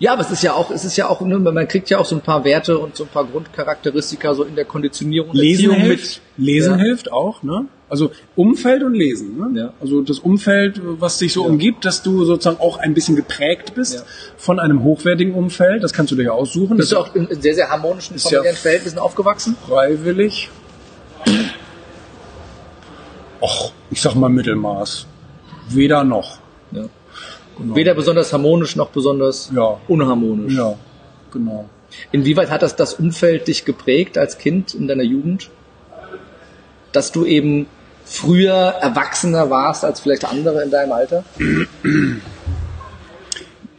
Ja, 0.00 0.12
aber 0.12 0.22
es 0.22 0.30
ist 0.30 0.42
ja 0.44 0.52
auch, 0.52 0.70
es 0.70 0.84
ist 0.84 0.96
ja 0.96 1.08
auch, 1.08 1.20
ne, 1.22 1.38
man 1.40 1.66
kriegt 1.66 1.90
ja 1.90 1.98
auch 1.98 2.04
so 2.06 2.14
ein 2.14 2.20
paar 2.20 2.44
Werte 2.44 2.78
und 2.78 2.94
so 2.94 3.02
ein 3.04 3.08
paar 3.10 3.24
Grundcharakteristika 3.24 4.32
so 4.32 4.44
in 4.44 4.54
der 4.54 4.64
Konditionierung 4.64 5.34
Lesen 5.34 5.70
Erziehung 5.70 5.84
hilft. 5.86 6.20
Lesen 6.36 6.78
Ja. 6.78 6.84
hilft 6.84 7.10
auch, 7.12 7.42
ne? 7.42 7.66
Also 7.90 8.12
Umfeld 8.36 8.84
und 8.84 8.94
Lesen, 8.94 9.36
ne? 9.52 9.60
Ja. 9.60 9.72
Also 9.80 10.02
das 10.02 10.20
Umfeld, 10.20 10.80
was 10.84 11.18
dich 11.18 11.32
so 11.32 11.44
umgibt, 11.44 11.84
dass 11.84 12.02
du 12.02 12.24
sozusagen 12.24 12.60
auch 12.60 12.78
ein 12.78 12.94
bisschen 12.94 13.16
geprägt 13.16 13.74
bist 13.74 13.94
Ja. 13.94 14.02
von 14.36 14.60
einem 14.60 14.84
hochwertigen 14.84 15.34
Umfeld. 15.34 15.82
Das 15.82 15.92
kannst 15.92 16.12
du 16.12 16.16
dir 16.16 16.24
ja 16.24 16.32
aussuchen. 16.32 16.76
Bist 16.76 16.92
du 16.92 16.98
auch 16.98 17.12
in, 17.16 17.26
sehr, 17.42 17.54
sehr 17.56 17.68
harmonischen 17.68 18.16
ja- 18.18 18.22
familiären 18.22 18.56
Verhältnissen 18.56 18.98
aufgewachsen? 19.00 19.56
freiwillig. 19.66 20.48
Och, 23.40 23.72
ich 23.90 24.00
sag 24.00 24.14
mal 24.14 24.28
Mittelmaß. 24.28 25.06
Weder 25.70 26.04
noch. 26.04 26.38
Ja. 26.72 26.84
Weder 27.58 27.94
besonders 27.94 28.32
harmonisch 28.32 28.76
noch 28.76 28.90
besonders 28.90 29.50
Ja. 29.54 29.78
unharmonisch. 29.88 30.54
Ja, 30.54 30.74
genau. 31.32 31.68
Inwieweit 32.12 32.50
hat 32.50 32.62
das 32.62 32.76
das 32.76 32.94
Umfeld 32.94 33.48
dich 33.48 33.64
geprägt 33.64 34.16
als 34.18 34.38
Kind 34.38 34.74
in 34.74 34.86
deiner 34.88 35.02
Jugend? 35.02 35.50
Dass 36.92 37.12
du 37.12 37.24
eben 37.24 37.66
früher 38.04 38.54
erwachsener 38.54 39.50
warst 39.50 39.84
als 39.84 40.00
vielleicht 40.00 40.24
andere 40.24 40.62
in 40.62 40.70
deinem 40.70 40.92
Alter? 40.92 41.24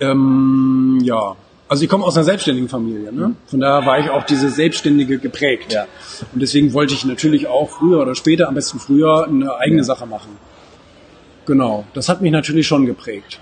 Ähm, 0.02 1.00
ja. 1.04 1.36
Also 1.68 1.84
ich 1.84 1.90
komme 1.90 2.04
aus 2.06 2.16
einer 2.16 2.24
selbstständigen 2.24 2.70
Familie, 2.70 3.12
ne? 3.14 3.36
Von 3.46 3.60
daher 3.60 3.86
war 3.86 4.00
ich 4.00 4.10
auch 4.10 4.24
diese 4.24 4.50
Selbstständige 4.50 5.20
geprägt. 5.20 5.72
Ja. 5.74 5.86
Und 6.34 6.42
deswegen 6.42 6.74
wollte 6.74 6.94
ich 6.94 7.06
natürlich 7.06 7.48
auch 7.48 7.70
früher 7.70 8.02
oder 8.02 8.16
später, 8.16 8.48
am 8.48 8.56
besten 8.56 8.80
früher, 8.80 9.26
eine 9.28 9.56
eigene 9.58 9.80
Ja. 9.80 9.84
Sache 9.84 10.06
machen. 10.08 10.38
Genau. 11.46 11.84
Das 11.94 12.10
hat 12.10 12.22
mich 12.22 12.32
natürlich 12.32 12.66
schon 12.66 12.86
geprägt. 12.86 13.40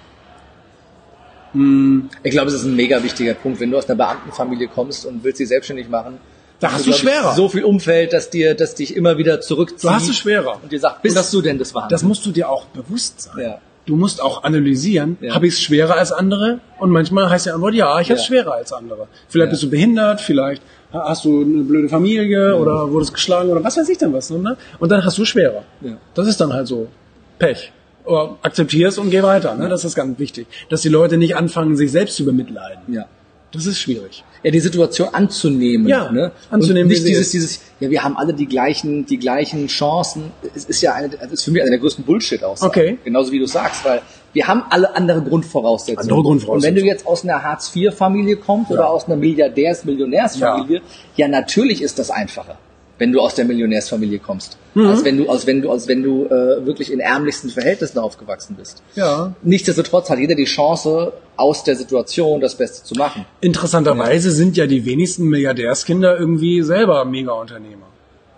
Ich 2.24 2.32
glaube, 2.32 2.48
es 2.50 2.54
ist 2.56 2.64
ein 2.66 2.76
mega 2.76 3.02
wichtiger 3.04 3.34
Punkt. 3.34 3.60
Wenn 3.60 3.72
du 3.72 3.78
aus 3.78 3.88
einer 3.90 3.98
Beamtenfamilie 3.98 4.68
kommst 4.68 5.06
und 5.06 5.24
willst 5.24 5.40
dich 5.40 5.48
selbstständig 5.48 5.90
machen, 5.90 6.18
Da 6.60 6.72
hast 6.72 6.86
du 6.88 6.92
ich, 6.92 6.98
schwerer. 6.98 7.34
So 7.36 7.50
viel 7.50 7.64
Umfeld, 7.64 8.14
dass 8.14 8.30
dir, 8.30 8.56
dass 8.56 8.74
dich 8.76 8.96
immer 8.96 9.18
wieder 9.18 9.42
zurückzieht. 9.42 9.84
Du 9.90 9.94
hast 9.94 10.10
es 10.10 10.18
schwerer. 10.18 10.60
Und 10.64 10.72
dir 10.72 10.80
sagt, 10.80 11.02
bist 11.04 11.16
das- 11.16 11.30
du 11.32 11.42
denn 11.42 11.60
das 11.60 11.74
Wahnsinn? 11.76 11.90
Das 11.90 12.04
musst 12.04 12.26
du 12.26 12.32
dir 12.32 12.50
auch 12.50 12.66
bewusst 12.68 13.22
sein. 13.22 13.40
Ja. 13.40 13.58
Du 13.86 13.96
musst 13.96 14.22
auch 14.22 14.44
analysieren, 14.44 15.18
Ja. 15.22 15.34
habe 15.36 15.48
ich 15.48 15.54
es 15.54 15.62
schwerer 15.62 15.96
als 15.96 16.12
andere? 16.12 16.60
Und 16.80 16.90
manchmal 16.90 17.30
heißt 17.30 17.46
die 17.46 17.52
Antwort, 17.52 17.74
ja, 17.74 18.00
ich 18.02 18.10
habe 18.10 18.20
es 18.20 18.28
Ja. 18.28 18.28
schwerer 18.28 18.54
als 18.56 18.74
andere. 18.74 19.08
Vielleicht 19.30 19.48
Ja. 19.48 19.52
bist 19.52 19.64
du 19.64 19.70
behindert, 19.70 20.20
vielleicht 20.20 20.62
hast 20.92 21.24
du 21.26 21.42
eine 21.42 21.64
blöde 21.64 21.88
Familie 21.90 22.56
oder 22.58 22.92
wurdest 22.92 23.14
geschlagen 23.14 23.50
oder 23.50 23.64
was 23.64 23.78
weiß 23.78 23.88
ich 23.90 23.98
denn 23.98 24.12
was. 24.12 24.30
Ne? 24.30 24.58
Und 24.80 24.90
dann 24.92 25.06
hast 25.06 25.18
du 25.18 25.24
schwerer. 25.26 25.64
Ja. 25.82 25.98
Das 26.16 26.28
ist 26.28 26.42
dann 26.42 26.52
halt 26.54 26.68
so. 26.68 26.88
Pech. 27.40 27.72
Aber 28.08 28.38
akzeptier 28.42 28.88
es 28.88 28.98
und 28.98 29.10
geh 29.10 29.22
weiter. 29.22 29.56
Ne? 29.56 29.70
Das 29.70 29.84
ist 29.84 29.96
ganz 29.96 30.18
wichtig. 30.20 30.48
Dass 30.70 30.82
die 30.82 30.90
Leute 30.90 31.18
nicht 31.18 31.36
anfangen, 31.36 31.76
sich 31.76 31.92
selbst 31.92 32.16
zu 32.16 32.26
bemitleiden. 32.26 32.94
ja. 32.94 33.06
Das 33.52 33.66
ist 33.66 33.80
schwierig. 33.80 34.26
ja, 34.44 34.52
die 34.52 34.60
Situation 34.60 35.08
anzunehmen. 35.14 35.88
Ja, 35.88 36.12
ne? 36.12 36.32
anzunehmen, 36.52 36.84
Und 36.84 36.90
nicht 36.90 37.08
dieses, 37.08 37.32
dieses, 37.32 37.62
ja, 37.80 37.90
wir 37.90 38.04
haben 38.04 38.18
alle 38.18 38.34
die 38.34 38.46
gleichen, 38.46 39.06
die 39.06 39.18
gleichen 39.18 39.68
Chancen. 39.68 40.32
Es 40.54 40.66
ist 40.66 40.82
ja 40.82 40.94
eine, 40.94 41.10
es 41.20 41.32
ist 41.32 41.44
für 41.46 41.52
mich 41.52 41.62
eine 41.62 41.72
der 41.72 41.80
größten 41.80 42.04
bullshit 42.04 42.44
aussagen 42.44 42.70
Okay. 42.70 42.98
Genauso 43.06 43.32
wie 43.32 43.40
du 43.40 43.46
sagst, 43.46 43.86
weil 43.86 44.02
wir 44.34 44.48
haben 44.48 44.64
alle 44.70 44.96
andere 44.96 45.22
Grundvoraussetzungen. 45.22 46.00
Andere 46.00 46.22
Grundvoraussetzungen. 46.22 46.58
Und 46.58 46.64
wenn 46.64 46.76
du 46.76 46.82
jetzt 46.82 47.08
aus 47.08 47.24
einer 47.24 47.42
Hartz-IV-Familie 47.42 48.36
kommst 48.36 48.70
oder 48.70 48.90
aus 48.90 49.06
einer 49.06 49.16
Milliardärs-Millionärsfamilie, 49.16 50.82
ja. 51.16 51.28
natürlich 51.28 51.82
ist 51.82 52.00
das 52.00 52.12
einfacher. 52.12 52.58
Wenn 53.00 53.12
du 53.12 53.20
aus 53.22 53.36
der 53.36 53.46
Millionärsfamilie 53.46 54.20
kommst, 54.20 54.58
Mhm. 54.74 54.88
als 54.88 55.04
wenn 55.04 55.18
du, 55.18 55.30
als 55.30 55.48
wenn 55.48 55.62
du, 55.62 55.72
als 55.72 55.88
wenn 55.88 56.04
du 56.04 56.26
äh, 56.26 56.66
wirklich 56.66 56.92
in 56.92 57.00
ärmlichsten 57.00 57.50
Verhältnissen 57.50 57.98
aufgewachsen 58.00 58.56
bist. 58.58 58.82
Ja. 58.96 59.34
Nichtsdestotrotz 59.44 60.10
hat 60.10 60.20
jeder 60.20 60.36
die 60.36 60.46
Chance, 60.46 61.14
aus 61.36 61.64
der 61.64 61.76
Situation 61.76 62.42
das 62.42 62.56
Beste 62.56 62.84
zu 62.84 62.96
machen. 62.96 63.26
Interessanterweise 63.42 64.32
sind 64.32 64.58
ja 64.58 64.66
die 64.68 64.86
wenigsten 64.86 65.26
Milliardärskinder 65.26 66.18
irgendwie 66.18 66.62
selber 66.64 67.06
Mega-Unternehmer. 67.06 67.86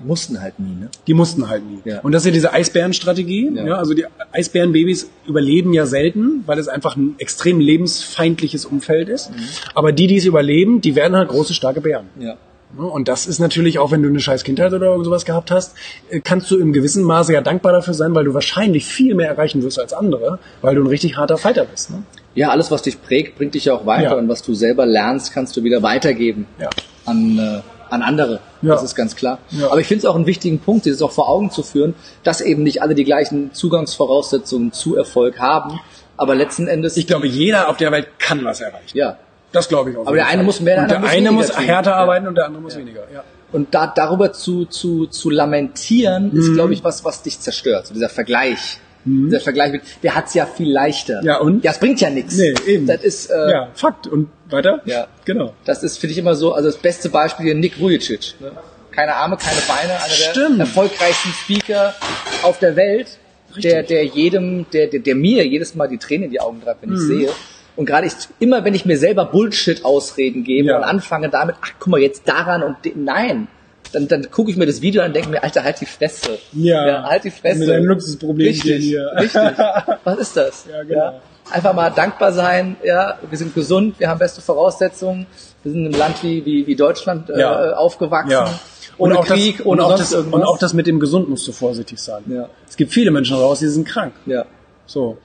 Die 0.02 0.06
mussten 0.06 0.42
halt 0.42 0.60
nie, 0.60 0.76
ne? 0.80 0.90
Die 1.08 1.14
mussten 1.14 1.50
halt 1.50 1.64
nie. 1.70 1.80
Ja. 1.84 2.00
Und 2.00 2.14
das 2.14 2.22
ist 2.22 2.28
ja 2.28 2.32
diese 2.32 2.54
Eisbärenstrategie. 2.54 3.52
Ja. 3.54 3.66
Ja. 3.68 3.76
also 3.76 3.94
die 3.94 4.06
Eisbärenbabys 4.32 5.10
überleben 5.28 5.74
ja 5.74 5.86
selten, 5.86 6.44
weil 6.46 6.58
es 6.58 6.70
einfach 6.70 6.96
ein 6.96 7.16
extrem 7.20 7.60
lebensfeindliches 7.60 8.66
Umfeld 8.66 9.10
ist. 9.10 9.30
Aber 9.76 9.92
die, 9.92 10.08
die 10.08 10.16
es 10.18 10.26
überleben, 10.26 10.80
die 10.80 10.96
werden 10.96 11.18
halt 11.18 11.30
große, 11.30 11.54
starke 11.54 11.82
Bären. 11.82 12.06
Ja. 12.20 12.36
Ne? 12.78 12.84
Und 12.86 13.08
das 13.08 13.26
ist 13.28 13.40
natürlich 13.40 13.80
auch, 13.80 13.92
wenn 13.92 14.04
du 14.04 14.10
eine 14.10 14.20
scheiß 14.20 14.44
Kindheit 14.44 14.74
oder 14.74 14.88
irgend 14.88 15.06
sowas 15.06 15.26
gehabt 15.26 15.50
hast, 15.52 15.76
äh, 16.10 16.20
kannst 16.20 16.50
du 16.52 16.58
im 16.60 16.72
gewissen 16.74 17.04
Maße 17.04 17.34
ja 17.34 17.42
dankbar 17.42 17.72
dafür 17.74 17.94
sein, 17.94 18.14
weil 18.16 18.26
du 18.26 18.34
wahrscheinlich 18.34 18.86
viel 18.86 19.16
mehr 19.16 19.30
erreichen 19.30 19.64
wirst 19.64 19.80
als 19.80 19.94
andere, 19.94 20.40
weil 20.62 20.76
du 20.76 20.82
ein 20.84 20.88
richtig 20.88 21.18
harter 21.18 21.38
Fighter 21.38 21.66
bist. 21.66 21.90
Ne? 21.92 22.04
Ja, 22.36 22.50
alles, 22.50 22.70
was 22.72 22.82
dich 22.84 23.02
prägt, 23.02 23.38
bringt 23.38 23.56
dich 23.56 23.66
ja 23.66 23.74
auch 23.74 23.86
weiter. 23.86 24.04
Ja. 24.12 24.14
Und 24.14 24.30
was 24.30 24.44
du 24.44 24.54
selber 24.54 24.86
lernst, 24.86 25.34
kannst 25.34 25.58
du 25.58 25.64
wieder 25.64 25.82
weitergeben 25.82 26.46
Ja. 26.60 26.70
an, 27.06 27.40
äh, 27.40 27.62
an 27.90 28.04
andere. 28.04 28.40
Ja. 28.62 28.74
Das 28.76 28.84
ist 28.84 28.94
ganz 28.94 29.16
klar. 29.16 29.40
Ja. 29.50 29.72
Aber 29.72 29.80
ich 29.82 29.88
finde 29.88 30.00
es 30.02 30.06
auch 30.06 30.16
einen 30.16 30.28
wichtigen 30.28 30.60
Punkt, 30.60 30.86
dieses 30.86 31.02
auch 31.02 31.12
vor 31.12 31.28
Augen 31.28 31.50
zu 31.50 31.64
führen, 31.64 31.96
dass 32.24 32.40
eben 32.42 32.62
nicht 32.62 32.84
alle 32.84 32.94
die 32.94 33.04
gleichen 33.04 33.52
Zugangsvoraussetzungen 33.54 34.72
zu 34.74 34.96
Erfolg 34.96 35.40
haben. 35.40 35.80
Aber 36.18 36.36
letzten 36.36 36.68
Endes, 36.68 36.98
Ich 36.98 37.08
glaube, 37.08 37.26
jeder 37.28 37.68
auf 37.70 37.78
der 37.78 37.92
Welt 37.92 38.08
kann 38.20 38.44
was 38.44 38.62
erreichen. 38.62 38.96
ja. 38.98 39.18
Das 39.52 39.68
glaube 39.68 39.92
ich 39.92 39.98
auch. 39.98 40.06
Aber 40.08 40.16
der 40.16 40.28
eine 40.28 40.44
muss 40.44 40.60
mehr, 40.60 40.76
der 40.78 40.88
der 40.88 41.00
muss 41.00 41.10
eine 41.10 41.32
muss 41.32 41.58
härter 41.58 41.92
Ja. 41.92 41.96
arbeiten 41.98 42.28
und 42.28 42.36
der 42.36 42.46
andere 42.46 42.62
muss 42.62 42.78
weniger. 42.78 43.02
Ja. 43.14 43.24
Und 43.52 43.74
da, 43.74 43.88
darüber 43.88 44.32
zu, 44.32 44.66
zu, 44.66 45.08
zu 45.08 45.30
lamentieren, 45.32 46.32
Mhm. 46.32 46.40
ist, 46.40 46.54
glaube 46.54 46.74
ich, 46.74 46.84
was, 46.84 47.04
was 47.04 47.24
dich 47.24 47.40
zerstört. 47.40 47.88
So 47.88 47.94
dieser 47.94 48.10
Vergleich. 48.10 48.80
Dieser 49.06 49.40
Vergleich 49.40 49.72
mit, 49.72 49.82
der 50.04 50.14
hat's 50.14 50.34
ja 50.36 50.46
viel 50.46 50.72
leichter. 50.72 51.22
Mhm. 51.22 51.28
Ja, 51.28 51.38
und? 51.40 51.64
Ja, 51.64 51.72
es 51.72 51.80
bringt 51.80 52.00
ja 52.02 52.10
nichts. 52.12 52.38
Nee, 52.38 52.54
eben. 52.68 52.86
Das 52.86 53.02
ist, 53.02 53.32
äh, 53.32 53.52
ja, 53.52 53.70
Fakt. 53.74 54.06
Und 54.06 54.30
weiter? 54.50 54.82
Ja. 54.86 55.08
Genau. 55.26 55.54
Das 55.66 55.82
ist, 55.84 55.98
finde 55.98 56.12
ich, 56.12 56.18
immer 56.20 56.36
so, 56.36 56.54
also 56.54 56.70
das 56.70 56.78
beste 56.78 57.10
Beispiel 57.10 57.46
hier 57.48 57.56
Nick 57.56 57.80
Vujicic. 57.80 58.36
Ne? 58.40 58.52
Keine 58.92 59.16
Arme, 59.16 59.38
keine 59.38 59.62
Beine, 59.68 59.94
einer 59.94 60.04
der 60.08 60.32
Stimmt. 60.32 60.60
erfolgreichsten 60.60 61.30
Speaker 61.32 61.96
auf 62.44 62.60
der 62.60 62.76
Welt, 62.76 63.18
der, 63.64 63.82
der 63.84 64.04
jedem, 64.06 64.66
der, 64.74 64.88
der, 64.88 65.00
der 65.00 65.16
mir 65.16 65.48
jedes 65.48 65.74
Mal 65.74 65.88
die 65.88 65.98
Tränen 65.98 66.26
in 66.26 66.32
die 66.32 66.40
Augen 66.42 66.62
treibt, 66.62 66.82
wenn 66.84 66.94
ich 66.94 67.00
sehe. 67.00 67.30
Und 67.76 67.86
gerade 67.86 68.08
ich, 68.08 68.14
immer 68.40 68.64
wenn 68.66 68.74
ich 68.76 68.86
mir 68.86 68.98
selber 68.98 69.26
Bullshit-Ausreden 69.26 70.44
gebe 70.44 70.70
Ja. 70.70 70.78
und 70.78 70.84
anfange 70.84 71.30
damit, 71.30 71.56
ach 71.62 71.72
guck 71.80 71.88
mal 71.88 72.00
jetzt 72.00 72.28
daran 72.28 72.64
und 72.64 72.76
nein, 72.96 73.48
dann, 73.94 74.08
dann 74.08 74.30
gucke 74.30 74.52
ich 74.52 74.58
mir 74.58 74.66
das 74.66 74.82
Video 74.82 75.02
an 75.02 75.08
und 75.10 75.16
denke 75.16 75.30
mir, 75.30 75.44
Alter, 75.44 75.64
halt 75.64 75.82
die 75.82 75.86
Fresse. 75.86 76.38
Ja. 76.54 77.04
halt 77.04 77.24
die 77.24 77.32
Fresse. 77.32 77.60
Mit 77.60 77.70
deinem 77.70 77.86
Luxusproblem 77.86 78.48
Richtig, 78.48 78.84
hier. 78.86 79.10
richtig. 79.18 79.42
Was 80.04 80.18
ist 80.20 80.38
das? 80.38 80.66
Ja, 80.72 80.84
genau. 80.84 81.22
Einfach 81.52 81.74
mal 81.74 81.90
dankbar 81.90 82.32
sein, 82.32 82.76
ja, 82.84 83.18
wir 83.28 83.38
sind 83.38 83.56
gesund, 83.56 84.00
wir 84.00 84.08
haben 84.10 84.20
beste 84.20 84.40
Voraussetzungen, 84.42 85.26
wir 85.64 85.72
sind 85.72 85.82
in 85.88 85.88
einem 85.92 86.00
Land 86.00 86.22
wie, 86.22 86.46
wie, 86.46 86.68
wie 86.68 86.76
Deutschland 86.76 87.30
äh, 87.32 87.40
Ja. 87.40 87.74
aufgewachsen. 87.74 88.30
Ja. 88.32 88.60
Ohne 89.00 89.18
auch 89.18 89.26
Krieg, 89.26 89.58
das, 89.58 89.66
ohne 89.66 89.84
und 89.86 89.92
auch 89.94 89.98
das, 89.98 90.12
irgendwas. 90.12 90.34
Und 90.42 90.46
auch 90.46 90.58
das 90.60 90.74
mit 90.74 90.86
dem 90.86 91.00
Gesund 91.00 91.28
musst 91.30 91.48
du 91.48 91.52
vorsichtig 91.54 91.98
sein. 92.00 92.22
Ja. 92.28 92.50
Es 92.68 92.76
gibt 92.78 92.92
viele 92.94 93.10
Menschen 93.12 93.38
raus, 93.38 93.60
die 93.60 93.68
sind 93.68 93.88
krank. 93.88 94.14
ja. 94.26 94.46
So. 94.86 95.18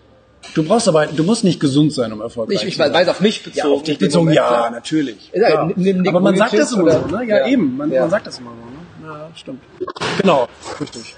Du 0.54 0.62
brauchst 0.62 0.86
aber, 0.88 1.06
du 1.06 1.24
musst 1.24 1.42
nicht 1.44 1.58
gesund 1.58 1.92
sein, 1.92 2.12
um 2.12 2.20
erfolgreich 2.20 2.58
Ich, 2.62 2.68
ich 2.68 2.74
zu 2.74 2.78
sein. 2.78 2.92
weiß 2.92 3.08
auf 3.08 3.20
mich 3.20 3.42
bezogen. 3.42 3.68
ja, 3.68 3.74
auf 3.74 3.82
dich 3.82 3.98
bezogen, 3.98 4.26
Moment, 4.26 4.36
ja, 4.36 4.46
klar. 4.46 4.70
natürlich. 4.70 5.30
Ja, 5.34 5.60
aber 6.08 6.20
man 6.20 6.36
sagt 6.36 6.52
das 6.54 6.72
immer 6.72 6.90
so, 6.92 7.06
ne? 7.06 7.24
Ja, 7.24 7.38
Ja. 7.38 7.46
eben. 7.48 7.76
Man, 7.76 7.90
Ja. 7.90 8.02
man 8.02 8.10
sagt 8.10 8.26
das 8.26 8.38
immer 8.38 8.50
so, 8.50 9.06
ne? 9.06 9.12
Ja, 9.12 9.30
stimmt. 9.34 9.60
Genau, 10.20 10.48
richtig. 10.80 11.14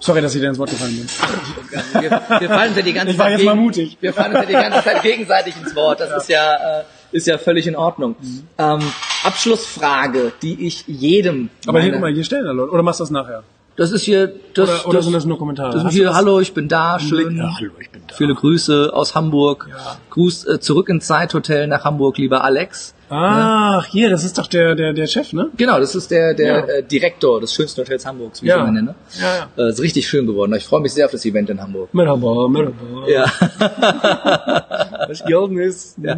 Sorry, 0.00 0.20
dass 0.20 0.34
ich 0.34 0.40
dir 0.40 0.48
ins 0.48 0.58
Wort 0.58 0.70
gefallen 0.70 0.96
bin. 0.96 2.02
Wir, 2.02 2.10
wir 2.40 2.48
fallen 2.48 2.74
ja 2.74 2.82
die 2.82 2.92
ganze 2.92 3.12
Ich 3.12 3.18
war 3.18 3.26
Zeit 3.26 3.38
jetzt 3.38 3.46
mal 3.46 3.54
mutig. 3.54 3.96
Wir 4.00 4.12
fallen 4.12 4.32
uns 4.34 4.40
ja 4.40 4.46
die 4.46 4.52
ganze 4.68 4.82
Zeit 4.82 5.02
gegenseitig 5.02 5.54
ins 5.62 5.76
Wort. 5.76 6.00
Das 6.00 6.10
ist 6.22 6.28
ja 6.28 6.80
äh, 6.80 6.84
ist 7.12 7.26
ja 7.28 7.38
völlig 7.38 7.66
in 7.68 7.76
Ordnung. 7.76 8.16
Mhm. 8.20 8.42
Ähm, 8.58 8.80
Abschlussfrage, 9.22 10.32
die 10.42 10.66
ich 10.66 10.84
jedem. 10.88 11.50
Aber 11.66 11.80
hier, 11.80 11.92
guck 11.92 12.00
mal, 12.00 12.12
hier 12.12 12.24
stellen 12.24 12.44
da 12.46 12.50
Leute. 12.52 12.72
Oder 12.72 12.82
machst 12.82 12.98
du 13.00 13.04
das 13.04 13.10
nachher? 13.10 13.44
Das 13.76 13.90
ist 13.92 14.02
hier. 14.02 14.32
Das, 14.54 14.68
Oder, 14.68 14.88
oder 14.88 15.02
sind 15.02 15.12
das 15.12 15.24
nur 15.24 15.38
Kommentare? 15.38 15.72
Das 15.72 15.82
du 15.82 15.88
hier, 15.88 16.14
hallo, 16.14 16.40
ich 16.40 16.52
bin 16.52 16.68
da, 16.68 16.98
schön. 16.98 17.36
Ja, 17.36 17.54
hallo, 17.56 17.72
ich 17.80 17.90
bin 17.90 18.02
da. 18.06 18.14
Viele 18.14 18.34
Grüße 18.34 18.90
aus 18.92 19.14
Hamburg. 19.14 19.68
Ja. 19.70 19.96
Gruß 20.10 20.46
äh, 20.46 20.60
zurück 20.60 20.88
ins 20.88 21.06
Zeithotel 21.06 21.66
nach 21.66 21.84
Hamburg, 21.84 22.18
lieber 22.18 22.44
Alex. 22.44 22.94
Ach, 23.14 23.84
hier, 23.86 24.08
das 24.08 24.24
ist 24.24 24.38
doch 24.38 24.46
der, 24.46 24.74
der, 24.74 24.92
der 24.94 25.06
Chef, 25.06 25.32
ne? 25.34 25.50
Genau, 25.56 25.78
das 25.78 25.94
ist 25.94 26.10
der, 26.10 26.32
der 26.32 26.46
Ja. 26.46 26.64
äh, 26.64 26.82
Direktor 26.82 27.40
des 27.42 27.52
schönsten 27.52 27.82
Hotels 27.82 28.06
Hamburgs, 28.06 28.42
wie 28.42 28.46
Ja. 28.46 28.56
ich 28.56 28.62
ihn 28.62 28.68
immer 28.68 28.72
nenne. 28.80 28.94
Ja, 29.20 29.48
Äh, 29.62 29.68
ist 29.70 29.80
richtig 29.80 30.08
schön 30.08 30.26
geworden. 30.26 30.54
Ich 30.54 30.64
freue 30.64 30.80
mich 30.80 30.92
sehr 30.94 31.04
auf 31.04 31.12
das 31.12 31.24
Event 31.26 31.50
in 31.50 31.60
Hamburg. 31.60 31.92
Merhaba, 31.92 32.48
merhaba. 32.48 32.74
Ja. 33.08 33.26
Was 35.08 35.24
gelten 35.24 35.58
ist. 35.58 35.96
Ja. 35.98 36.16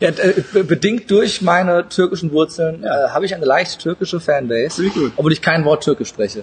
ja 0.00 0.08
äh, 0.08 0.42
be- 0.52 0.64
bedingt 0.64 1.10
durch 1.10 1.42
meine 1.42 1.88
türkischen 1.88 2.32
Wurzeln 2.32 2.82
äh, 2.82 2.88
habe 3.10 3.24
ich 3.26 3.34
eine 3.34 3.44
leicht 3.46 3.80
türkische 3.80 4.18
Fanbase, 4.20 4.82
obwohl 5.16 5.32
ich 5.32 5.42
kein 5.42 5.64
Wort 5.64 5.84
Türkisch 5.84 6.08
spreche. 6.08 6.42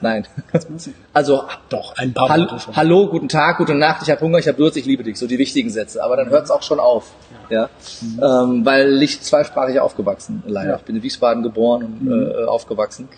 Nein. 0.00 0.26
ich. 0.52 0.92
Also 1.12 1.44
Doch, 1.68 1.96
ein 1.96 2.12
paar 2.12 2.28
Hall 2.28 2.40
Worte 2.40 2.60
schon. 2.60 2.76
Hallo, 2.76 3.08
guten 3.08 3.28
Tag, 3.28 3.58
gute 3.58 3.74
Nacht, 3.74 4.02
ich 4.02 4.10
habe 4.10 4.20
Hunger, 4.20 4.38
ich 4.38 4.48
habe 4.48 4.56
Durst, 4.56 4.76
ich 4.76 4.86
liebe 4.86 5.02
dich, 5.02 5.18
so 5.18 5.26
die 5.26 5.38
wichtigen 5.38 5.70
Sätze. 5.70 6.02
Aber 6.02 6.16
dann 6.16 6.30
hört 6.30 6.44
es 6.44 6.50
auch 6.50 6.62
schon 6.62 6.80
auf, 6.80 7.12
ja, 7.48 7.68
ähm, 8.02 8.64
weil 8.64 9.02
ich 9.02 9.20
zweisprachig 9.20 9.80
aufgewachsen, 9.80 10.42
leider. 10.46 10.70
Ja. 10.70 10.76
Ich 10.76 10.82
bin 10.82 10.96
in 10.96 11.02
Wiesbaden 11.02 11.42
geboren 11.42 11.98
und 12.00 12.30
äh, 12.30 12.44
aufgewachsen. 12.44 13.08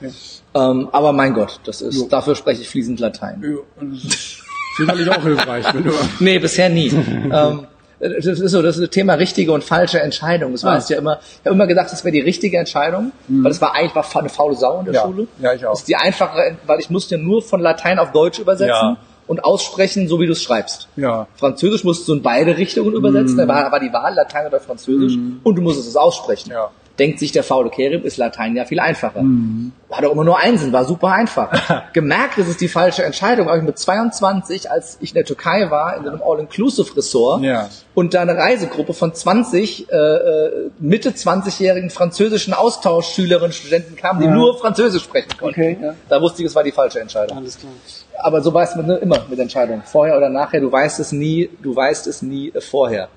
Ähm, 0.55 0.89
aber 0.93 1.13
mein 1.13 1.35
Gott, 1.35 1.61
das 1.65 1.83
ist 1.83 1.97
Jo. 1.97 2.09
dafür 2.09 2.35
spreche 2.35 2.63
ich 2.63 2.69
fließend 2.69 3.01
Latein. 3.01 3.43
Ja, 3.43 3.87
ist 3.93 4.43
sicherlich 4.77 5.11
auch 5.11 5.23
hilfreich, 5.23 5.67
wenn 5.75 5.85
du. 5.85 5.93
Nee, 6.21 6.39
bisher 6.39 6.69
nie. 6.69 6.89
ähm, 7.33 7.67
das 8.03 8.27
ist 8.27 8.51
so, 8.51 8.63
das 8.63 8.77
ist 8.77 8.83
das 8.83 8.91
Thema 8.91 9.15
richtige 9.15 9.53
und 9.53 9.63
falsche 9.65 10.01
Entscheidung. 10.01 10.53
Das 10.53 10.65
Ah. 10.65 10.75
weißt 10.75 10.91
ja 10.91 10.99
immer. 10.99 11.21
Ich 11.23 11.47
habe 11.47 11.55
immer 11.55 11.67
gedacht, 11.69 11.93
das 11.93 12.05
wäre 12.05 12.13
die 12.13 12.21
richtige 12.21 12.59
Entscheidung, 12.59 13.13
weil 13.29 13.53
es 13.53 13.61
war 13.61 13.75
eigentlich 13.75 13.95
war 13.95 14.05
eine 14.21 14.29
faule 14.29 14.57
Sau 14.57 14.81
in 14.81 14.87
der 14.87 14.93
Mhm. 14.93 14.95
Ja. 14.97 15.03
Schule. 15.03 15.27
Ja, 15.41 15.53
ich 15.55 15.65
auch. 15.67 15.71
Das 15.71 15.81
ist 15.81 15.89
die 15.89 15.97
einfache, 15.97 16.57
weil 16.67 16.81
ich 16.81 16.91
musste 16.91 17.17
nur 17.19 17.43
von 17.43 17.61
Latein 17.61 17.99
auf 17.99 18.11
Deutsch 18.13 18.39
übersetzen 18.41 18.67
Ja. 18.69 18.97
und 19.29 19.45
aussprechen, 19.45 20.09
so 20.09 20.19
wie 20.21 20.27
du 20.27 20.33
es 20.33 20.43
schreibst. 20.43 20.89
Ja. 20.97 21.27
Französisch 21.37 21.85
musst 21.85 22.09
du 22.09 22.15
in 22.15 22.23
beide 22.23 22.57
Richtungen 22.57 22.93
übersetzen. 22.93 23.37
Da 23.39 23.47
war, 23.47 23.71
war 23.71 23.79
die 23.81 23.93
Wahl 23.93 24.15
Latein 24.15 24.47
oder 24.49 24.59
Französisch 24.61 25.15
und 25.45 25.55
du 25.55 25.63
musstest 25.63 25.89
es 25.89 25.97
aussprechen. 25.97 26.49
Mhm. 26.49 26.55
Ja. 26.55 26.71
Denkt 26.99 27.19
sich 27.21 27.33
der 27.33 27.43
faule 27.43 27.71
Kerim, 27.71 28.05
ist 28.05 28.19
Latein 28.19 28.55
ja 28.55 28.67
viel 28.67 28.79
einfacher. 28.79 29.23
Mhm. 29.23 29.73
Hat 29.91 30.05
auch 30.05 30.13
immer 30.13 30.25
nur 30.25 30.39
Einsen, 30.39 30.73
war 30.73 30.85
super 30.85 31.09
einfach. 31.09 31.51
Gemerkt, 31.95 32.37
es 32.37 32.49
ist 32.49 32.61
die 32.61 32.69
falsche 32.69 33.03
Entscheidung, 33.03 33.49
aber 33.49 33.57
ich 33.57 33.63
mit 33.63 33.79
22, 33.79 34.71
als 34.71 34.99
ich 35.01 35.11
in 35.11 35.15
der 35.15 35.25
Türkei 35.25 35.71
war, 35.71 35.97
in 35.97 36.05
so 36.05 36.11
einem 36.11 36.21
All-Inclusive-Ressort 36.23 37.43
Ja. 37.43 37.69
und 37.95 38.15
da 38.15 38.21
eine 38.23 38.37
Reisegruppe 38.37 38.93
von 38.95 39.15
20 39.15 39.91
äh, 39.91 39.97
äh, 39.97 40.71
Mitte 40.81 41.11
20-jährigen 41.11 41.89
französischen 41.91 42.53
Austauschschülerinnen, 42.53 43.53
Studenten 43.53 43.97
kamen, 43.97 44.21
die 44.21 44.27
Ja. 44.27 44.33
nur 44.35 44.59
Französisch 44.59 45.03
sprechen 45.03 45.31
konnten. 45.39 45.61
Okay, 45.61 45.79
ja. 45.81 45.95
Da 46.09 46.21
wusste 46.21 46.43
ich, 46.43 46.49
es 46.49 46.55
war 46.55 46.63
die 46.63 46.73
falsche 46.73 47.01
Entscheidung. 47.01 47.39
Alles 47.39 47.59
klar. 47.59 47.73
Aber 48.19 48.43
so 48.43 48.53
weiß 48.53 48.77
man 48.77 48.87
ne, 48.87 48.97
immer 48.97 49.19
mit 49.29 49.39
Entscheidungen. 49.39 49.83
Vorher 49.85 50.17
oder 50.17 50.29
nachher, 50.29 50.61
du 50.61 50.71
weißt 50.71 51.01
es 51.01 51.11
nie, 51.13 51.49
du 51.63 51.75
weißt 51.75 52.07
es 52.07 52.21
nie 52.23 52.51
äh, 52.51 52.61
vorher. 52.61 53.09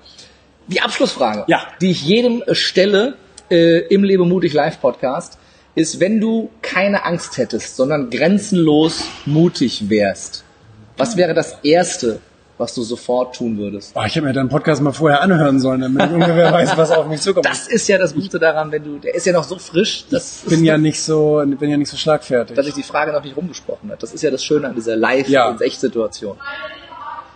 Die 0.68 0.80
Abschlussfrage, 0.80 1.44
Ja. 1.46 1.60
die 1.80 1.90
ich 1.90 2.02
jedem 2.04 2.42
äh, 2.46 2.54
stelle 2.54 3.14
äh, 3.50 3.78
im 3.92 4.04
Lebe 4.04 4.24
mutig 4.24 4.52
Live 4.52 4.80
Podcast, 4.80 5.38
ist, 5.74 6.00
wenn 6.00 6.20
du 6.20 6.50
keine 6.62 7.04
Angst 7.04 7.36
hättest, 7.36 7.76
sondern 7.76 8.08
grenzenlos 8.10 9.04
mutig 9.26 9.90
wärst, 9.90 10.44
was 10.96 11.16
wäre 11.18 11.34
das 11.34 11.58
Erste, 11.62 12.20
was 12.56 12.74
du 12.74 12.82
sofort 12.82 13.36
tun 13.36 13.58
würdest? 13.58 13.92
Oh, 13.94 14.02
ich 14.06 14.16
habe 14.16 14.26
mir 14.28 14.32
deinen 14.32 14.48
Podcast 14.48 14.80
mal 14.80 14.92
vorher 14.92 15.20
anhören 15.20 15.60
sollen, 15.60 15.82
damit 15.82 16.06
ich 16.06 16.12
ungefähr 16.12 16.50
weiß, 16.50 16.74
was 16.78 16.90
auf 16.90 17.06
mich 17.06 17.20
zukommt. 17.20 17.44
Das 17.44 17.68
ist 17.68 17.86
ja 17.88 17.98
das 17.98 18.14
Gute 18.14 18.38
daran, 18.38 18.72
wenn 18.72 18.82
du, 18.82 18.96
der 18.98 19.14
ist 19.14 19.26
ja 19.26 19.34
noch 19.34 19.44
so 19.44 19.58
frisch, 19.58 20.06
dass, 20.10 20.44
ich 20.44 20.48
bin 20.48 20.64
ja 20.64 20.78
nicht 20.78 21.02
so, 21.02 21.42
bin 21.44 21.68
ja 21.68 21.76
nicht 21.76 21.90
so 21.90 21.98
schlagfertig. 21.98 22.56
dass 22.56 22.64
sich 22.64 22.74
die 22.74 22.82
Frage 22.82 23.12
noch 23.12 23.22
nicht 23.22 23.36
rumgesprochen 23.36 23.90
hat. 23.90 24.02
Das 24.02 24.14
ist 24.14 24.22
ja 24.22 24.30
das 24.30 24.42
Schöne 24.42 24.68
an 24.68 24.74
dieser 24.74 24.96
Live- 24.96 25.28
Ja. 25.28 25.50
und 25.50 25.60
Echt-Situation. 25.60 26.38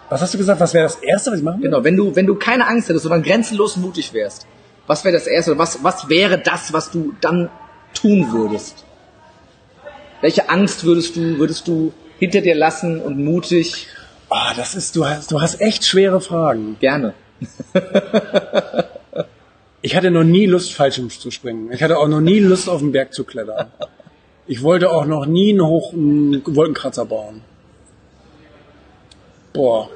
Was 0.08 0.22
hast 0.22 0.32
du 0.32 0.38
gesagt? 0.38 0.58
Was 0.60 0.72
wäre 0.72 0.84
das 0.84 0.96
Erste, 0.96 1.30
was 1.32 1.38
ich 1.38 1.44
machen 1.44 1.58
würde? 1.60 1.68
Genau, 1.70 1.84
wenn 1.84 1.96
du, 1.96 2.16
wenn 2.16 2.26
du 2.26 2.34
keine 2.36 2.66
Angst 2.66 2.88
hättest, 2.88 3.02
sondern 3.02 3.22
grenzenlos 3.22 3.76
mutig 3.76 4.14
wärst, 4.14 4.46
was 4.90 5.04
wäre 5.04 5.14
das 5.14 5.28
Erste? 5.28 5.56
Was, 5.56 5.84
was 5.84 6.08
wäre 6.08 6.36
das, 6.36 6.72
was 6.72 6.90
du 6.90 7.14
dann 7.20 7.48
tun 7.94 8.32
würdest? 8.32 8.84
Welche 10.20 10.50
Angst 10.50 10.82
würdest 10.82 11.14
du, 11.14 11.38
würdest 11.38 11.68
du 11.68 11.92
hinter 12.18 12.40
dir 12.40 12.56
lassen 12.56 13.00
und 13.00 13.22
mutig 13.24 13.86
Ah, 14.28 14.52
das 14.54 14.74
ist, 14.74 14.94
du 14.96 15.06
hast, 15.06 15.30
du 15.30 15.40
hast 15.40 15.60
echt 15.60 15.84
schwere 15.84 16.20
Fragen. 16.20 16.76
gerne? 16.80 17.14
Ich 19.82 19.96
hatte 19.96 20.10
noch 20.10 20.24
nie 20.24 20.44
Lust, 20.44 20.74
Fallschirm 20.74 21.08
zu 21.08 21.30
springen. 21.30 21.72
Ich 21.72 21.82
hatte 21.82 21.96
auch 21.96 22.06
noch 22.06 22.20
nie 22.20 22.38
Lust, 22.38 22.68
auf 22.68 22.80
den 22.80 22.92
Berg 22.92 23.14
zu 23.14 23.24
klettern. 23.24 23.68
Ich 24.46 24.62
wollte 24.62 24.90
auch 24.90 25.06
noch 25.06 25.24
nie 25.24 25.52
einen 25.52 25.64
hoch 25.64 25.94
einen 25.94 26.42
Wolkenkratzer 26.44 27.06
bauen. 27.06 27.40
Boah. 29.54 29.88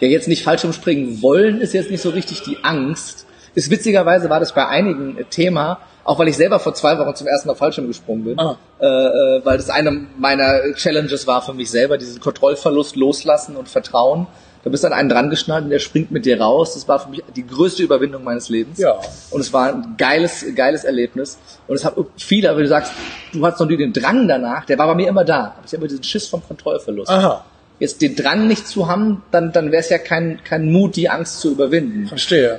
Ja, 0.00 0.08
jetzt 0.08 0.28
nicht 0.28 0.42
Fallschirmspringen 0.42 1.22
wollen 1.22 1.62
ist 1.62 1.72
jetzt 1.72 1.90
nicht 1.90 2.02
so 2.02 2.10
richtig 2.10 2.42
die 2.42 2.58
Angst. 2.62 3.24
Ist 3.56 3.70
witzigerweise 3.70 4.30
war 4.30 4.38
das 4.38 4.54
bei 4.54 4.66
einigen 4.68 5.18
äh, 5.18 5.24
Thema, 5.24 5.78
auch 6.04 6.20
weil 6.20 6.28
ich 6.28 6.36
selber 6.36 6.60
vor 6.60 6.74
zwei 6.74 6.96
Wochen 6.98 7.14
zum 7.16 7.26
ersten 7.26 7.48
Mal 7.48 7.54
Fallschirm 7.56 7.88
gesprungen 7.88 8.24
bin, 8.24 8.38
Ah. 8.38 8.56
äh, 8.80 8.86
äh, 8.86 9.44
weil 9.44 9.56
das 9.56 9.70
eine 9.70 10.06
meiner 10.18 10.60
Challenges 10.74 11.26
war 11.26 11.42
für 11.42 11.52
mich 11.54 11.70
selber, 11.70 11.98
diesen 11.98 12.20
Kontrollverlust 12.20 12.94
loslassen 12.94 13.56
und 13.56 13.68
Vertrauen. 13.68 14.28
Da 14.62 14.70
bist 14.70 14.82
du 14.82 14.88
an 14.88 14.92
einen 14.92 15.08
dran 15.08 15.30
geschnallt 15.30 15.64
und 15.64 15.70
der 15.70 15.78
springt 15.78 16.10
mit 16.10 16.26
dir 16.26 16.40
raus. 16.40 16.74
Das 16.74 16.86
war 16.88 16.98
für 16.98 17.08
mich 17.08 17.22
die 17.36 17.46
größte 17.46 17.82
Überwindung 17.84 18.24
meines 18.24 18.48
Lebens. 18.48 18.78
Ja. 18.78 18.96
Und 19.30 19.40
es 19.40 19.52
war 19.52 19.68
ein 19.68 19.94
geiles, 19.96 20.44
geiles 20.56 20.82
Erlebnis. 20.84 21.38
Und 21.68 21.76
es 21.76 21.84
hat 21.84 21.94
viele, 22.18 22.50
aber 22.50 22.60
du 22.62 22.66
sagst, 22.68 22.92
du 23.32 23.46
hast 23.46 23.60
noch 23.60 23.66
nie 23.68 23.76
den 23.76 23.92
Drang 23.92 24.26
danach, 24.26 24.64
der 24.66 24.76
war 24.78 24.88
bei 24.88 24.96
mir 24.96 25.08
immer 25.08 25.24
da. 25.24 25.54
Aber 25.56 25.62
ich 25.64 25.72
habe 25.72 25.76
immer 25.82 25.86
diesen 25.88 26.02
Schiss 26.02 26.26
vom 26.26 26.42
Kontrollverlust 26.46 27.08
Aha. 27.10 27.44
jetzt 27.78 28.02
den 28.02 28.16
Drang 28.16 28.48
nicht 28.48 28.66
zu 28.66 28.88
haben, 28.88 29.22
dann, 29.30 29.52
dann 29.52 29.70
wäre 29.70 29.80
es 29.82 29.88
ja 29.88 29.98
kein, 29.98 30.40
kein 30.44 30.70
Mut, 30.72 30.96
die 30.96 31.08
Angst 31.08 31.38
zu 31.40 31.52
überwinden. 31.52 32.08
Verstehe. 32.08 32.58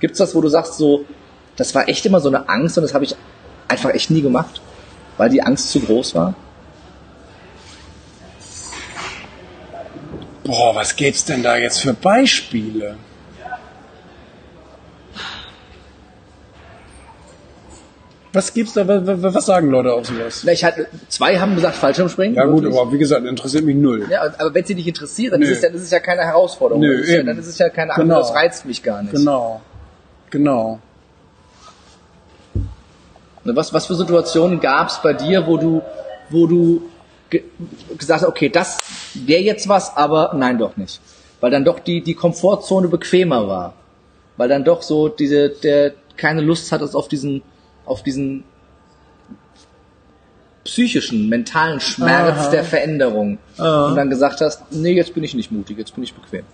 Gibt's 0.00 0.18
das, 0.18 0.34
wo 0.34 0.40
du 0.40 0.48
sagst, 0.48 0.74
so, 0.74 1.04
das 1.56 1.74
war 1.74 1.88
echt 1.88 2.04
immer 2.06 2.20
so 2.20 2.28
eine 2.28 2.48
Angst 2.48 2.76
und 2.78 2.82
das 2.82 2.94
habe 2.94 3.04
ich 3.04 3.16
einfach 3.68 3.90
echt 3.90 4.10
nie 4.10 4.20
gemacht, 4.22 4.60
weil 5.16 5.30
die 5.30 5.42
Angst 5.42 5.70
zu 5.70 5.80
groß 5.80 6.14
war? 6.14 6.34
Boah, 10.44 10.74
was 10.74 10.94
gibt's 10.94 11.24
denn 11.24 11.42
da 11.42 11.56
jetzt 11.56 11.80
für 11.80 11.92
Beispiele? 11.94 12.96
Was 18.32 18.52
gibt's 18.52 18.74
da, 18.74 18.86
was, 18.86 19.46
sagen 19.46 19.70
Leute 19.70 19.94
auf 19.94 20.06
sowas? 20.06 20.42
Na, 20.44 20.52
Ich 20.52 20.62
hatte, 20.62 20.88
zwei 21.08 21.38
haben 21.38 21.54
gesagt 21.54 21.74
Fallschirmspringen. 21.76 22.34
Ja 22.36 22.44
gut, 22.44 22.64
wirklich. 22.64 22.78
aber 22.78 22.92
wie 22.92 22.98
gesagt, 22.98 23.24
interessiert 23.24 23.64
mich 23.64 23.76
null. 23.76 24.06
Ja, 24.10 24.24
aber 24.38 24.52
wenn 24.54 24.62
sie 24.64 24.74
dich 24.74 24.86
interessiert, 24.86 25.32
dann 25.32 25.40
Nö. 25.40 25.46
ist, 25.46 25.56
es 25.56 25.62
ja, 25.62 25.70
das 25.70 25.80
ist 25.80 25.90
ja 25.90 26.00
keine 26.00 26.20
Herausforderung. 26.22 26.82
Das 26.82 27.00
ist 27.00 27.10
ja, 27.12 27.22
dann 27.22 27.38
ist 27.38 27.46
es 27.46 27.56
ja 27.58 27.70
keine 27.70 27.94
Genau. 27.94 28.16
Angst, 28.18 28.30
das 28.30 28.36
reizt 28.36 28.66
mich 28.66 28.82
gar 28.82 29.02
nicht. 29.02 29.14
Genau. 29.14 29.62
Genau. 30.30 30.80
Ne, 33.44 33.54
Was, 33.54 33.72
was 33.72 33.86
für 33.86 33.94
Situationen 33.94 34.60
gab's 34.60 35.00
bei 35.02 35.12
dir, 35.12 35.46
wo 35.46 35.56
du, 35.56 35.82
wo 36.30 36.46
du 36.46 36.82
ge 37.30 37.44
gesagt 37.96 38.22
hast, 38.22 38.28
okay, 38.28 38.48
das 38.48 38.80
wäre 39.14 39.42
jetzt 39.42 39.68
was, 39.68 39.96
aber 39.96 40.32
nein, 40.34 40.58
doch 40.58 40.76
nicht. 40.76 41.00
Weil 41.40 41.50
dann 41.50 41.64
doch 41.64 41.80
die, 41.80 42.02
die 42.02 42.14
Komfortzone 42.14 42.88
bequemer 42.88 43.46
war. 43.46 43.74
Weil 44.36 44.48
dann 44.48 44.64
doch 44.64 44.82
so 44.82 45.08
diese, 45.08 45.50
der 45.50 45.92
keine 46.16 46.40
Lust 46.40 46.72
hattest 46.72 46.96
auf 46.96 47.08
diesen, 47.08 47.42
auf 47.84 48.02
diesen 48.02 48.44
psychischen, 50.64 51.28
mentalen 51.28 51.80
Schmerz 51.80 52.38
Aha. 52.38 52.50
der 52.50 52.64
Veränderung. 52.64 53.38
Aha. 53.58 53.88
Und 53.88 53.96
dann 53.96 54.10
gesagt 54.10 54.40
hast, 54.40 54.72
nee, 54.72 54.92
jetzt 54.92 55.14
bin 55.14 55.24
ich 55.24 55.34
nicht 55.34 55.52
mutig, 55.52 55.78
jetzt 55.78 55.94
bin 55.94 56.04
ich 56.04 56.14
bequem. 56.14 56.44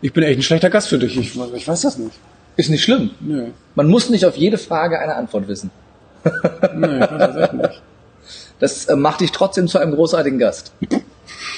Ich 0.00 0.12
bin 0.12 0.24
echt 0.24 0.38
ein 0.38 0.42
schlechter 0.42 0.70
Gast 0.70 0.88
für 0.88 0.98
dich. 0.98 1.16
Ich, 1.16 1.36
ich 1.36 1.68
weiß 1.68 1.80
das 1.82 1.98
nicht. 1.98 2.18
Ist 2.56 2.70
nicht 2.70 2.82
schlimm. 2.82 3.10
Nö. 3.20 3.48
Man 3.74 3.88
muss 3.88 4.08
nicht 4.08 4.24
auf 4.24 4.36
jede 4.36 4.58
Frage 4.58 4.98
eine 4.98 5.14
Antwort 5.14 5.46
wissen. 5.48 5.70
Nö, 6.74 6.96
ich 6.96 7.10
weiß 7.10 7.18
das 7.18 7.36
echt 7.36 7.52
nicht. 7.52 7.82
Das 8.58 8.86
äh, 8.86 8.96
macht 8.96 9.20
dich 9.20 9.32
trotzdem 9.32 9.68
zu 9.68 9.78
einem 9.78 9.94
großartigen 9.94 10.38
Gast. 10.38 10.72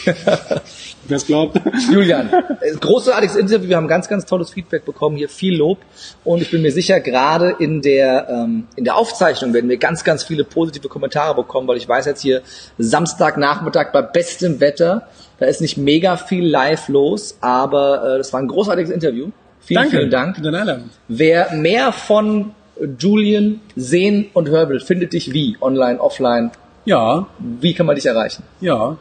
Wer 0.04 1.16
es 1.16 1.26
glaubt. 1.26 1.60
Julian, 1.90 2.30
äh, 2.60 2.74
großartiges 2.74 3.36
Interview. 3.36 3.68
Wir 3.68 3.76
haben 3.76 3.88
ganz, 3.88 4.08
ganz 4.08 4.26
tolles 4.26 4.50
Feedback 4.50 4.84
bekommen 4.84 5.16
hier, 5.16 5.28
viel 5.28 5.56
Lob. 5.56 5.78
Und 6.24 6.42
ich 6.42 6.50
bin 6.50 6.62
mir 6.62 6.72
sicher, 6.72 7.00
gerade 7.00 7.54
in 7.58 7.82
der, 7.82 8.28
ähm, 8.28 8.66
in 8.76 8.84
der 8.84 8.96
Aufzeichnung 8.96 9.54
werden 9.54 9.70
wir 9.70 9.76
ganz, 9.76 10.02
ganz 10.02 10.24
viele 10.24 10.44
positive 10.44 10.88
Kommentare 10.88 11.34
bekommen, 11.34 11.68
weil 11.68 11.76
ich 11.76 11.88
weiß 11.88 12.06
jetzt 12.06 12.20
hier 12.20 12.42
Samstagnachmittag 12.78 13.92
bei 13.92 14.02
bestem 14.02 14.60
Wetter, 14.60 15.08
da 15.38 15.46
ist 15.46 15.60
nicht 15.60 15.76
mega 15.76 16.16
viel 16.16 16.44
live 16.46 16.88
los, 16.88 17.36
aber 17.40 18.14
äh, 18.14 18.18
das 18.18 18.32
war 18.32 18.40
ein 18.40 18.48
großartiges 18.48 18.90
Interview. 18.90 19.28
Vielen, 19.60 19.82
Danke. 19.82 19.96
vielen 19.98 20.10
Dank. 20.10 20.38
Einladung. 20.38 20.90
Wer 21.08 21.52
mehr 21.54 21.92
von 21.92 22.52
Julian 22.98 23.60
sehen 23.76 24.26
und 24.34 24.48
hören 24.48 24.68
will, 24.68 24.80
findet 24.80 25.12
dich 25.12 25.32
wie? 25.32 25.56
Online, 25.60 26.00
offline? 26.00 26.50
Ja, 26.84 27.26
Wie 27.38 27.74
kann 27.74 27.86
man 27.86 27.96
dich 27.96 28.06
erreichen? 28.06 28.42
ja. 28.60 28.96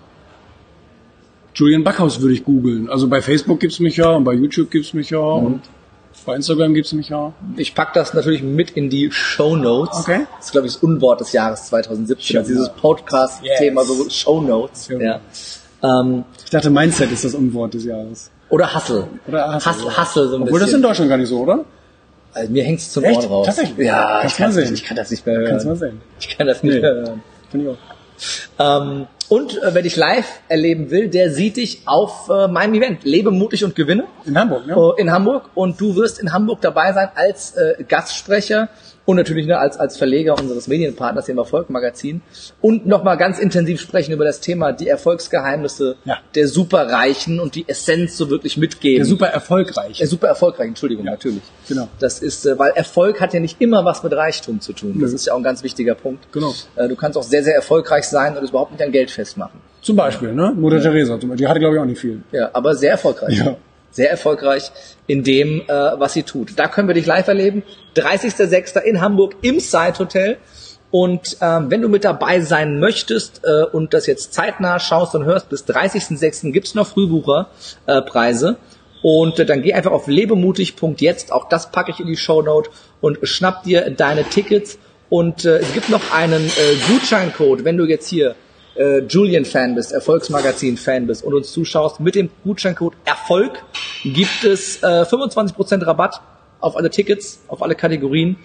Julian 1.55 1.83
Backhaus 1.83 2.21
würde 2.21 2.35
ich 2.35 2.43
googeln. 2.45 2.87
Also 2.87 3.07
bei 3.07 3.19
Facebook 3.19 3.59
gibt's 3.59 3.79
mich 3.79 3.97
ja 3.97 4.11
und 4.11 4.23
bei 4.23 4.33
YouTube 4.33 4.69
gibt's 4.69 4.93
mich 4.93 5.09
ja 5.09 5.17
und 5.17 5.61
bei 6.23 6.35
Instagram 6.35 6.75
gibt's 6.75 6.93
mich 6.93 7.09
ja. 7.09 7.33
Ich 7.55 7.73
pack 7.73 7.93
das 7.93 8.13
natürlich 8.13 8.43
mit 8.43 8.69
in 8.71 8.91
die 8.91 9.09
Show 9.11 9.55
Notes. 9.55 10.01
Okay. 10.01 10.27
Das 10.37 10.45
ist, 10.47 10.51
glaube 10.51 10.67
ich, 10.67 10.73
das 10.73 10.83
Unwort 10.83 11.19
des 11.21 11.31
Jahres 11.31 11.65
2017. 11.65 12.23
Show 12.23 12.37
Also 12.39 12.51
dieses. 12.53 12.69
Podcast-Thema, 12.73 13.81
Yes. 13.81 13.87
so 13.97 14.09
Show 14.11 14.41
Notes. 14.41 14.85
Show 14.87 14.99
Ja. 14.99 15.19
Ähm, 15.83 16.23
Ich 16.43 16.49
dachte, 16.49 16.69
Mindset 16.69 17.11
ist 17.11 17.23
das 17.25 17.33
Unwort 17.35 17.73
des 17.73 17.85
Jahres. 17.85 18.31
oder 18.49 18.73
Hustle. 18.73 19.07
Oder 19.27 19.55
Hustle, 19.55 19.71
Hustle, 19.71 19.87
ja. 19.91 20.01
Hustle 20.01 20.27
so 20.29 20.35
ein 20.37 20.41
Obwohl 20.43 20.59
das 20.59 20.69
in 20.69 20.73
bisschen. 20.75 20.81
Deutschland 20.83 21.09
gar 21.09 21.17
nicht 21.17 21.29
so, 21.29 21.39
oder? 21.41 21.65
also, 22.33 22.51
mir 22.51 22.63
hängt's 22.63 22.91
zum 22.91 23.03
Echt? 23.03 23.17
Ohren 23.19 23.27
raus. 23.29 23.45
Tatsächlich? 23.47 23.87
Ja, 23.87 24.19
Kannst 24.21 24.35
ich, 24.35 24.39
mal 24.39 24.45
kann's 24.45 24.55
sehen. 24.55 24.71
nicht, 24.71 24.81
ich 24.81 24.87
kann 24.87 24.97
das 24.97 25.11
nicht 25.11 25.25
mehr 25.25 25.35
hören. 25.37 25.49
Kannst 25.49 25.65
du 25.65 25.69
mal 25.69 25.75
sehen. 25.75 26.01
Ich 26.19 26.37
kann 26.37 26.47
das 26.47 26.63
nicht 26.63 26.73
Nee. 26.75 26.79
mehr 26.81 26.93
hören. 26.93 27.23
Finde 27.51 27.65
ich 27.65 27.71
auch. 28.59 28.81
Ähm, 28.83 29.07
und 29.29 29.61
äh, 29.61 29.73
wer 29.75 29.81
dich 29.83 29.95
live 29.95 30.25
erleben 30.47 30.89
will, 30.89 31.09
der 31.09 31.31
sieht 31.31 31.57
dich 31.57 31.81
auf 31.85 32.29
äh, 32.29 32.47
meinem 32.47 32.73
Event. 32.75 33.03
Lebe 33.03 33.29
mutig 33.29 33.63
und 33.63 33.75
gewinne. 33.75 34.05
In 34.25 34.37
Hamburg, 34.37 34.65
ne? 34.65 34.73
äh, 34.73 35.01
in 35.01 35.11
Hamburg 35.11 35.49
und 35.53 35.79
du 35.79 35.95
wirst 35.95 36.19
in 36.19 36.33
Hamburg 36.33 36.61
dabei 36.61 36.93
sein 36.93 37.09
als 37.15 37.51
äh, 37.55 37.83
Gastsprecher 37.87 38.69
und 39.07 39.15
natürlich 39.17 39.47
ne, 39.47 39.57
als, 39.57 39.77
als 39.77 39.97
Verleger 39.97 40.37
unseres 40.37 40.67
Medienpartners 40.67 41.27
im 41.29 41.37
Erfolg-Magazin 41.39 42.21
und 42.61 42.85
nochmal 42.85 43.17
ganz 43.17 43.39
intensiv 43.39 43.79
sprechen 43.81 44.11
über 44.11 44.25
das 44.25 44.41
Thema 44.41 44.73
die 44.73 44.87
Erfolgsgeheimnisse 44.89 45.95
Ja. 46.05 46.17
der 46.35 46.47
Superreichen 46.47 47.39
und 47.39 47.55
die 47.55 47.67
Essenz 47.67 48.17
so 48.17 48.29
wirklich 48.29 48.57
mitgeben. 48.57 48.97
Der 48.97 49.05
super 49.05 49.27
erfolgreich. 49.27 49.97
Der 49.97 50.07
super 50.07 50.27
erfolgreich, 50.27 50.67
Entschuldigung, 50.67 51.05
natürlich. 51.05 51.41
genau. 51.67 51.87
Das 51.99 52.19
ist, 52.19 52.45
äh, 52.45 52.59
weil 52.59 52.71
Erfolg 52.75 53.19
hat 53.21 53.33
ja 53.33 53.39
nicht 53.39 53.61
immer 53.61 53.85
was 53.85 54.03
mit 54.03 54.13
Reichtum 54.13 54.59
zu 54.61 54.73
tun. 54.73 54.99
Das 54.99 55.11
Nö. 55.11 55.15
ist 55.15 55.25
ja 55.25 55.33
auch 55.33 55.37
ein 55.37 55.43
ganz 55.43 55.63
wichtiger 55.63 55.95
Punkt. 55.95 56.31
Genau. 56.31 56.53
Äh, 56.75 56.87
Du 56.89 56.95
kannst 56.95 57.17
auch 57.17 57.23
sehr, 57.23 57.43
sehr 57.43 57.55
erfolgreich 57.55 58.03
sein 58.05 58.37
und 58.37 58.43
es 58.43 58.49
überhaupt 58.49 58.71
nicht 58.73 58.83
an 58.83 58.91
Geld 58.91 59.09
festmachen. 59.09 59.59
Zum 59.81 59.95
Beispiel, 59.95 60.33
ne? 60.33 60.51
Mutter 60.55 60.81
Teresa, 60.81 61.17
zum 61.19 61.29
Beispiel. 61.29 61.45
die 61.45 61.47
hatte, 61.47 61.59
glaube 61.59 61.75
ich, 61.75 61.81
auch 61.81 61.85
nicht 61.85 61.99
viel. 62.01 62.21
Ja, 62.33 62.49
aber 62.51 62.75
sehr 62.75 62.91
erfolgreich. 62.91 63.37
Ja. 63.37 63.55
Sehr 63.91 64.09
erfolgreich 64.09 64.71
in 65.07 65.23
dem, 65.23 65.61
äh, 65.61 65.67
was 65.67 66.13
sie 66.13 66.23
tut. 66.23 66.57
Da 66.57 66.67
können 66.67 66.87
wir 66.87 66.95
dich 66.95 67.05
live 67.05 67.27
erleben. 67.27 67.63
30.06. 67.95 68.81
in 68.81 69.01
Hamburg 69.01 69.35
im 69.41 69.59
Side 69.59 69.99
Hotel. 69.99 70.37
Und 70.89 71.37
ähm, 71.41 71.69
wenn 71.69 71.81
du 71.81 71.89
mit 71.89 72.05
dabei 72.05 72.39
sein 72.41 72.79
möchtest 72.79 73.41
äh, 73.43 73.63
und 73.63 73.93
das 73.93 74.07
jetzt 74.07 74.33
zeitnah 74.33 74.79
schaust 74.79 75.15
und 75.15 75.25
hörst, 75.25 75.49
bis 75.49 75.65
30.06. 75.65 76.51
gibt's 76.51 76.75
noch 76.75 76.87
Frühbucherpreise. 76.87 78.49
Äh, 78.49 78.77
und 79.01 79.39
äh, 79.39 79.45
dann 79.45 79.61
geh 79.61 79.73
einfach 79.73 79.91
auf 79.91 80.07
lebemutig.jetzt, 80.07 81.31
auch 81.31 81.49
das 81.49 81.71
packe 81.71 81.91
ich 81.91 81.99
in 81.99 82.07
die 82.07 82.17
Shownote 82.17 82.69
und 83.01 83.19
schnapp 83.23 83.63
dir 83.63 83.89
deine 83.91 84.23
Tickets. 84.23 84.79
Und 85.09 85.45
äh, 85.45 85.59
es 85.59 85.73
gibt 85.73 85.89
noch 85.89 86.11
einen 86.11 86.45
äh, 86.45 86.75
Gutscheincode, 86.87 87.63
wenn 87.63 87.77
du 87.77 87.85
jetzt 87.85 88.09
hier 88.09 88.35
äh, 88.77 88.99
Julian-Fan 88.99 89.75
bist, 89.75 89.91
Erfolgsmagazin-Fan 89.91 91.07
bist 91.07 91.23
und 91.23 91.33
uns 91.33 91.51
zuschaust, 91.51 91.99
mit 91.99 92.15
dem 92.15 92.29
Gutscheincode 92.43 92.93
Erfolg 93.05 93.63
gibt 94.03 94.43
es 94.43 94.81
äh, 94.83 94.85
25% 94.85 95.85
Rabatt 95.85 96.21
auf 96.59 96.75
alle 96.75 96.89
Tickets, 96.89 97.39
auf 97.47 97.61
alle 97.61 97.75
Kategorien. 97.75 98.37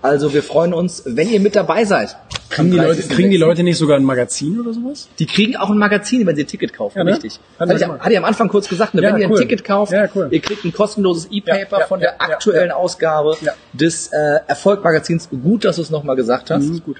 Also 0.00 0.32
wir 0.32 0.44
freuen 0.44 0.72
uns, 0.74 1.02
wenn 1.06 1.28
ihr 1.28 1.40
mit 1.40 1.56
dabei 1.56 1.84
seid. 1.84 2.16
Kriegen 2.50 2.70
die, 2.70 2.76
Leute, 2.78 3.02
30.06.. 3.02 3.08
kriegen 3.14 3.30
die 3.30 3.36
Leute 3.36 3.62
nicht 3.64 3.76
sogar 3.78 3.96
ein 3.96 4.04
Magazin 4.04 4.58
oder 4.60 4.72
sowas? 4.72 5.08
Die 5.18 5.26
kriegen 5.26 5.56
auch 5.56 5.68
ein 5.70 5.76
Magazin, 5.76 6.24
wenn 6.24 6.36
sie 6.36 6.44
ein 6.44 6.46
Ticket 6.46 6.72
kaufen, 6.72 6.98
Ja, 6.98 7.04
ne? 7.04 7.10
richtig. 7.12 7.40
Hat 7.58 7.68
Hatte 7.68 7.82
ich, 7.84 7.88
hatte 7.88 8.12
ich 8.12 8.18
am 8.18 8.24
Anfang 8.24 8.48
kurz 8.48 8.68
gesagt, 8.68 8.94
ne, 8.94 9.02
Ja, 9.02 9.12
wenn 9.12 9.20
ihr 9.20 9.26
ein. 9.28 9.34
Ticket 9.34 9.64
kauft, 9.64 9.92
Ja, 9.92 10.06
cool. 10.14 10.28
ihr 10.30 10.40
kriegt 10.40 10.64
ein 10.64 10.72
kostenloses 10.72 11.28
E-Paper 11.32 11.80
von 11.88 11.98
der 12.00 12.22
aktuellen. 12.22 12.70
Ausgabe 12.70 13.36
des 13.72 14.06
äh, 14.12 14.38
Erfolgmagazins. 14.46 15.28
Gut, 15.30 15.64
dass 15.64 15.76
du 15.76 15.82
es 15.82 15.90
nochmal 15.90 16.14
gesagt 16.16 16.50
hast. 16.52 16.62
Mhm, 16.64 16.82
gut. 16.84 16.98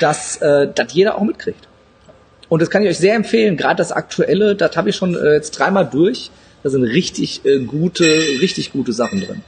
Dass 0.00 0.36
äh, 0.38 0.68
das 0.74 0.92
jeder 0.92 1.16
auch 1.16 1.22
mitkriegt. 1.22 1.68
Und 2.50 2.60
das 2.60 2.68
kann 2.68 2.82
ich 2.82 2.90
euch 2.90 2.98
sehr 2.98 3.14
empfehlen, 3.14 3.56
gerade 3.56 3.76
das 3.76 3.92
aktuelle, 3.92 4.56
das 4.56 4.76
habe 4.76 4.90
ich 4.90 4.96
schon 4.96 5.14
äh, 5.14 5.34
jetzt 5.34 5.52
dreimal 5.52 5.88
durch. 5.88 6.30
Da 6.62 6.68
sind 6.68 6.82
richtig 6.84 7.42
äh, 7.46 7.60
gute, 7.60 8.04
richtig 8.04 8.72
gute 8.72 8.92
Sachen 8.92 9.20
drin. 9.22 9.42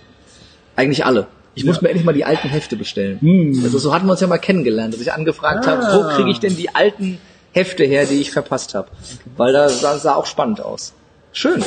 Eigentlich 0.77 1.05
alle. 1.05 1.27
Ich 1.55 1.67
muss 1.67 1.83
mir 1.83 1.89
endlich 1.91 2.07
mal 2.07 2.15
die 2.15 2.25
alten 2.25 2.49
Hefte 2.49 2.77
bestellen. 2.77 3.21
Hm. 3.21 3.61
Also 3.65 3.77
so 3.79 3.93
hatten 3.93 4.07
wir 4.07 4.13
uns 4.13 4.21
ja 4.23 4.27
mal 4.27 4.39
kennengelernt, 4.39 4.95
dass 4.95 5.03
ich 5.03 5.13
angefragt 5.13 5.67
Ah. 5.69 5.73
habe, 5.73 5.83
wo 5.95 6.09
kriege 6.17 6.31
ich 6.31 6.41
denn 6.41 6.57
die 6.57 6.75
alten 6.75 7.19
Hefte 7.53 7.85
her, 7.85 8.07
die 8.07 8.19
ich 8.21 8.31
verpasst 8.31 8.75
habe. 8.75 8.89
Weil 9.37 9.53
da 9.53 9.69
sah, 9.69 9.99
sah 9.99 10.15
auch 10.15 10.25
spannend 10.25 10.63
aus. 10.63 10.95
Schön. 11.33 11.63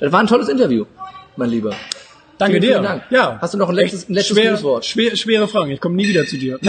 Das 0.00 0.12
war 0.12 0.20
ein 0.20 0.26
tolles 0.26 0.48
Interview, 0.50 0.84
mein 1.36 1.48
Lieber. 1.48 1.74
Danke 2.36 2.54
Vielen, 2.54 2.62
dir. 2.62 2.68
vielen 2.72 2.82
Dank. 2.82 3.02
Ja. 3.10 3.38
Hast 3.40 3.54
du 3.54 3.58
noch 3.58 3.68
ein 3.70 3.74
letztes, 3.76 4.06
ein 4.08 4.14
letztes 4.14 4.36
schwer? 4.36 4.82
Schwer, 4.82 5.16
schwere 5.16 5.48
Fragen. 5.48 5.70
Ich 5.70 5.80
komme 5.80 5.94
nie 5.94 6.08
wieder 6.08 6.26
zu 6.26 6.36
dir. 6.36 6.58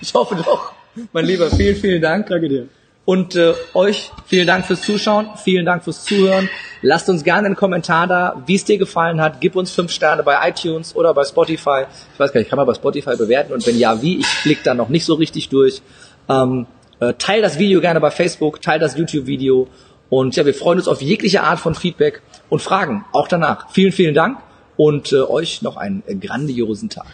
Ich 0.00 0.12
hoffe 0.12 0.36
doch. 0.36 0.72
Mein 1.12 1.24
Lieber, 1.24 1.50
vielen, 1.50 1.76
vielen 1.76 2.02
Dank. 2.02 2.28
Danke 2.28 2.48
dir. 2.48 2.68
Und 3.04 3.36
äh, 3.36 3.52
euch 3.74 4.10
vielen 4.26 4.46
Dank 4.46 4.64
fürs 4.64 4.80
Zuschauen, 4.80 5.28
vielen 5.42 5.66
Dank 5.66 5.84
fürs 5.84 6.04
Zuhören. 6.04 6.48
Lasst 6.80 7.08
uns 7.10 7.22
gerne 7.22 7.46
einen 7.46 7.56
Kommentar 7.56 8.06
da, 8.06 8.42
wie 8.46 8.54
es 8.54 8.64
dir 8.64 8.78
gefallen 8.78 9.20
hat. 9.20 9.40
Gib 9.40 9.56
uns 9.56 9.70
fünf 9.70 9.90
Sterne 9.90 10.22
bei 10.22 10.36
iTunes 10.48 10.96
oder 10.96 11.12
bei 11.12 11.24
Spotify. 11.24 11.84
Ich 12.14 12.20
weiß 12.20 12.32
gar 12.32 12.40
nicht, 12.40 12.48
kann 12.48 12.56
man 12.56 12.66
bei 12.66 12.74
Spotify 12.74 13.16
bewerten? 13.16 13.52
Und 13.52 13.66
wenn 13.66 13.78
ja, 13.78 14.00
wie? 14.00 14.20
Ich 14.20 14.42
blick 14.42 14.62
da 14.64 14.72
noch 14.72 14.88
nicht 14.88 15.04
so 15.04 15.14
richtig 15.14 15.50
durch. 15.50 15.82
Ähm, 16.30 16.66
äh, 17.00 17.12
teil 17.18 17.42
das 17.42 17.58
Video 17.58 17.82
gerne 17.82 18.00
bei 18.00 18.10
Facebook, 18.10 18.62
teil 18.62 18.78
das 18.78 18.96
YouTube-Video. 18.96 19.68
Und 20.08 20.36
ja, 20.36 20.46
wir 20.46 20.54
freuen 20.54 20.78
uns 20.78 20.88
auf 20.88 21.02
jegliche 21.02 21.42
Art 21.42 21.58
von 21.58 21.74
Feedback 21.74 22.22
und 22.48 22.62
Fragen, 22.62 23.04
auch 23.12 23.28
danach. 23.28 23.70
Vielen, 23.70 23.92
vielen 23.92 24.14
Dank 24.14 24.38
und 24.76 25.12
äh, 25.12 25.16
euch 25.16 25.60
noch 25.60 25.76
einen 25.76 26.02
grandiosen 26.20 26.88
Tag. 26.88 27.06